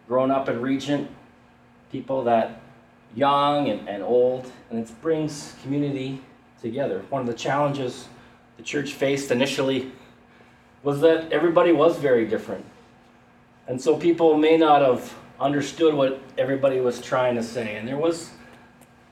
grown 0.09 0.31
up 0.31 0.49
in 0.49 0.61
Regent, 0.61 1.09
people 1.93 2.25
that 2.25 2.61
young 3.15 3.69
and, 3.69 3.89
and 3.89 4.03
old, 4.03 4.51
and 4.71 4.79
it 4.79 4.91
brings 5.01 5.55
community 5.63 6.21
together. 6.61 7.03
One 7.11 7.21
of 7.21 7.27
the 7.27 7.35
challenges 7.35 8.09
the 8.57 8.63
church 8.63 8.93
faced 8.93 9.31
initially 9.31 9.93
was 10.83 11.01
that 11.01 11.33
everybody 11.33 11.73
was 11.73 11.99
very 11.99 12.27
different. 12.27 12.65
And 13.69 13.81
so 13.81 13.97
people 13.97 14.37
may 14.37 14.57
not 14.57 14.83
have 14.83 15.15
understood 15.41 15.95
what 15.95 16.21
everybody 16.39 16.81
was 16.81 17.01
trying 17.01 17.35
to 17.35 17.43
say. 17.43 17.77
And 17.77 17.87
there 17.87 17.97
was 17.97 18.31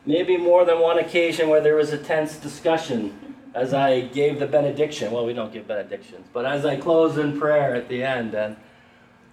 maybe 0.06 0.36
more 0.36 0.64
than 0.64 0.80
one 0.80 0.98
occasion 0.98 1.48
where 1.48 1.60
there 1.60 1.76
was 1.76 1.92
a 1.92 1.98
tense 1.98 2.36
discussion 2.36 3.36
as 3.54 3.72
I 3.72 4.00
gave 4.00 4.40
the 4.40 4.46
benediction. 4.46 5.12
Well, 5.12 5.24
we 5.24 5.32
don't 5.32 5.52
give 5.52 5.66
benedictions, 5.68 6.26
but 6.32 6.44
as 6.44 6.66
I 6.66 6.76
closed 6.76 7.18
in 7.18 7.38
prayer 7.38 7.74
at 7.74 7.88
the 7.88 8.02
end. 8.02 8.34
And 8.34 8.56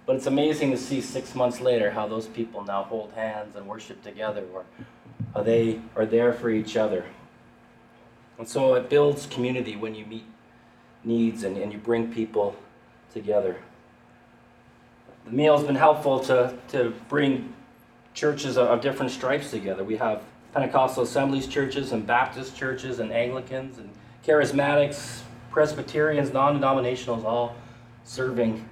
but 0.06 0.16
it's 0.16 0.26
amazing 0.26 0.72
to 0.72 0.76
see 0.76 1.00
six 1.00 1.34
months 1.34 1.60
later 1.60 1.90
how 1.92 2.08
those 2.08 2.26
people 2.26 2.64
now 2.64 2.82
hold 2.82 3.12
hands 3.12 3.54
and 3.54 3.66
worship 3.66 4.02
together, 4.02 4.44
or 4.52 4.64
how 5.34 5.42
they 5.42 5.80
are 5.94 6.06
there 6.06 6.32
for 6.32 6.50
each 6.50 6.76
other. 6.76 7.04
And 8.38 8.48
so 8.48 8.74
it 8.74 8.88
builds 8.88 9.26
community 9.26 9.76
when 9.76 9.94
you 9.94 10.04
meet 10.06 10.24
needs 11.04 11.44
and, 11.44 11.56
and 11.56 11.72
you 11.72 11.78
bring 11.78 12.12
people 12.12 12.56
together. 13.12 13.56
The 15.24 15.30
meal 15.30 15.56
has 15.56 15.66
been 15.66 15.76
helpful 15.76 16.18
to, 16.20 16.56
to 16.68 16.94
bring 17.08 17.54
churches 18.14 18.58
of 18.58 18.80
different 18.80 19.12
stripes 19.12 19.50
together. 19.50 19.84
We 19.84 19.96
have 19.96 20.22
Pentecostal 20.52 21.04
Assemblies 21.04 21.46
churches 21.46 21.92
and 21.92 22.06
Baptist 22.06 22.56
churches 22.56 22.98
and 22.98 23.12
Anglicans 23.12 23.78
and 23.78 23.90
Charismatics, 24.24 25.20
Presbyterians, 25.50 26.32
non 26.32 26.60
denominationals, 26.60 27.24
all 27.24 27.56
serving 28.04 28.68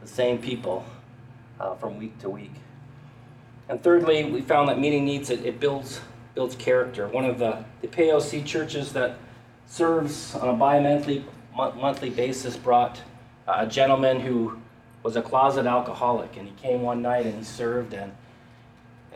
the 0.00 0.08
same 0.08 0.38
people 0.38 0.84
uh, 1.60 1.74
from 1.74 1.98
week 1.98 2.18
to 2.20 2.30
week. 2.30 2.52
And 3.68 3.82
thirdly, 3.82 4.24
we 4.24 4.40
found 4.40 4.68
that 4.68 4.78
meeting 4.78 5.04
needs 5.04 5.30
it, 5.30 5.44
it 5.44 5.60
builds 5.60 6.00
builds 6.34 6.54
character. 6.54 7.08
One 7.08 7.24
of 7.24 7.38
the, 7.38 7.64
the 7.82 7.88
POC 7.88 8.46
churches 8.46 8.92
that 8.92 9.16
serves 9.66 10.34
on 10.36 10.48
a 10.48 10.52
bi-monthly 10.52 11.24
monthly 11.54 12.10
basis 12.10 12.56
brought 12.56 13.00
a 13.48 13.66
gentleman 13.66 14.20
who 14.20 14.58
was 15.02 15.16
a 15.16 15.22
closet 15.22 15.66
alcoholic 15.66 16.36
and 16.36 16.46
he 16.46 16.54
came 16.54 16.82
one 16.82 17.02
night 17.02 17.26
and 17.26 17.34
he 17.34 17.42
served 17.42 17.92
and 17.92 18.12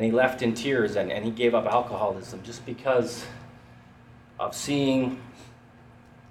and 0.02 0.10
he 0.10 0.16
left 0.16 0.42
in 0.42 0.52
tears 0.52 0.96
and, 0.96 1.12
and 1.12 1.24
he 1.24 1.30
gave 1.30 1.54
up 1.54 1.64
alcoholism 1.64 2.42
just 2.42 2.66
because 2.66 3.24
of 4.40 4.52
seeing 4.52 5.22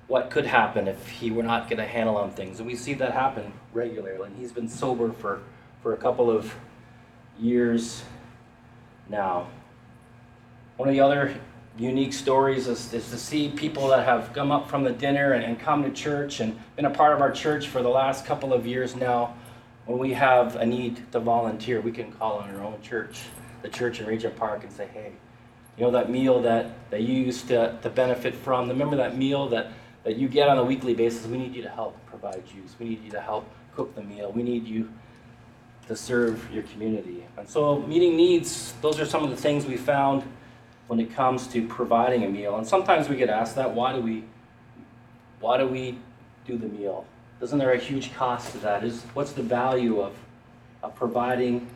what 0.08 0.30
could 0.30 0.46
happen 0.46 0.90
if 0.90 1.08
he 1.08 1.32
were 1.32 1.42
not 1.42 1.70
going 1.70 1.78
to 1.78 1.86
handle 1.86 2.18
on 2.18 2.32
things. 2.32 2.60
And 2.60 2.68
we 2.68 2.76
see 2.76 2.94
that 2.96 3.14
happen 3.14 3.54
regularly. 3.72 4.26
And 4.26 4.38
he's 4.38 4.52
been 4.52 4.68
sober 4.68 5.14
for, 5.14 5.40
for 5.82 5.94
a 5.94 5.98
couple 5.98 6.30
of 6.30 6.54
years 7.40 8.04
now. 9.08 9.48
One 10.76 10.90
of 10.90 10.94
the 10.94 11.00
other 11.00 11.34
unique 11.78 12.12
stories 12.12 12.68
is, 12.68 12.94
is 12.94 13.10
to 13.12 13.18
see 13.18 13.48
people 13.48 13.88
that 13.88 14.04
have 14.04 14.34
come 14.34 14.52
up 14.52 14.70
from 14.70 14.84
the 14.84 14.92
dinner 14.92 15.32
and, 15.32 15.46
and 15.46 15.58
come 15.58 15.82
to 15.84 15.92
church 15.92 16.42
and 16.42 16.60
been 16.76 16.84
a 16.84 16.90
part 16.90 17.14
of 17.14 17.22
our 17.22 17.32
church 17.32 17.70
for 17.70 17.82
the 17.82 17.88
last 17.88 18.26
couple 18.26 18.52
of 18.52 18.68
years 18.68 18.98
now. 18.98 19.34
When 19.86 19.98
we 19.98 20.12
have 20.12 20.58
a 20.58 20.66
need 20.66 21.10
to 21.14 21.22
volunteer, 21.22 21.80
we 21.80 21.94
can 21.94 22.12
call 22.12 22.40
on 22.40 22.54
our 22.54 22.62
own 22.62 22.82
church, 22.82 23.22
the 23.62 23.70
church 23.70 24.00
in 24.00 24.06
Regent 24.06 24.36
Park, 24.36 24.64
and 24.64 24.72
say, 24.72 24.88
hey, 24.94 25.12
you 25.78 25.86
know 25.86 25.92
that 25.92 26.10
meal 26.10 26.42
that, 26.42 26.90
that 26.92 27.02
you 27.02 27.16
used 27.16 27.48
to, 27.48 27.78
to 27.82 27.90
benefit 27.90 28.36
from? 28.36 28.68
Remember 28.68 28.98
that 28.98 29.18
meal 29.18 29.48
that, 29.50 29.72
that 30.04 30.18
you 30.18 30.28
get 30.28 30.48
on 30.48 30.58
a 30.58 30.64
weekly 30.64 30.94
basis? 30.94 31.26
We 31.26 31.38
need 31.38 31.56
you 31.56 31.64
to 31.64 31.70
help 31.70 31.98
provide 32.06 32.46
juice. 32.46 32.76
We 32.80 32.90
need 32.90 33.04
you 33.04 33.12
to 33.12 33.22
help 33.22 33.50
cook 33.76 33.96
the 33.96 34.04
meal. 34.04 34.32
We 34.32 34.44
need 34.44 34.68
you 34.68 34.92
to 35.88 35.96
serve 35.96 36.50
your 36.52 36.64
community. 36.64 37.26
And 37.38 37.50
so, 37.50 37.80
meeting 37.80 38.16
needs, 38.16 38.74
those 38.82 39.00
are 39.00 39.06
some 39.06 39.24
of 39.24 39.30
the 39.30 39.36
things 39.36 39.66
we 39.66 39.78
found 39.78 40.24
when 40.88 41.00
it 41.00 41.14
comes 41.14 41.48
to 41.48 41.68
providing 41.68 42.26
a 42.26 42.30
meal. 42.30 42.58
And 42.58 42.68
sometimes 42.68 43.08
we 43.08 43.16
get 43.16 43.30
asked 43.30 43.56
that 43.56 43.74
why 43.74 43.94
do 43.94 44.02
we 44.02 44.24
why 45.40 45.58
do 45.58 45.66
we 45.66 45.98
do 46.46 46.58
the 46.58 46.68
meal? 46.68 47.06
Isn't 47.42 47.58
there 47.58 47.74
a 47.74 47.78
huge 47.78 48.14
cost 48.14 48.52
to 48.52 48.60
that? 48.60 48.84
Is 48.84 49.02
what's 49.14 49.32
the 49.32 49.42
value 49.42 50.02
of, 50.02 50.14
of 50.84 50.94
providing 50.96 51.68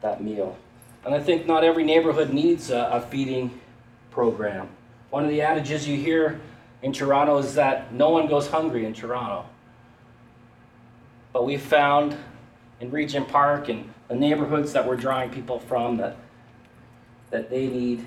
that 0.00 0.22
meal? 0.22 0.56
And 1.04 1.14
I 1.14 1.20
think 1.20 1.46
not 1.46 1.64
every 1.64 1.84
neighborhood 1.84 2.32
needs 2.32 2.70
a, 2.70 2.88
a 2.92 3.00
feeding 3.00 3.60
program. 4.10 4.68
One 5.10 5.24
of 5.24 5.30
the 5.30 5.42
adages 5.42 5.86
you 5.86 5.96
hear 5.96 6.40
in 6.82 6.92
Toronto 6.92 7.38
is 7.38 7.54
that 7.54 7.92
no 7.92 8.10
one 8.10 8.26
goes 8.26 8.48
hungry 8.48 8.86
in 8.86 8.94
Toronto. 8.94 9.46
But 11.32 11.44
we 11.44 11.56
found 11.56 12.16
in 12.80 12.90
Regent 12.90 13.28
Park 13.28 13.68
and 13.68 13.92
the 14.08 14.14
neighborhoods 14.14 14.72
that 14.72 14.86
we're 14.86 14.96
drawing 14.96 15.30
people 15.30 15.58
from 15.58 15.96
that 15.98 16.16
that 17.30 17.50
they 17.50 17.66
need 17.66 18.06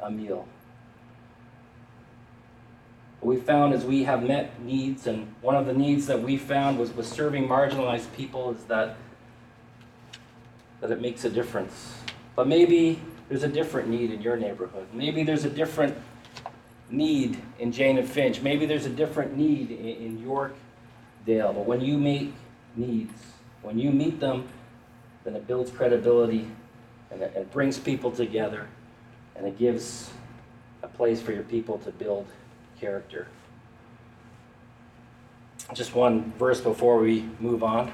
a 0.00 0.10
meal. 0.10 0.48
What 3.20 3.36
we 3.36 3.40
found 3.40 3.72
is 3.72 3.84
we 3.84 4.04
have 4.04 4.22
met 4.22 4.60
needs, 4.62 5.06
and 5.06 5.32
one 5.40 5.54
of 5.54 5.66
the 5.66 5.72
needs 5.72 6.06
that 6.06 6.22
we 6.22 6.36
found 6.36 6.78
was 6.78 6.92
with 6.92 7.06
serving 7.06 7.46
marginalized 7.46 8.12
people 8.14 8.50
is 8.50 8.64
that 8.64 8.96
that 10.80 10.90
it 10.90 11.00
makes 11.00 11.24
a 11.24 11.30
difference. 11.30 11.98
But 12.34 12.48
maybe 12.48 13.00
there's 13.28 13.42
a 13.42 13.48
different 13.48 13.88
need 13.88 14.10
in 14.10 14.20
your 14.20 14.36
neighborhood. 14.36 14.86
Maybe 14.92 15.22
there's 15.24 15.44
a 15.44 15.50
different 15.50 15.96
need 16.90 17.40
in 17.58 17.72
Jane 17.72 17.98
and 17.98 18.08
Finch. 18.08 18.40
Maybe 18.42 18.66
there's 18.66 18.86
a 18.86 18.90
different 18.90 19.36
need 19.36 19.70
in, 19.70 19.86
in 19.86 20.18
Yorkdale. 20.18 21.54
But 21.54 21.66
when 21.66 21.80
you 21.80 21.98
meet 21.98 22.32
needs, 22.76 23.12
when 23.62 23.78
you 23.78 23.90
meet 23.90 24.20
them, 24.20 24.48
then 25.24 25.34
it 25.34 25.46
builds 25.46 25.70
credibility 25.70 26.48
and 27.10 27.22
it, 27.22 27.32
it 27.34 27.52
brings 27.52 27.78
people 27.78 28.10
together 28.10 28.68
and 29.34 29.46
it 29.46 29.58
gives 29.58 30.10
a 30.82 30.88
place 30.88 31.20
for 31.20 31.32
your 31.32 31.42
people 31.42 31.78
to 31.78 31.90
build 31.90 32.26
character. 32.78 33.26
Just 35.74 35.94
one 35.94 36.32
verse 36.38 36.60
before 36.60 36.98
we 36.98 37.28
move 37.40 37.64
on. 37.64 37.92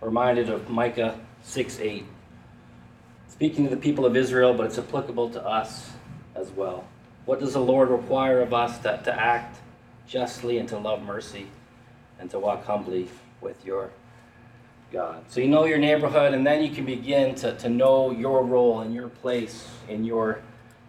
Reminded 0.00 0.48
of 0.48 0.68
Micah 0.68 1.18
6 1.42 1.80
8. 1.80 2.04
Speaking 3.28 3.64
to 3.64 3.70
the 3.70 3.80
people 3.80 4.06
of 4.06 4.16
Israel, 4.16 4.54
but 4.54 4.66
it's 4.66 4.78
applicable 4.78 5.30
to 5.30 5.44
us 5.44 5.90
as 6.34 6.50
well. 6.50 6.84
What 7.24 7.40
does 7.40 7.52
the 7.52 7.60
Lord 7.60 7.90
require 7.90 8.40
of 8.40 8.54
us 8.54 8.78
to, 8.78 9.00
to 9.04 9.12
act 9.12 9.58
justly 10.06 10.58
and 10.58 10.68
to 10.70 10.78
love 10.78 11.02
mercy 11.02 11.46
and 12.18 12.30
to 12.30 12.38
walk 12.38 12.64
humbly 12.64 13.08
with 13.40 13.64
your 13.64 13.90
God. 14.90 15.22
So 15.28 15.40
you 15.40 15.48
know 15.48 15.66
your 15.66 15.78
neighborhood, 15.78 16.32
and 16.32 16.46
then 16.46 16.62
you 16.62 16.70
can 16.70 16.86
begin 16.86 17.34
to, 17.36 17.54
to 17.56 17.68
know 17.68 18.10
your 18.10 18.42
role 18.42 18.80
and 18.80 18.94
your 18.94 19.08
place 19.08 19.68
in 19.88 20.04
your 20.04 20.40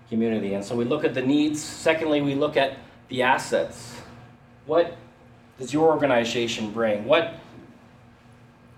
community. 0.10 0.54
And 0.54 0.64
so 0.64 0.76
we 0.76 0.86
look 0.86 1.04
at 1.04 1.14
the 1.14 1.22
needs. 1.22 1.62
Secondly, 1.62 2.22
we 2.22 2.34
look 2.34 2.56
at 2.56 2.78
the 3.10 3.24
assets. 3.24 3.96
What 4.66 4.96
does 5.58 5.74
your 5.74 5.90
organization 5.92 6.72
bring? 6.72 7.04
What 7.06 7.34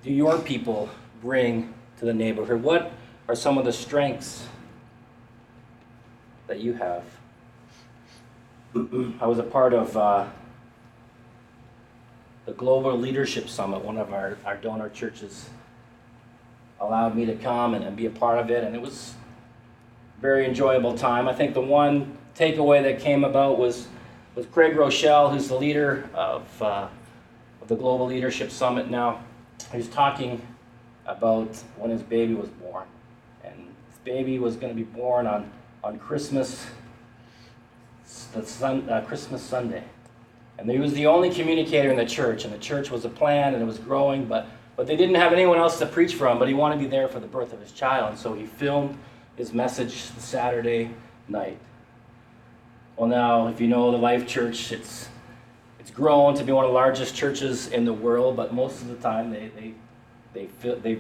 do 0.03 0.11
your 0.11 0.37
people 0.39 0.89
bring 1.21 1.73
to 1.99 2.05
the 2.05 2.13
neighborhood? 2.13 2.63
What 2.63 2.91
are 3.27 3.35
some 3.35 3.57
of 3.57 3.65
the 3.65 3.73
strengths 3.73 4.47
that 6.47 6.59
you 6.59 6.73
have? 6.73 7.03
I 8.75 9.27
was 9.27 9.39
a 9.39 9.43
part 9.43 9.73
of. 9.73 9.95
Uh, 9.97 10.27
the 12.45 12.53
Global 12.53 12.97
Leadership 12.97 13.47
Summit, 13.47 13.83
one 13.83 13.97
of 13.97 14.13
our, 14.13 14.37
our 14.45 14.57
donor 14.57 14.89
churches, 14.89 15.49
allowed 16.79 17.15
me 17.15 17.25
to 17.25 17.35
come 17.35 17.75
and, 17.75 17.83
and 17.85 17.95
be 17.95 18.07
a 18.07 18.09
part 18.09 18.39
of 18.39 18.49
it, 18.49 18.63
and 18.63 18.75
it 18.75 18.81
was 18.81 19.13
a 20.17 20.21
very 20.21 20.45
enjoyable 20.45 20.97
time. 20.97 21.27
I 21.27 21.33
think 21.33 21.53
the 21.53 21.61
one 21.61 22.17
takeaway 22.35 22.81
that 22.83 22.99
came 22.99 23.23
about 23.23 23.59
was 23.59 23.87
with 24.33 24.51
Craig 24.51 24.73
Groeschel, 24.73 25.31
who's 25.31 25.47
the 25.47 25.55
leader 25.55 26.09
of, 26.13 26.61
uh, 26.61 26.87
of 27.61 27.67
the 27.67 27.75
Global 27.75 28.07
Leadership 28.07 28.49
Summit 28.49 28.89
now. 28.89 29.23
He 29.72 29.78
was 29.78 29.89
talking 29.89 30.41
about 31.05 31.55
when 31.78 31.91
his 31.91 32.01
baby 32.01 32.34
was 32.34 32.49
born, 32.49 32.86
and 33.43 33.55
his 33.55 33.99
baby 34.03 34.39
was 34.39 34.55
going 34.55 34.72
to 34.72 34.76
be 34.76 34.84
born 34.84 35.28
on 35.28 35.51
on 35.84 35.97
Christmas, 35.97 36.68
the 38.34 38.45
sun, 38.45 38.88
uh, 38.89 39.01
Christmas 39.01 39.41
Sunday. 39.41 39.84
And 40.57 40.70
he 40.70 40.78
was 40.78 40.93
the 40.93 41.07
only 41.07 41.32
communicator 41.34 41.89
in 41.89 41.97
the 41.97 42.05
church, 42.05 42.45
and 42.45 42.53
the 42.53 42.59
church 42.59 42.91
was 42.91 43.03
a 43.05 43.09
plan 43.09 43.53
and 43.53 43.64
it 43.64 43.66
was 43.66 43.80
growing, 43.80 44.26
but, 44.26 44.45
but 44.76 44.86
they 44.86 44.95
didn't 44.95 45.16
have 45.16 45.34
anyone 45.34 45.57
else 45.57 45.80
to 45.80 45.86
preach 45.86 46.14
from, 46.14 46.38
but 46.38 46.47
he 46.47 46.53
wanted 46.53 46.76
to 46.76 46.82
be 46.82 46.88
there 46.88 47.07
for 47.07 47.20
the 47.20 47.28
birth 47.28 47.53
of 47.53 47.59
his 47.59 47.72
child, 47.72 48.12
and 48.12 48.20
so 48.20 48.34
he 48.34 48.45
filmed 48.45 48.97
his 49.38 49.53
message 49.53 49.93
Saturday 50.20 50.91
night. 51.28 51.57
Well, 52.95 53.07
now, 53.07 53.47
if 53.47 53.59
you 53.59 53.68
know 53.68 53.89
the 53.89 53.97
Life 53.97 54.28
Church, 54.28 54.72
it's, 54.72 55.09
it's 55.82 55.89
grown 55.89 56.36
to 56.36 56.43
be 56.43 56.51
one 56.51 56.63
of 56.63 56.69
the 56.69 56.75
largest 56.75 57.15
churches 57.15 57.69
in 57.69 57.86
the 57.86 57.93
world, 57.93 58.36
but 58.36 58.53
most 58.53 58.84
of 58.84 58.88
the 58.88 58.95
time 58.97 59.32
they, 59.32 59.49
they, 59.55 59.73
they, 60.32 60.45
feel, 60.45 60.75
they, 60.75 60.99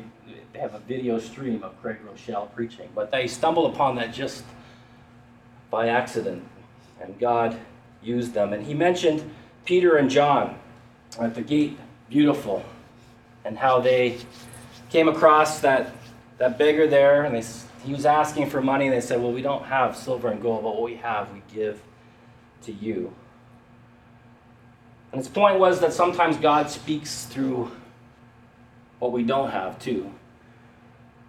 they 0.53 0.59
have 0.59 0.73
a 0.73 0.79
video 0.79 1.19
stream 1.19 1.63
of 1.63 1.79
Craig 1.83 1.97
Groeschel 2.03 2.51
preaching. 2.55 2.89
But 2.95 3.11
they 3.11 3.27
stumbled 3.27 3.75
upon 3.75 3.95
that 3.97 4.11
just 4.11 4.43
by 5.69 5.89
accident, 5.89 6.43
and 6.99 7.17
God 7.19 7.59
used 8.01 8.33
them. 8.33 8.53
And 8.53 8.65
he 8.65 8.73
mentioned 8.73 9.23
Peter 9.65 9.97
and 9.97 10.09
John 10.09 10.57
at 11.19 11.35
the 11.35 11.43
gate, 11.43 11.77
beautiful, 12.09 12.65
and 13.45 13.59
how 13.59 13.81
they 13.81 14.17
came 14.89 15.07
across 15.07 15.59
that, 15.59 15.91
that 16.39 16.57
beggar 16.57 16.87
there, 16.87 17.25
and 17.25 17.35
they, 17.35 17.47
he 17.85 17.93
was 17.93 18.07
asking 18.07 18.49
for 18.49 18.61
money, 18.61 18.87
and 18.87 18.95
they 18.95 19.01
said, 19.01 19.21
Well, 19.21 19.31
we 19.31 19.43
don't 19.43 19.65
have 19.65 19.95
silver 19.95 20.29
and 20.29 20.41
gold, 20.41 20.63
but 20.63 20.73
what 20.73 20.81
we 20.81 20.95
have, 20.95 21.31
we 21.31 21.43
give 21.53 21.79
to 22.63 22.71
you. 22.71 23.13
And 25.11 25.19
his 25.19 25.27
point 25.27 25.59
was 25.59 25.81
that 25.81 25.93
sometimes 25.93 26.37
God 26.37 26.69
speaks 26.69 27.25
through 27.25 27.71
what 28.99 29.11
we 29.11 29.23
don't 29.23 29.49
have, 29.49 29.77
too. 29.79 30.11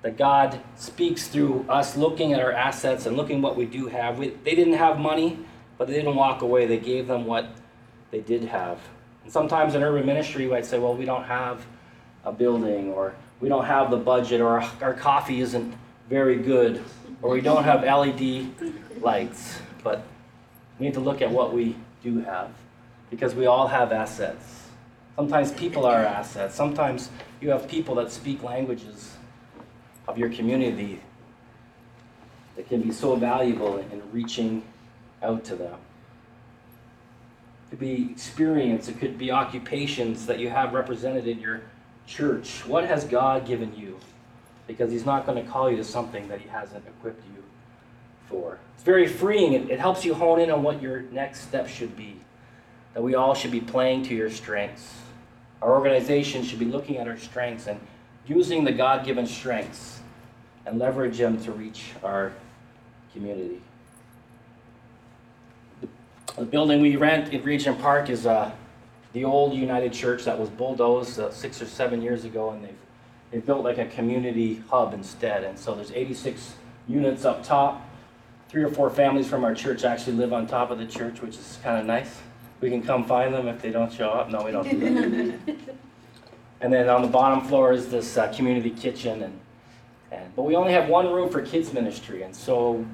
That 0.02 0.16
God 0.16 0.60
speaks 0.76 1.28
through 1.28 1.64
us 1.68 1.96
looking 1.96 2.32
at 2.32 2.40
our 2.40 2.52
assets 2.52 3.06
and 3.06 3.16
looking 3.16 3.42
what 3.42 3.56
we 3.56 3.66
do 3.66 3.88
have. 3.88 4.18
We, 4.18 4.28
they 4.44 4.54
didn't 4.54 4.74
have 4.74 4.98
money, 4.98 5.38
but 5.78 5.88
they 5.88 5.94
didn't 5.94 6.14
walk 6.14 6.42
away. 6.42 6.66
They 6.66 6.78
gave 6.78 7.08
them 7.08 7.24
what 7.24 7.46
they 8.10 8.20
did 8.20 8.44
have. 8.44 8.78
And 9.24 9.32
sometimes 9.32 9.74
in 9.74 9.82
urban 9.82 10.06
ministry, 10.06 10.46
we 10.46 10.52
might 10.52 10.66
say, 10.66 10.78
well, 10.78 10.94
we 10.94 11.04
don't 11.04 11.24
have 11.24 11.64
a 12.24 12.32
building, 12.32 12.92
or 12.92 13.14
we 13.40 13.48
don't 13.48 13.64
have 13.64 13.90
the 13.90 13.96
budget, 13.96 14.40
or 14.40 14.62
our 14.80 14.94
coffee 14.94 15.40
isn't 15.40 15.74
very 16.08 16.36
good, 16.36 16.84
or 17.20 17.30
we 17.30 17.40
don't 17.40 17.64
have 17.64 17.82
LED 17.82 19.00
lights. 19.00 19.58
But 19.82 20.04
we 20.78 20.86
need 20.86 20.94
to 20.94 21.00
look 21.00 21.20
at 21.20 21.30
what 21.30 21.52
we 21.52 21.74
do 22.02 22.20
have 22.20 22.50
because 23.12 23.34
we 23.34 23.44
all 23.44 23.66
have 23.66 23.92
assets. 23.92 24.68
Sometimes 25.16 25.52
people 25.52 25.84
are 25.84 26.02
assets. 26.02 26.54
Sometimes 26.54 27.10
you 27.42 27.50
have 27.50 27.68
people 27.68 27.94
that 27.96 28.10
speak 28.10 28.42
languages 28.42 29.14
of 30.08 30.16
your 30.16 30.30
community 30.30 30.98
that 32.56 32.66
can 32.70 32.80
be 32.80 32.90
so 32.90 33.14
valuable 33.14 33.76
in 33.76 34.02
reaching 34.12 34.64
out 35.22 35.44
to 35.44 35.54
them. 35.54 35.78
It 37.66 37.70
could 37.70 37.80
be 37.80 38.10
experience, 38.10 38.88
it 38.88 38.98
could 38.98 39.18
be 39.18 39.30
occupations 39.30 40.24
that 40.24 40.38
you 40.38 40.48
have 40.48 40.72
represented 40.72 41.28
in 41.28 41.38
your 41.38 41.60
church. 42.06 42.66
What 42.66 42.86
has 42.86 43.04
God 43.04 43.46
given 43.46 43.76
you? 43.76 43.98
Because 44.66 44.90
He's 44.90 45.04
not 45.04 45.26
going 45.26 45.44
to 45.44 45.50
call 45.50 45.70
you 45.70 45.76
to 45.76 45.84
something 45.84 46.28
that 46.28 46.40
He 46.40 46.48
hasn't 46.48 46.86
equipped 46.86 47.22
you 47.36 47.42
for. 48.30 48.58
It's 48.74 48.84
very 48.84 49.06
freeing. 49.06 49.52
It, 49.52 49.78
helps 49.78 50.02
you 50.02 50.14
hone 50.14 50.40
in 50.40 50.50
on 50.50 50.62
what 50.62 50.80
your 50.80 51.02
next 51.02 51.42
step 51.42 51.68
should 51.68 51.94
be. 51.94 52.16
That 52.94 53.02
we 53.02 53.14
all 53.14 53.34
should 53.34 53.50
be 53.50 53.60
playing 53.60 54.04
to 54.04 54.14
your 54.14 54.30
strengths. 54.30 54.94
Our 55.62 55.72
organization 55.72 56.42
should 56.42 56.58
be 56.58 56.66
looking 56.66 56.98
at 56.98 57.08
our 57.08 57.16
strengths 57.16 57.66
and 57.66 57.80
using 58.26 58.64
the 58.64 58.72
God 58.72 59.04
given 59.04 59.26
strengths 59.26 60.00
and 60.66 60.78
leverage 60.78 61.18
them 61.18 61.42
to 61.44 61.52
reach 61.52 61.92
our 62.02 62.32
community. 63.12 63.60
The 66.36 66.44
building 66.44 66.80
we 66.80 66.96
rent 66.96 67.32
in 67.32 67.42
Regent 67.42 67.80
Park 67.80 68.08
is 68.08 68.26
uh, 68.26 68.52
the 69.12 69.24
old 69.24 69.52
United 69.52 69.92
Church 69.92 70.24
that 70.24 70.38
was 70.38 70.48
bulldozed 70.48 71.20
uh, 71.20 71.30
six 71.30 71.60
or 71.60 71.66
seven 71.66 72.00
years 72.00 72.24
ago, 72.24 72.50
and 72.50 72.64
they've, 72.64 72.78
they've 73.30 73.44
built 73.44 73.64
like 73.64 73.78
a 73.78 73.86
community 73.86 74.62
hub 74.70 74.94
instead. 74.94 75.44
And 75.44 75.58
so 75.58 75.74
there's 75.74 75.92
86 75.92 76.54
units 76.88 77.24
up 77.24 77.44
top. 77.44 77.86
Three 78.48 78.62
or 78.62 78.70
four 78.70 78.90
families 78.90 79.28
from 79.28 79.44
our 79.44 79.54
church 79.54 79.84
actually 79.84 80.14
live 80.14 80.32
on 80.32 80.46
top 80.46 80.70
of 80.70 80.78
the 80.78 80.86
church, 80.86 81.20
which 81.20 81.36
is 81.36 81.58
kind 81.62 81.78
of 81.78 81.86
nice. 81.86 82.20
We 82.62 82.70
can 82.70 82.80
come 82.80 83.04
find 83.04 83.34
them 83.34 83.48
if 83.48 83.60
they 83.60 83.70
don't 83.70 83.92
show 83.92 84.08
up. 84.08 84.30
No, 84.30 84.44
we 84.44 84.52
don't 84.52 84.70
do 84.70 84.78
that. 84.78 85.58
and 86.60 86.72
then 86.72 86.88
on 86.88 87.02
the 87.02 87.08
bottom 87.08 87.42
floor 87.42 87.72
is 87.72 87.90
this 87.90 88.16
uh, 88.16 88.32
community 88.32 88.70
kitchen, 88.70 89.24
and, 89.24 89.40
and 90.12 90.34
but 90.36 90.44
we 90.44 90.54
only 90.54 90.72
have 90.72 90.88
one 90.88 91.12
room 91.12 91.28
for 91.28 91.42
kids 91.42 91.72
ministry, 91.72 92.22
and 92.22 92.34
so 92.34 92.86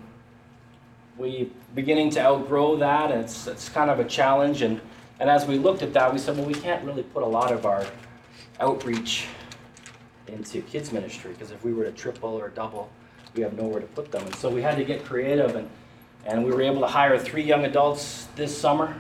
we 1.19 1.51
beginning 1.75 2.09
to 2.11 2.21
outgrow 2.21 2.77
that, 2.77 3.11
and 3.11 3.21
it's, 3.21 3.47
it's 3.47 3.69
kind 3.69 3.91
of 3.91 4.01
a 4.01 4.05
challenge. 4.05 4.63
And, 4.63 4.81
and 5.21 5.29
as 5.29 5.47
we 5.47 5.59
looked 5.59 5.83
at 5.83 5.93
that, 5.93 6.11
we 6.11 6.19
said, 6.19 6.39
well, 6.39 6.47
we 6.47 6.55
can't 6.55 6.83
really 6.85 7.03
put 7.03 7.23
a 7.23 7.27
lot 7.27 7.53
of 7.53 7.67
our 7.67 7.85
outreach 8.61 9.27
into 10.29 10.63
kids 10.63 10.93
ministry 10.93 11.33
because 11.33 11.51
if 11.51 11.63
we 11.63 11.75
were 11.75 11.85
to 11.85 11.93
triple 11.93 12.31
or 12.31 12.49
double, 12.49 12.89
we 13.35 13.43
have 13.43 13.53
nowhere 13.53 13.81
to 13.81 13.87
put 13.89 14.11
them. 14.11 14.25
And 14.25 14.35
so 14.37 14.49
we 14.49 14.63
had 14.63 14.77
to 14.79 14.85
get 14.85 15.05
creative, 15.05 15.57
and, 15.57 15.69
and 16.25 16.43
we 16.43 16.53
were 16.53 16.63
able 16.63 16.81
to 16.81 16.87
hire 16.87 17.19
three 17.19 17.43
young 17.43 17.67
adults 17.67 18.29
this 18.35 18.57
summer. 18.57 18.99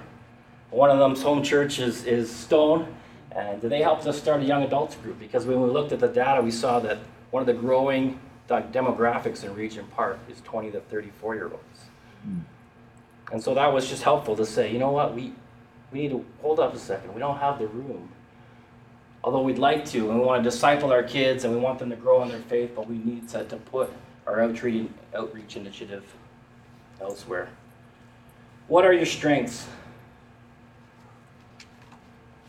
One 0.70 0.90
of 0.90 0.98
them's 0.98 1.22
home 1.22 1.42
church 1.42 1.78
is, 1.78 2.04
is 2.04 2.30
Stone, 2.30 2.94
and 3.32 3.60
they 3.60 3.80
helped 3.80 4.06
us 4.06 4.20
start 4.20 4.42
a 4.42 4.44
young 4.44 4.62
adults 4.62 4.96
group 4.96 5.18
because 5.18 5.46
when 5.46 5.62
we 5.62 5.70
looked 5.70 5.92
at 5.92 6.00
the 6.00 6.08
data, 6.08 6.42
we 6.42 6.50
saw 6.50 6.78
that 6.80 6.98
one 7.30 7.40
of 7.40 7.46
the 7.46 7.54
growing 7.54 8.18
demographics 8.48 9.44
in 9.44 9.54
Regent 9.54 9.90
Park 9.90 10.18
is 10.28 10.40
20 10.42 10.70
to 10.72 10.80
34 10.80 11.34
year 11.34 11.44
olds. 11.44 11.80
Hmm. 12.22 12.40
And 13.32 13.42
so 13.42 13.54
that 13.54 13.72
was 13.72 13.88
just 13.88 14.02
helpful 14.02 14.36
to 14.36 14.46
say, 14.46 14.72
you 14.72 14.78
know 14.78 14.90
what, 14.90 15.14
we, 15.14 15.32
we 15.92 16.00
need 16.00 16.10
to 16.10 16.24
hold 16.40 16.60
up 16.60 16.74
a 16.74 16.78
second. 16.78 17.12
We 17.12 17.20
don't 17.20 17.38
have 17.38 17.58
the 17.58 17.66
room. 17.66 18.10
Although 19.22 19.42
we'd 19.42 19.58
like 19.58 19.84
to, 19.86 20.10
and 20.10 20.18
we 20.18 20.24
want 20.24 20.42
to 20.42 20.50
disciple 20.50 20.92
our 20.92 21.02
kids 21.02 21.44
and 21.44 21.52
we 21.52 21.60
want 21.60 21.78
them 21.78 21.90
to 21.90 21.96
grow 21.96 22.22
in 22.22 22.28
their 22.28 22.40
faith, 22.40 22.72
but 22.74 22.88
we 22.88 22.98
need 22.98 23.28
to, 23.30 23.44
to 23.44 23.56
put 23.56 23.92
our 24.26 24.40
outreach, 24.42 24.88
outreach 25.14 25.56
initiative 25.56 26.04
elsewhere. 27.00 27.48
What 28.68 28.84
are 28.84 28.92
your 28.92 29.06
strengths? 29.06 29.66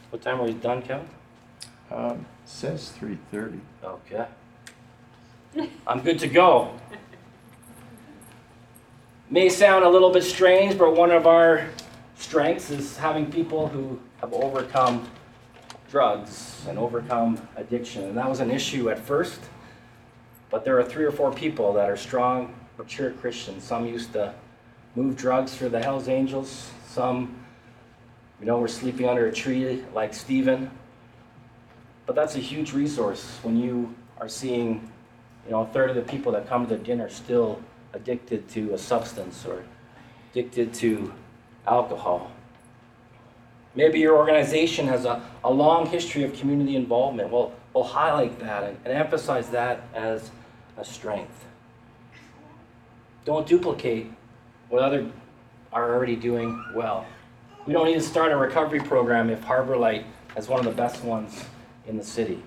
What 0.09 0.21
time 0.21 0.41
are 0.41 0.45
we 0.45 0.53
done, 0.53 0.81
Kevin? 0.81 1.07
Um, 1.91 2.25
says 2.45 2.89
three 2.89 3.17
thirty. 3.31 3.59
Okay. 3.83 4.25
I'm 5.87 6.01
good 6.01 6.19
to 6.19 6.27
go 6.27 6.73
may 9.29 9.47
sound 9.47 9.85
a 9.85 9.89
little 9.89 10.11
bit 10.11 10.23
strange, 10.23 10.77
but 10.77 10.95
one 10.95 11.11
of 11.11 11.27
our 11.27 11.67
strengths 12.15 12.71
is 12.71 12.97
having 12.97 13.31
people 13.31 13.67
who 13.67 13.99
have 14.21 14.33
overcome 14.33 15.07
drugs 15.89 16.65
and 16.67 16.77
overcome 16.79 17.39
addiction. 17.55 18.05
And 18.05 18.17
that 18.17 18.27
was 18.27 18.39
an 18.39 18.49
issue 18.49 18.89
at 18.89 18.99
first, 18.99 19.39
but 20.49 20.65
there 20.65 20.79
are 20.79 20.83
three 20.83 21.05
or 21.05 21.11
four 21.11 21.31
people 21.31 21.73
that 21.73 21.89
are 21.89 21.97
strong, 21.97 22.53
mature 22.77 23.11
Christians. 23.11 23.63
Some 23.63 23.85
used 23.85 24.13
to 24.13 24.33
move 24.95 25.15
drugs 25.15 25.55
for 25.55 25.69
the 25.69 25.81
Hells 25.81 26.07
Angels, 26.07 26.71
some, 26.87 27.38
you 28.39 28.45
know, 28.45 28.57
we're 28.57 28.67
sleeping 28.67 29.07
under 29.07 29.27
a 29.27 29.33
tree 29.33 29.83
like 29.93 30.13
Stephen. 30.13 30.71
But 32.05 32.15
that's 32.15 32.35
a 32.35 32.39
huge 32.39 32.73
resource 32.73 33.39
when 33.43 33.57
you 33.57 33.93
are 34.19 34.29
seeing, 34.29 34.89
you 35.45 35.51
know, 35.51 35.61
a 35.61 35.67
third 35.67 35.89
of 35.89 35.95
the 35.95 36.01
people 36.01 36.31
that 36.31 36.47
come 36.47 36.67
to 36.67 36.77
dinner 36.77 37.09
still 37.09 37.61
addicted 37.93 38.47
to 38.49 38.73
a 38.73 38.77
substance 38.77 39.45
or 39.45 39.63
addicted 40.31 40.73
to 40.75 41.13
alcohol. 41.67 42.31
Maybe 43.75 43.99
your 43.99 44.17
organization 44.17 44.87
has 44.87 45.05
a, 45.05 45.21
a 45.43 45.51
long 45.51 45.85
history 45.85 46.23
of 46.23 46.33
community 46.33 46.75
involvement. 46.75 47.29
Well, 47.29 47.53
we'll 47.73 47.83
highlight 47.83 48.39
that 48.39 48.63
and, 48.63 48.77
and 48.85 48.93
emphasize 48.93 49.49
that 49.49 49.83
as 49.93 50.31
a 50.77 50.85
strength. 50.85 51.45
Don't 53.25 53.45
duplicate 53.45 54.11
what 54.69 54.81
others 54.81 55.11
are 55.71 55.93
already 55.93 56.15
doing 56.15 56.63
well. 56.73 57.05
We 57.69 57.73
don't 57.73 57.85
need 57.85 57.93
to 57.93 58.01
start 58.01 58.31
a 58.31 58.35
recovery 58.35 58.79
program 58.79 59.29
if 59.29 59.43
Harbor 59.43 59.77
Light 59.77 60.03
has 60.33 60.47
one 60.47 60.57
of 60.57 60.65
the 60.65 60.71
best 60.71 61.03
ones 61.03 61.45
in 61.85 61.97
the 61.97 62.03
city. 62.03 62.41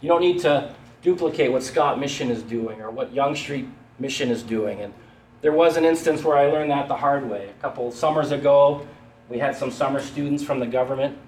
You 0.00 0.08
don't 0.08 0.20
need 0.20 0.38
to 0.42 0.72
duplicate 1.02 1.50
what 1.50 1.64
Scott 1.64 1.98
Mission 1.98 2.30
is 2.30 2.40
doing 2.40 2.80
or 2.80 2.92
what 2.92 3.12
Yonge 3.12 3.36
Street 3.36 3.66
mission 3.98 4.30
is 4.30 4.44
doing. 4.44 4.80
And 4.80 4.94
there 5.40 5.50
was 5.50 5.76
an 5.76 5.84
instance 5.84 6.22
where 6.22 6.36
I 6.36 6.46
learned 6.46 6.70
that 6.70 6.86
the 6.86 6.94
hard 6.94 7.28
way. 7.28 7.48
A 7.48 7.60
couple 7.60 7.90
summers 7.90 8.30
ago, 8.30 8.86
we 9.28 9.40
had 9.40 9.56
some 9.56 9.72
summer 9.72 10.00
students 10.00 10.44
from 10.44 10.60
the 10.60 10.68
government. 10.68 11.18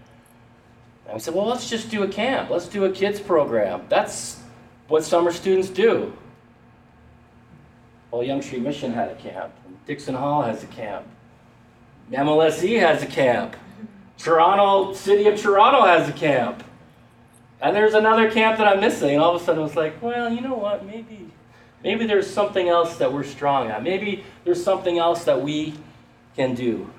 And 1.06 1.14
we 1.14 1.18
said, 1.18 1.34
well, 1.34 1.46
let's 1.46 1.68
just 1.68 1.90
do 1.90 2.04
a 2.04 2.08
camp. 2.08 2.48
Let's 2.48 2.68
do 2.68 2.84
a 2.84 2.92
kids 2.92 3.18
program. 3.18 3.86
That's 3.88 4.40
what 4.86 5.02
summer 5.02 5.32
students 5.32 5.68
do. 5.68 6.16
Well, 8.12 8.22
Yonge 8.22 8.44
Street 8.44 8.62
Mission 8.62 8.92
had 8.92 9.10
a 9.10 9.16
camp. 9.16 9.52
Dixon 9.84 10.14
Hall 10.14 10.42
has 10.42 10.62
a 10.62 10.68
camp. 10.68 11.08
MLSE 12.10 12.78
has 12.80 13.02
a 13.02 13.06
camp. 13.06 13.56
Toronto, 14.18 14.94
City 14.94 15.28
of 15.28 15.40
Toronto 15.40 15.84
has 15.84 16.08
a 16.08 16.12
camp. 16.12 16.62
And 17.60 17.74
there's 17.74 17.94
another 17.94 18.30
camp 18.30 18.58
that 18.58 18.66
I'm 18.66 18.80
missing. 18.80 19.14
And 19.14 19.22
all 19.22 19.34
of 19.34 19.42
a 19.42 19.44
sudden, 19.44 19.60
I 19.60 19.64
was 19.64 19.76
like, 19.76 20.00
well, 20.02 20.32
you 20.32 20.40
know 20.40 20.54
what? 20.54 20.84
Maybe 20.84 21.30
Maybe 21.86 22.04
there's 22.04 22.28
something 22.28 22.68
else 22.68 22.96
that 22.96 23.12
we're 23.12 23.22
strong 23.22 23.68
at. 23.68 23.82
Maybe 23.82 24.24
there's 24.44 24.62
something 24.62 24.98
else 24.98 25.22
that 25.22 25.40
we 25.40 25.74
can 26.34 26.54
do. 26.54 26.90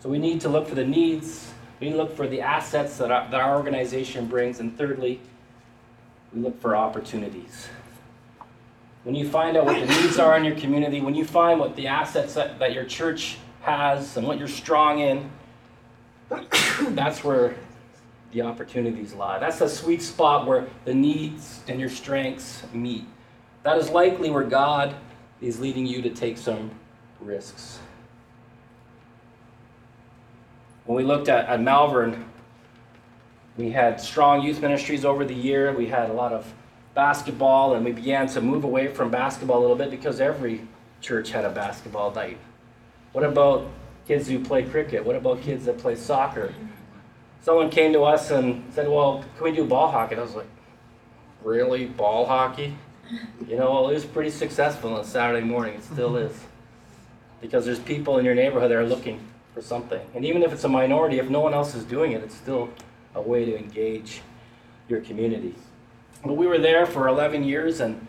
So 0.00 0.08
we 0.08 0.18
need 0.18 0.40
to 0.40 0.48
look 0.48 0.66
for 0.66 0.74
the 0.74 0.84
needs. 0.84 1.52
We 1.78 1.86
need 1.86 1.92
to 1.92 1.98
look 1.98 2.16
for 2.16 2.26
the 2.26 2.40
assets 2.40 2.96
that 2.98 3.12
our, 3.12 3.30
that 3.30 3.40
our 3.40 3.56
organization 3.56 4.26
brings. 4.26 4.58
And 4.58 4.76
thirdly, 4.76 5.20
we 6.34 6.40
look 6.40 6.60
for 6.60 6.74
opportunities. 6.74 7.68
When 9.06 9.14
you 9.14 9.28
find 9.28 9.56
out 9.56 9.66
what 9.66 9.78
the 9.78 9.86
needs 9.86 10.18
are 10.18 10.36
in 10.36 10.42
your 10.42 10.56
community, 10.56 11.00
when 11.00 11.14
you 11.14 11.24
find 11.24 11.60
what 11.60 11.76
the 11.76 11.86
assets 11.86 12.34
that, 12.34 12.58
that 12.58 12.72
your 12.72 12.84
church 12.84 13.38
has 13.60 14.16
and 14.16 14.26
what 14.26 14.36
you're 14.36 14.48
strong 14.48 14.98
in, 14.98 15.30
that's 16.88 17.22
where 17.22 17.54
the 18.32 18.42
opportunities 18.42 19.14
lie. 19.14 19.38
That's 19.38 19.60
the 19.60 19.68
sweet 19.68 20.02
spot 20.02 20.44
where 20.44 20.66
the 20.84 20.92
needs 20.92 21.60
and 21.68 21.78
your 21.78 21.88
strengths 21.88 22.64
meet. 22.72 23.04
That 23.62 23.78
is 23.78 23.90
likely 23.90 24.28
where 24.28 24.42
God 24.42 24.96
is 25.40 25.60
leading 25.60 25.86
you 25.86 26.02
to 26.02 26.10
take 26.10 26.36
some 26.36 26.72
risks. 27.20 27.78
when 30.86 30.96
we 30.96 31.04
looked 31.04 31.28
at, 31.28 31.46
at 31.46 31.60
Malvern, 31.60 32.24
we 33.56 33.70
had 33.70 34.00
strong 34.00 34.42
youth 34.42 34.60
ministries 34.60 35.04
over 35.04 35.24
the 35.24 35.32
year. 35.32 35.72
We 35.72 35.86
had 35.86 36.10
a 36.10 36.12
lot 36.12 36.32
of 36.32 36.52
basketball, 36.96 37.74
and 37.74 37.84
we 37.84 37.92
began 37.92 38.26
to 38.26 38.40
move 38.40 38.64
away 38.64 38.88
from 38.88 39.10
basketball 39.10 39.58
a 39.58 39.60
little 39.60 39.76
bit 39.76 39.90
because 39.90 40.18
every 40.18 40.62
church 41.02 41.30
had 41.30 41.44
a 41.44 41.50
basketball 41.50 42.10
night. 42.12 42.38
What 43.12 43.22
about 43.22 43.68
kids 44.08 44.26
who 44.26 44.42
play 44.42 44.64
cricket? 44.64 45.04
What 45.04 45.14
about 45.14 45.42
kids 45.42 45.66
that 45.66 45.78
play 45.78 45.94
soccer? 45.94 46.54
Someone 47.42 47.70
came 47.70 47.92
to 47.92 48.02
us 48.02 48.30
and 48.30 48.64
said, 48.72 48.88
Well, 48.88 49.24
can 49.36 49.44
we 49.44 49.52
do 49.52 49.64
ball 49.64 49.92
hockey? 49.92 50.14
And 50.14 50.20
I 50.20 50.24
was 50.24 50.34
like, 50.34 50.48
Really? 51.44 51.84
Ball 51.84 52.26
hockey? 52.26 52.74
You 53.46 53.56
know, 53.56 53.72
well, 53.72 53.90
it 53.90 53.94
was 53.94 54.04
pretty 54.04 54.30
successful 54.30 54.94
on 54.94 55.04
Saturday 55.04 55.46
morning. 55.46 55.74
It 55.74 55.84
still 55.84 56.14
mm-hmm. 56.14 56.32
is. 56.32 56.40
Because 57.40 57.66
there's 57.66 57.78
people 57.78 58.18
in 58.18 58.24
your 58.24 58.34
neighborhood 58.34 58.70
that 58.70 58.76
are 58.76 58.86
looking 58.86 59.20
for 59.54 59.60
something. 59.60 60.00
And 60.14 60.24
even 60.24 60.42
if 60.42 60.52
it's 60.52 60.64
a 60.64 60.68
minority, 60.68 61.18
if 61.18 61.28
no 61.28 61.40
one 61.40 61.52
else 61.52 61.74
is 61.74 61.84
doing 61.84 62.12
it, 62.12 62.22
it's 62.24 62.34
still 62.34 62.70
a 63.14 63.20
way 63.20 63.44
to 63.44 63.56
engage 63.56 64.22
your 64.88 65.02
community. 65.02 65.54
But 66.26 66.36
we 66.36 66.46
were 66.46 66.58
there 66.58 66.86
for 66.86 67.08
11 67.08 67.44
years, 67.44 67.80
and 67.80 68.06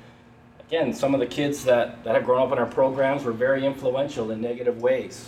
again, 0.68 0.94
some 0.94 1.14
of 1.14 1.20
the 1.20 1.26
kids 1.26 1.64
that, 1.66 2.04
that 2.04 2.16
had 2.16 2.26
grown 2.26 2.42
up 2.42 2.52
in 2.52 2.58
our 2.58 2.66
programs 2.66 3.24
were 3.24 3.32
very 3.32 3.66
influential 3.66 4.32
in 4.32 4.42
negative 4.42 4.82
ways. 4.82 5.26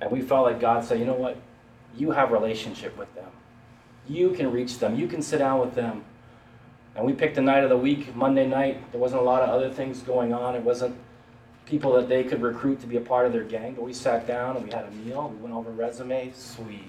And 0.00 0.10
we 0.10 0.22
felt 0.22 0.44
like 0.44 0.60
God 0.60 0.84
said, 0.84 0.98
you 0.98 1.04
know 1.04 1.14
what? 1.14 1.36
You 1.96 2.12
have 2.12 2.30
a 2.30 2.32
relationship 2.32 2.96
with 2.96 3.14
them. 3.14 3.30
You 4.08 4.30
can 4.30 4.50
reach 4.50 4.78
them. 4.78 4.98
You 4.98 5.06
can 5.06 5.22
sit 5.22 5.38
down 5.38 5.60
with 5.60 5.74
them. 5.74 6.04
And 6.96 7.04
we 7.04 7.12
picked 7.12 7.36
a 7.38 7.42
night 7.42 7.62
of 7.62 7.70
the 7.70 7.76
week, 7.76 8.14
Monday 8.16 8.46
night. 8.46 8.90
There 8.92 9.00
wasn't 9.00 9.20
a 9.20 9.24
lot 9.24 9.42
of 9.42 9.50
other 9.50 9.70
things 9.70 10.00
going 10.00 10.32
on. 10.32 10.54
It 10.54 10.62
wasn't 10.62 10.96
people 11.66 11.92
that 11.94 12.08
they 12.08 12.24
could 12.24 12.42
recruit 12.42 12.80
to 12.80 12.86
be 12.86 12.96
a 12.96 13.00
part 13.00 13.26
of 13.26 13.32
their 13.32 13.44
gang. 13.44 13.74
But 13.74 13.84
we 13.84 13.92
sat 13.92 14.26
down 14.26 14.56
and 14.56 14.64
we 14.64 14.72
had 14.72 14.86
a 14.86 14.90
meal. 14.90 15.32
We 15.34 15.42
went 15.42 15.54
over 15.54 15.70
resumes. 15.70 16.56
We 16.66 16.82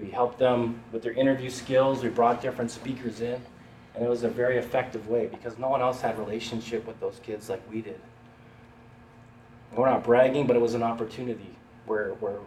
we 0.00 0.10
helped 0.10 0.38
them 0.38 0.80
with 0.92 1.02
their 1.02 1.12
interview 1.12 1.50
skills. 1.50 2.02
We 2.02 2.08
brought 2.08 2.42
different 2.42 2.70
speakers 2.70 3.20
in, 3.20 3.40
and 3.94 4.04
it 4.04 4.08
was 4.08 4.24
a 4.24 4.28
very 4.28 4.58
effective 4.58 5.08
way 5.08 5.26
because 5.26 5.58
no 5.58 5.68
one 5.68 5.80
else 5.80 6.00
had 6.00 6.18
relationship 6.18 6.86
with 6.86 6.98
those 7.00 7.20
kids 7.22 7.48
like 7.48 7.62
we 7.70 7.82
did. 7.82 8.00
We're 9.74 9.88
not 9.88 10.04
bragging, 10.04 10.46
but 10.46 10.56
it 10.56 10.60
was 10.60 10.74
an 10.74 10.82
opportunity 10.82 11.56
where 11.86 12.10
where 12.14 12.38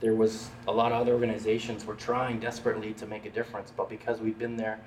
there 0.00 0.14
was 0.14 0.50
a 0.68 0.72
lot 0.72 0.92
of 0.92 1.00
other 1.00 1.12
organizations 1.12 1.84
were 1.84 1.94
trying 1.94 2.38
desperately 2.38 2.92
to 2.94 3.06
make 3.06 3.24
a 3.24 3.30
difference, 3.30 3.72
but 3.74 3.88
because 3.88 4.20
we'd 4.20 4.38
been 4.38 4.56
there, 4.56 4.78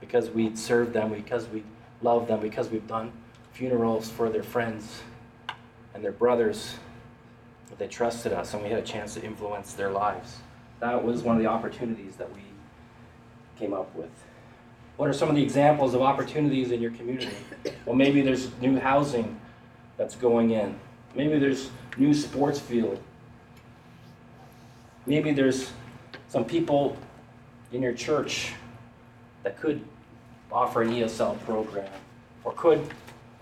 because 0.00 0.30
we'd 0.30 0.58
served 0.58 0.92
them, 0.92 1.12
because 1.12 1.46
we 1.48 1.62
loved 2.02 2.28
them, 2.28 2.40
because 2.40 2.68
we've 2.68 2.86
done 2.88 3.12
funerals 3.52 4.10
for 4.10 4.28
their 4.28 4.42
friends 4.42 5.02
and 5.94 6.04
their 6.04 6.12
brothers, 6.12 6.74
they 7.78 7.86
trusted 7.88 8.32
us 8.32 8.54
and 8.54 8.62
we 8.62 8.68
had 8.68 8.78
a 8.78 8.82
chance 8.82 9.14
to 9.14 9.22
influence 9.22 9.74
their 9.74 9.90
lives. 9.90 10.38
That 10.84 11.02
was 11.02 11.22
one 11.22 11.36
of 11.36 11.42
the 11.42 11.48
opportunities 11.48 12.16
that 12.16 12.30
we 12.34 12.42
came 13.58 13.72
up 13.72 13.94
with. 13.94 14.10
What 14.98 15.08
are 15.08 15.14
some 15.14 15.30
of 15.30 15.34
the 15.34 15.42
examples 15.42 15.94
of 15.94 16.02
opportunities 16.02 16.72
in 16.72 16.82
your 16.82 16.90
community? 16.90 17.34
Well, 17.86 17.96
maybe 17.96 18.20
there's 18.20 18.50
new 18.60 18.78
housing 18.78 19.40
that's 19.96 20.14
going 20.14 20.50
in. 20.50 20.78
Maybe 21.14 21.38
there's 21.38 21.70
new 21.96 22.12
sports 22.12 22.60
field 22.60 23.00
Maybe 25.06 25.32
there's 25.32 25.70
some 26.28 26.44
people 26.44 26.96
in 27.72 27.82
your 27.82 27.92
church 27.92 28.52
that 29.42 29.58
could 29.58 29.82
offer 30.50 30.82
an 30.82 30.90
ESL 30.90 31.40
program 31.44 31.90
or 32.42 32.52
could 32.52 32.88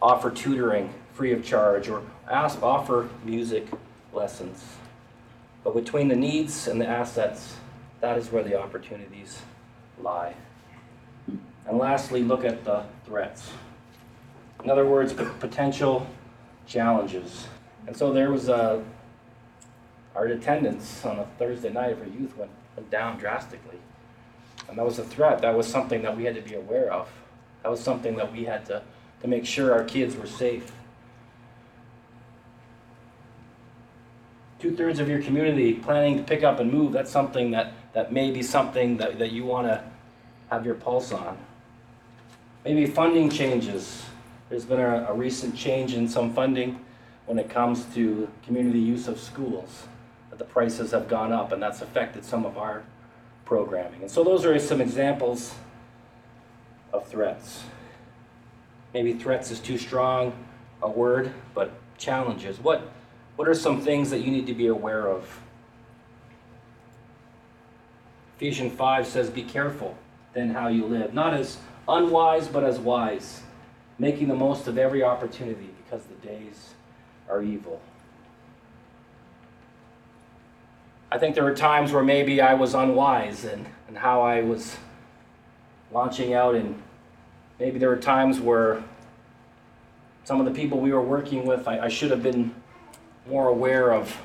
offer 0.00 0.30
tutoring 0.30 0.92
free 1.12 1.32
of 1.32 1.44
charge 1.44 1.88
or 1.88 2.02
ask, 2.28 2.62
offer 2.62 3.08
music 3.24 3.66
lessons. 4.12 4.64
But 5.64 5.74
between 5.74 6.08
the 6.08 6.16
needs 6.16 6.66
and 6.66 6.80
the 6.80 6.86
assets, 6.86 7.56
that 8.00 8.18
is 8.18 8.32
where 8.32 8.42
the 8.42 8.60
opportunities 8.60 9.42
lie. 10.00 10.34
And 11.66 11.78
lastly, 11.78 12.22
look 12.22 12.44
at 12.44 12.64
the 12.64 12.84
threats. 13.06 13.50
In 14.64 14.70
other 14.70 14.86
words, 14.86 15.12
potential 15.12 16.06
challenges. 16.66 17.46
And 17.86 17.96
so 17.96 18.12
there 18.12 18.30
was 18.30 18.48
a 18.48 18.82
our 20.14 20.26
attendance 20.26 21.04
on 21.04 21.18
a 21.18 21.26
Thursday 21.38 21.72
night 21.72 21.98
for 21.98 22.04
youth 22.04 22.36
went, 22.36 22.50
went 22.76 22.90
down 22.90 23.18
drastically. 23.18 23.78
And 24.68 24.76
that 24.78 24.84
was 24.84 24.98
a 24.98 25.04
threat. 25.04 25.40
That 25.40 25.56
was 25.56 25.66
something 25.66 26.02
that 26.02 26.16
we 26.16 26.24
had 26.24 26.34
to 26.34 26.42
be 26.42 26.54
aware 26.54 26.92
of. 26.92 27.08
That 27.62 27.70
was 27.70 27.80
something 27.80 28.16
that 28.16 28.32
we 28.32 28.44
had 28.44 28.66
to, 28.66 28.82
to 29.22 29.28
make 29.28 29.46
sure 29.46 29.72
our 29.72 29.84
kids 29.84 30.16
were 30.16 30.26
safe. 30.26 30.70
Two 34.62 34.76
thirds 34.76 35.00
of 35.00 35.08
your 35.08 35.20
community 35.20 35.74
planning 35.74 36.16
to 36.18 36.22
pick 36.22 36.44
up 36.44 36.60
and 36.60 36.72
move, 36.72 36.92
that's 36.92 37.10
something 37.10 37.50
that, 37.50 37.72
that 37.94 38.12
may 38.12 38.30
be 38.30 38.44
something 38.44 38.96
that, 38.98 39.18
that 39.18 39.32
you 39.32 39.44
want 39.44 39.66
to 39.66 39.82
have 40.50 40.64
your 40.64 40.76
pulse 40.76 41.10
on. 41.10 41.36
Maybe 42.64 42.86
funding 42.86 43.28
changes. 43.28 44.04
There's 44.48 44.64
been 44.64 44.78
a, 44.78 45.06
a 45.08 45.14
recent 45.14 45.56
change 45.56 45.94
in 45.94 46.08
some 46.08 46.32
funding 46.32 46.78
when 47.26 47.40
it 47.40 47.50
comes 47.50 47.86
to 47.94 48.30
community 48.44 48.78
use 48.78 49.08
of 49.08 49.18
schools 49.18 49.88
that 50.30 50.38
the 50.38 50.44
prices 50.44 50.92
have 50.92 51.08
gone 51.08 51.32
up, 51.32 51.50
and 51.50 51.60
that's 51.60 51.82
affected 51.82 52.24
some 52.24 52.46
of 52.46 52.56
our 52.56 52.84
programming. 53.44 54.02
And 54.02 54.10
so 54.12 54.22
those 54.22 54.44
are 54.44 54.56
some 54.60 54.80
examples 54.80 55.56
of 56.92 57.08
threats. 57.08 57.64
Maybe 58.94 59.12
threats 59.14 59.50
is 59.50 59.58
too 59.58 59.76
strong 59.76 60.32
a 60.80 60.88
word, 60.88 61.32
but 61.52 61.72
challenges. 61.98 62.60
What, 62.60 62.88
what 63.36 63.48
are 63.48 63.54
some 63.54 63.80
things 63.80 64.10
that 64.10 64.20
you 64.20 64.30
need 64.30 64.46
to 64.46 64.54
be 64.54 64.66
aware 64.66 65.08
of? 65.08 65.40
Ephesians 68.36 68.72
5 68.74 69.06
says, 69.06 69.30
Be 69.30 69.42
careful 69.42 69.96
then 70.32 70.50
how 70.50 70.68
you 70.68 70.86
live, 70.86 71.12
not 71.14 71.34
as 71.34 71.58
unwise, 71.88 72.48
but 72.48 72.64
as 72.64 72.78
wise, 72.78 73.42
making 73.98 74.28
the 74.28 74.34
most 74.34 74.66
of 74.66 74.78
every 74.78 75.02
opportunity 75.02 75.68
because 75.84 76.04
the 76.06 76.26
days 76.26 76.70
are 77.28 77.42
evil. 77.42 77.80
I 81.10 81.18
think 81.18 81.34
there 81.34 81.44
were 81.44 81.54
times 81.54 81.92
where 81.92 82.02
maybe 82.02 82.40
I 82.40 82.54
was 82.54 82.74
unwise 82.74 83.44
and, 83.44 83.66
and 83.86 83.98
how 83.98 84.22
I 84.22 84.40
was 84.40 84.76
launching 85.92 86.32
out, 86.32 86.54
and 86.54 86.82
maybe 87.60 87.78
there 87.78 87.90
were 87.90 87.96
times 87.96 88.40
where 88.40 88.82
some 90.24 90.40
of 90.40 90.46
the 90.46 90.58
people 90.58 90.80
we 90.80 90.92
were 90.92 91.02
working 91.02 91.44
with, 91.44 91.68
I, 91.68 91.80
I 91.80 91.88
should 91.88 92.10
have 92.10 92.22
been 92.22 92.51
more 93.26 93.48
aware 93.48 93.92
of 93.92 94.20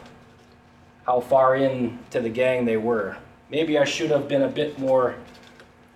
how 1.05 1.19
far 1.19 1.55
into 1.55 2.19
the 2.19 2.29
gang 2.29 2.65
they 2.65 2.77
were. 2.77 3.17
Maybe 3.49 3.77
I 3.77 3.85
should 3.85 4.11
have 4.11 4.27
been 4.27 4.41
a 4.41 4.49
bit 4.49 4.77
more 4.77 5.15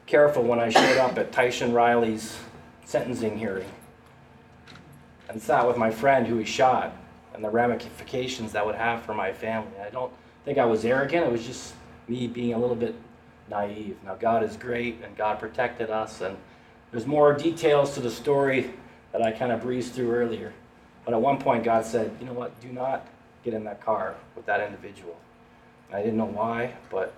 careful 0.05 0.43
when 0.43 0.59
I 0.59 0.69
showed 0.69 0.97
up 0.97 1.17
at 1.17 1.31
Tyson 1.31 1.73
Riley's 1.73 2.37
sentencing 2.85 3.37
hearing 3.37 3.69
and 5.29 5.41
sat 5.41 5.67
with 5.67 5.77
my 5.77 5.91
friend 5.91 6.27
who 6.27 6.37
he 6.37 6.45
shot 6.45 6.95
and 7.33 7.43
the 7.43 7.49
ramifications 7.49 8.51
that 8.51 8.65
would 8.65 8.75
have 8.75 9.01
for 9.03 9.13
my 9.13 9.31
family. 9.31 9.71
I 9.85 9.89
don't 9.89 10.11
think 10.43 10.57
I 10.57 10.65
was 10.65 10.83
arrogant. 10.83 11.25
It 11.25 11.31
was 11.31 11.45
just 11.45 11.73
me 12.07 12.27
being 12.27 12.53
a 12.53 12.57
little 12.57 12.75
bit 12.75 12.95
naive. 13.49 13.97
Now, 14.03 14.15
God 14.15 14.43
is 14.43 14.57
great 14.57 15.01
and 15.03 15.15
God 15.15 15.39
protected 15.39 15.89
us. 15.89 16.21
And 16.21 16.37
there's 16.91 17.07
more 17.07 17.33
details 17.33 17.93
to 17.93 18.01
the 18.01 18.11
story 18.11 18.73
that 19.11 19.21
I 19.21 19.31
kind 19.31 19.51
of 19.51 19.61
breezed 19.61 19.93
through 19.93 20.11
earlier. 20.11 20.53
But 21.05 21.13
at 21.13 21.21
one 21.21 21.39
point, 21.39 21.63
God 21.63 21.85
said, 21.85 22.11
you 22.19 22.25
know 22.25 22.33
what? 22.33 22.59
Do 22.61 22.69
not 22.69 23.07
get 23.43 23.53
in 23.53 23.63
that 23.63 23.83
car 23.83 24.15
with 24.35 24.45
that 24.45 24.61
individual. 24.61 25.17
And 25.87 25.97
I 25.97 26.01
didn't 26.01 26.17
know 26.17 26.25
why, 26.25 26.73
but 26.89 27.13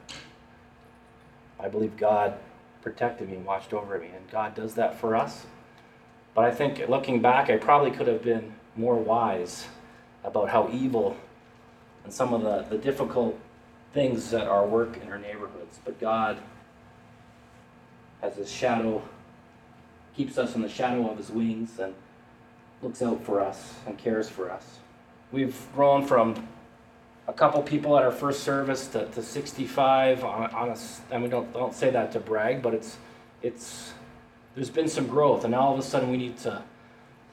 I 1.59 1.67
believe 1.67 1.97
God 1.97 2.37
protected 2.81 3.29
me 3.29 3.35
and 3.35 3.45
watched 3.45 3.73
over 3.73 3.97
me. 3.99 4.07
And 4.15 4.29
God 4.31 4.55
does 4.55 4.75
that 4.75 4.99
for 4.99 5.15
us. 5.15 5.45
But 6.33 6.45
I 6.45 6.51
think 6.51 6.87
looking 6.89 7.21
back, 7.21 7.49
I 7.49 7.57
probably 7.57 7.91
could 7.91 8.07
have 8.07 8.23
been 8.23 8.53
more 8.75 8.95
wise 8.95 9.67
about 10.23 10.49
how 10.49 10.69
evil 10.71 11.15
and 12.03 12.11
some 12.11 12.33
of 12.33 12.41
the, 12.41 12.75
the 12.75 12.81
difficult 12.81 13.39
things 13.93 14.31
that 14.31 14.47
are 14.47 14.65
work 14.65 14.97
in 15.01 15.11
our 15.11 15.19
neighborhoods. 15.19 15.79
But 15.85 15.99
God 15.99 16.39
has 18.21 18.35
his 18.35 18.51
shadow, 18.51 19.03
keeps 20.15 20.37
us 20.37 20.55
in 20.55 20.61
the 20.61 20.69
shadow 20.69 21.09
of 21.09 21.17
his 21.17 21.29
wings, 21.29 21.77
and 21.79 21.93
looks 22.83 23.01
out 23.01 23.23
for 23.23 23.39
us 23.39 23.73
and 23.87 23.97
cares 23.97 24.29
for 24.29 24.51
us. 24.51 24.79
We've 25.31 25.57
grown 25.73 26.05
from 26.05 26.47
a 27.27 27.33
couple 27.33 27.61
people 27.63 27.97
at 27.97 28.03
our 28.03 28.11
first 28.11 28.43
service 28.43 28.87
to, 28.87 29.05
to 29.05 29.23
65 29.23 30.23
on, 30.23 30.49
on 30.51 30.77
and 31.09 31.23
we 31.23 31.29
don't, 31.29 31.51
don't 31.53 31.73
say 31.73 31.89
that 31.89 32.11
to 32.11 32.19
brag, 32.19 32.61
but 32.61 32.73
it's, 32.73 32.97
it's, 33.41 33.93
there's 34.55 34.69
been 34.69 34.89
some 34.89 35.07
growth, 35.07 35.45
and 35.45 35.51
now 35.51 35.61
all 35.61 35.73
of 35.73 35.79
a 35.79 35.83
sudden 35.83 36.11
we 36.11 36.17
need 36.17 36.37
to, 36.39 36.61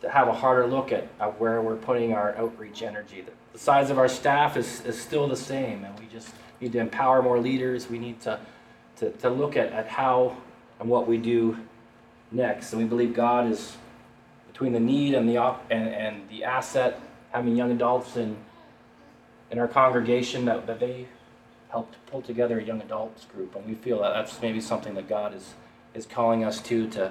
to 0.01 0.09
have 0.09 0.29
a 0.29 0.33
harder 0.33 0.67
look 0.67 0.93
at, 0.93 1.09
at 1.21 1.39
where 1.41 1.61
we're 1.61 1.77
putting 1.77 2.15
our 2.15 2.37
outreach 2.37 2.83
energy. 2.83 3.21
The, 3.21 3.33
the 3.53 3.59
size 3.59 3.91
of 3.91 3.99
our 3.99 4.09
staff 4.09 4.57
is, 4.57 4.81
is 4.87 4.99
still 4.99 5.27
the 5.27 5.37
same, 5.37 5.85
and 5.85 5.99
we 5.99 6.07
just 6.07 6.31
need 6.61 6.73
to 6.73 6.79
empower 6.79 7.21
more 7.21 7.41
leaders. 7.41 7.91
We 7.91 7.99
need 7.99 8.21
to, 8.21 8.39
to, 8.97 9.11
to 9.11 9.29
look 9.29 9.57
at, 9.57 9.73
at 9.73 9.89
how 9.89 10.37
and 10.79 10.89
what 10.89 11.09
we 11.09 11.19
do 11.19 11.59
next. 12.31 12.73
And 12.73 12.81
we 12.81 12.89
believe 12.89 13.13
God 13.13 13.51
is 13.51 13.77
between 14.61 14.75
the 14.75 14.93
need 14.93 15.15
and 15.15 15.27
the, 15.27 15.39
op- 15.39 15.65
and, 15.71 15.89
and 15.89 16.29
the 16.29 16.45
asset, 16.45 17.01
having 17.33 17.57
young 17.57 17.71
adults 17.71 18.19
in 18.19 18.37
in 19.51 19.59
our 19.59 19.67
congregation 19.67 20.45
that, 20.45 20.67
that 20.67 20.79
they 20.79 21.07
helped 21.71 21.97
pull 22.07 22.21
together 22.21 22.61
a 22.61 22.63
young 22.63 22.81
adults 22.83 23.25
group, 23.25 23.57
and 23.57 23.67
we 23.67 23.75
feel 23.75 24.03
that 24.03 24.13
that's 24.13 24.41
maybe 24.43 24.61
something 24.61 24.93
that 24.95 25.09
God 25.09 25.35
is 25.35 25.55
is 25.95 26.05
calling 26.05 26.45
us 26.45 26.61
to 26.61 26.87
to, 26.91 27.11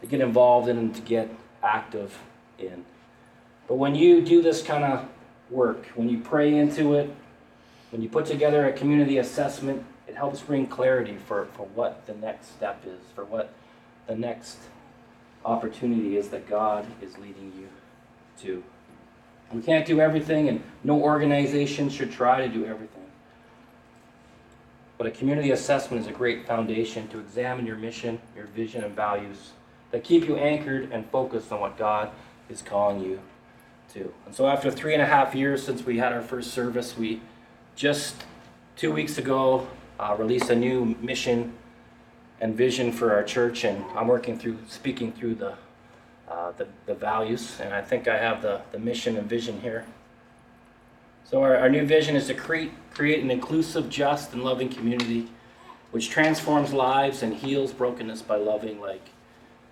to 0.00 0.06
get 0.06 0.22
involved 0.22 0.66
in 0.66 0.78
and 0.78 0.94
to 0.94 1.02
get 1.02 1.28
active 1.62 2.18
in. 2.58 2.86
But 3.68 3.74
when 3.74 3.94
you 3.94 4.22
do 4.22 4.40
this 4.40 4.62
kind 4.62 4.82
of 4.82 5.06
work, 5.50 5.84
when 5.94 6.08
you 6.08 6.20
pray 6.20 6.56
into 6.56 6.94
it, 6.94 7.14
when 7.90 8.00
you 8.00 8.08
put 8.08 8.24
together 8.24 8.66
a 8.66 8.72
community 8.72 9.18
assessment, 9.18 9.84
it 10.08 10.16
helps 10.16 10.40
bring 10.40 10.68
clarity 10.68 11.18
for, 11.18 11.48
for 11.52 11.66
what 11.74 12.06
the 12.06 12.14
next 12.14 12.46
step 12.56 12.82
is, 12.86 13.00
for 13.14 13.26
what 13.26 13.52
the 14.06 14.16
next 14.16 14.56
opportunity 15.46 16.16
is 16.16 16.28
that 16.28 16.48
God 16.48 16.86
is 17.00 17.16
leading 17.18 17.52
you 17.56 17.68
to. 18.42 18.62
We 19.52 19.62
can't 19.62 19.86
do 19.86 20.00
everything, 20.00 20.48
and 20.48 20.62
no 20.82 21.00
organization 21.00 21.88
should 21.88 22.10
try 22.10 22.46
to 22.46 22.52
do 22.52 22.66
everything. 22.66 23.04
But 24.98 25.06
a 25.06 25.10
community 25.10 25.52
assessment 25.52 26.02
is 26.02 26.08
a 26.08 26.12
great 26.12 26.46
foundation 26.46 27.06
to 27.08 27.20
examine 27.20 27.64
your 27.64 27.76
mission, 27.76 28.20
your 28.34 28.46
vision, 28.46 28.82
and 28.82 28.94
values 28.94 29.52
that 29.92 30.02
keep 30.02 30.26
you 30.26 30.36
anchored 30.36 30.90
and 30.90 31.08
focused 31.10 31.52
on 31.52 31.60
what 31.60 31.78
God 31.78 32.10
is 32.48 32.60
calling 32.60 33.00
you 33.00 33.20
to. 33.92 34.12
And 34.24 34.34
so, 34.34 34.48
after 34.48 34.70
three 34.70 34.94
and 34.94 35.02
a 35.02 35.06
half 35.06 35.34
years 35.34 35.62
since 35.62 35.84
we 35.84 35.98
had 35.98 36.12
our 36.12 36.22
first 36.22 36.50
service, 36.50 36.96
we 36.98 37.20
just 37.76 38.16
two 38.74 38.92
weeks 38.92 39.16
ago 39.16 39.68
uh, 40.00 40.16
released 40.18 40.50
a 40.50 40.56
new 40.56 40.96
mission 41.00 41.52
and 42.40 42.54
vision 42.54 42.92
for 42.92 43.12
our 43.12 43.22
church. 43.22 43.64
And 43.64 43.84
I'm 43.94 44.08
working 44.08 44.38
through, 44.38 44.58
speaking 44.68 45.12
through 45.12 45.36
the, 45.36 45.54
uh, 46.28 46.52
the, 46.56 46.68
the, 46.86 46.94
values. 46.94 47.58
And 47.60 47.72
I 47.72 47.82
think 47.82 48.08
I 48.08 48.18
have 48.18 48.42
the, 48.42 48.62
the 48.72 48.78
mission 48.78 49.16
and 49.16 49.28
vision 49.28 49.60
here. 49.60 49.86
So, 51.24 51.42
our, 51.42 51.56
our 51.56 51.68
new 51.68 51.84
vision 51.84 52.14
is 52.14 52.26
to 52.28 52.34
create, 52.34 52.72
create 52.94 53.22
an 53.22 53.30
inclusive, 53.30 53.90
just, 53.90 54.32
and 54.32 54.44
loving 54.44 54.68
community 54.68 55.28
which 55.90 56.10
transforms 56.10 56.72
lives 56.72 57.22
and 57.22 57.32
heals 57.32 57.72
brokenness 57.72 58.20
by 58.22 58.36
loving 58.36 58.80
like 58.80 59.08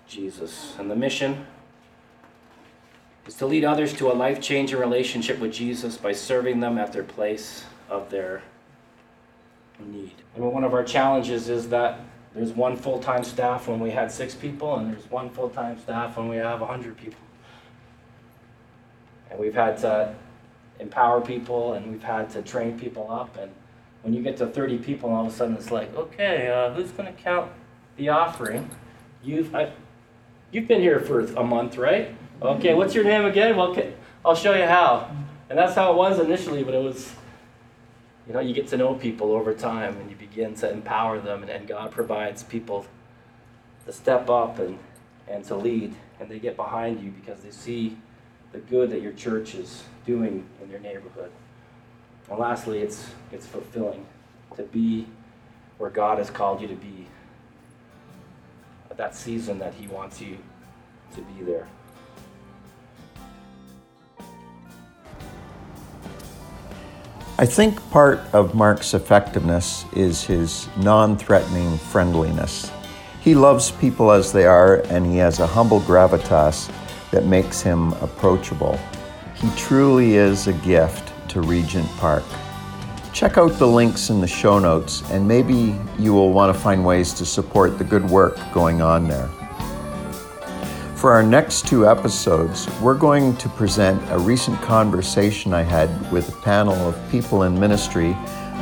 Jesus. 0.09 0.75
And 0.79 0.91
the 0.91 0.97
mission 0.97 1.47
is 3.27 3.35
to 3.35 3.47
lead 3.47 3.65
others 3.65 3.93
to 3.95 4.11
a 4.11 4.15
life 4.15 4.41
changing 4.41 4.79
relationship 4.79 5.39
with 5.39 5.53
Jesus 5.53 5.97
by 5.97 6.13
serving 6.13 6.61
them 6.61 6.79
at 6.79 6.93
their 6.93 7.03
place 7.03 7.65
of 7.91 8.11
their 8.11 8.43
need. 9.79 10.15
And 10.35 10.45
one 10.45 10.65
of 10.65 10.73
our 10.73 10.85
challenges 10.85 11.49
is 11.49 11.69
that 11.69 12.01
there's 12.35 12.53
one 12.53 12.77
full 12.77 12.99
time 12.99 13.25
staff 13.25 13.69
when 13.69 13.81
we 13.81 13.91
had 13.91 14.11
six 14.11 14.35
people, 14.35 14.77
and 14.77 14.93
there's 14.93 15.09
one 15.11 15.31
full 15.31 15.51
time 15.51 15.79
staff 15.79 16.17
when 16.17 16.29
we 16.29 16.37
have 16.37 16.61
100 16.61 16.97
people. 16.97 17.21
And 19.31 19.39
we've 19.39 19.55
had 19.55 19.79
to 19.79 20.15
empower 20.81 21.21
people 21.21 21.75
and 21.75 21.91
we've 21.91 22.03
had 22.03 22.31
to 22.31 22.43
train 22.43 22.79
people 22.79 23.11
up. 23.11 23.37
And 23.37 23.53
when 24.03 24.15
you 24.15 24.23
get 24.23 24.37
to 24.39 24.47
30 24.47 24.79
people, 24.79 25.11
all 25.11 25.27
of 25.27 25.33
a 25.33 25.37
sudden 25.37 25.57
it's 25.57 25.71
like, 25.71 25.95
okay, 25.95 26.49
uh, 26.49 26.73
who's 26.73 26.91
going 26.91 27.13
to 27.13 27.23
count 27.23 27.51
the 27.97 28.09
offering? 28.09 28.69
You've, 29.23 29.55
I, 29.55 29.73
you've 30.51 30.69
been 30.69 30.81
here 30.81 31.01
for 31.01 31.21
a 31.21 31.45
month, 31.45 31.77
right? 31.77 32.15
Okay, 32.43 32.75
what's 32.75 32.95
your 32.95 33.05
name 33.05 33.25
again? 33.25 33.57
Well, 33.57 33.77
I'll 34.25 34.35
show 34.35 34.55
you 34.55 34.67
how. 34.67 35.11
And 35.49 35.59
that's 35.59 35.75
how 35.75 35.93
it 35.93 35.97
was 35.97 36.19
initially, 36.19 36.65
but 36.65 36.75
it 36.75 36.83
was, 36.83 37.15
you 38.27 38.33
know, 38.33 38.41
you 38.41 38.55
get 38.55 38.69
to 38.69 38.77
know 38.77 38.95
people 38.95 39.33
over 39.33 39.53
time 39.53 39.97
and 39.99 40.11
you 40.11 40.17
begin 40.17 40.55
to 40.57 40.71
empower 40.71 41.21
them, 41.21 41.43
and, 41.43 41.51
and 41.51 41.69
God 41.69 41.91
provides 41.91 42.43
people 42.43 42.87
to 43.87 43.93
step 43.93 44.31
up 44.31 44.59
and, 44.59 44.79
and 45.29 45.45
to 45.45 45.55
lead, 45.55 45.95
and 46.19 46.31
they 46.31 46.39
get 46.39 46.57
behind 46.57 47.03
you 47.03 47.11
because 47.11 47.41
they 47.41 47.51
see 47.51 47.99
the 48.53 48.59
good 48.59 48.91
that 48.91 49.03
your 49.03 49.13
church 49.13 49.55
is 49.55 49.85
doing 50.07 50.47
in 50.63 50.71
their 50.71 50.81
neighborhood. 50.81 51.31
And 52.31 52.39
lastly, 52.39 52.81
it's, 52.81 53.11
it's 53.31 53.47
fulfilling 53.47 54.07
to 54.57 54.63
be 54.63 55.07
where 55.79 55.91
God 55.91 56.19
has 56.19 56.31
called 56.31 56.63
you 56.63 56.69
to 56.69 56.75
be 56.77 57.07
at 58.91 58.97
that 58.97 59.15
season 59.15 59.59
that 59.59 59.75
He 59.75 59.87
wants 59.87 60.21
you 60.21 60.39
to 61.15 61.21
be 61.21 61.43
there. 61.43 61.69
I 67.45 67.47
think 67.47 67.91
part 67.91 68.21
of 68.33 68.55
Mark's 68.55 68.95
effectiveness 68.95 69.85
is 69.93 70.25
his 70.25 70.67
non 70.79 71.19
threatening 71.19 71.77
friendliness. 71.77 72.73
He 73.21 73.35
loves 73.35 73.71
people 73.71 74.11
as 74.13 74.33
they 74.33 74.47
are, 74.47 74.77
and 74.89 75.05
he 75.05 75.19
has 75.19 75.41
a 75.41 75.47
humble 75.47 75.81
gravitas 75.81 76.73
that 77.11 77.27
makes 77.27 77.61
him 77.61 77.93
approachable. 78.01 78.81
He 79.35 79.51
truly 79.59 80.15
is 80.15 80.47
a 80.47 80.55
gift 80.55 81.13
to 81.33 81.43
Regent 81.43 81.87
Park. 81.99 82.25
Check 83.13 83.37
out 83.37 83.59
the 83.59 83.69
links 83.69 84.09
in 84.09 84.23
the 84.23 84.27
show 84.27 84.59
notes, 84.59 85.03
and 85.11 85.29
maybe 85.29 85.79
you 85.99 86.15
will 86.15 86.33
want 86.33 86.51
to 86.51 86.59
find 86.59 86.83
ways 86.83 87.13
to 87.13 87.27
support 87.27 87.77
the 87.77 87.85
good 87.85 88.09
work 88.09 88.39
going 88.55 88.81
on 88.81 89.07
there. 89.07 89.29
For 91.05 91.13
our 91.13 91.23
next 91.23 91.67
two 91.67 91.87
episodes, 91.87 92.67
we're 92.81 92.95
going 92.95 93.37
to 93.37 93.49
present 93.51 94.03
a 94.11 94.19
recent 94.19 94.59
conversation 94.63 95.53
I 95.53 95.61
had 95.61 96.11
with 96.11 96.31
a 96.31 96.41
panel 96.41 96.73
of 96.77 96.99
people 97.11 97.43
in 97.43 97.61
ministry 97.61 98.15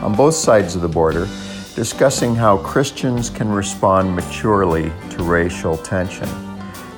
on 0.03 0.17
both 0.17 0.35
sides 0.35 0.75
of 0.75 0.83
the 0.83 0.89
border 0.89 1.29
discussing 1.77 2.35
how 2.35 2.57
Christians 2.57 3.31
can 3.31 3.49
respond 3.49 4.17
maturely 4.17 4.91
to 5.11 5.23
racial 5.23 5.77
tension. 5.77 6.29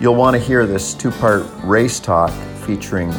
You'll 0.01 0.15
want 0.15 0.35
to 0.35 0.41
hear 0.41 0.65
this 0.65 0.95
two 0.95 1.11
part 1.11 1.45
race 1.63 2.01
talk 2.01 2.31
featuring 2.65 3.13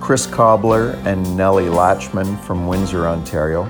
Chris 0.00 0.26
Cobbler 0.26 0.90
and 1.06 1.34
Nellie 1.34 1.64
Latchman 1.64 2.38
from 2.44 2.66
Windsor, 2.66 3.06
Ontario, 3.06 3.64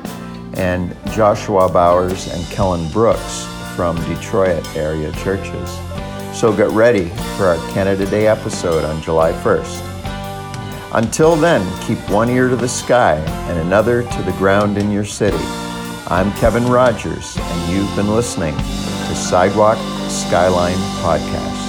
and 0.54 0.96
Joshua 1.12 1.70
Bowers 1.70 2.26
and 2.26 2.44
Kellen 2.46 2.90
Brooks 2.90 3.46
from 3.76 3.94
Detroit 4.12 4.66
area 4.74 5.12
churches. 5.12 5.78
So 6.40 6.56
get 6.56 6.70
ready 6.70 7.10
for 7.36 7.44
our 7.44 7.58
Canada 7.74 8.06
Day 8.06 8.26
episode 8.26 8.82
on 8.82 9.02
July 9.02 9.30
1st. 9.30 10.94
Until 10.94 11.36
then, 11.36 11.60
keep 11.82 11.98
one 12.08 12.30
ear 12.30 12.48
to 12.48 12.56
the 12.56 12.66
sky 12.66 13.16
and 13.50 13.58
another 13.58 14.04
to 14.04 14.22
the 14.22 14.32
ground 14.38 14.78
in 14.78 14.90
your 14.90 15.04
city. 15.04 15.36
I'm 16.06 16.32
Kevin 16.38 16.64
Rogers, 16.64 17.36
and 17.38 17.70
you've 17.70 17.94
been 17.94 18.14
listening 18.14 18.56
to 18.56 19.14
Sidewalk 19.14 19.76
Skyline 20.08 20.78
Podcast. 21.02 21.59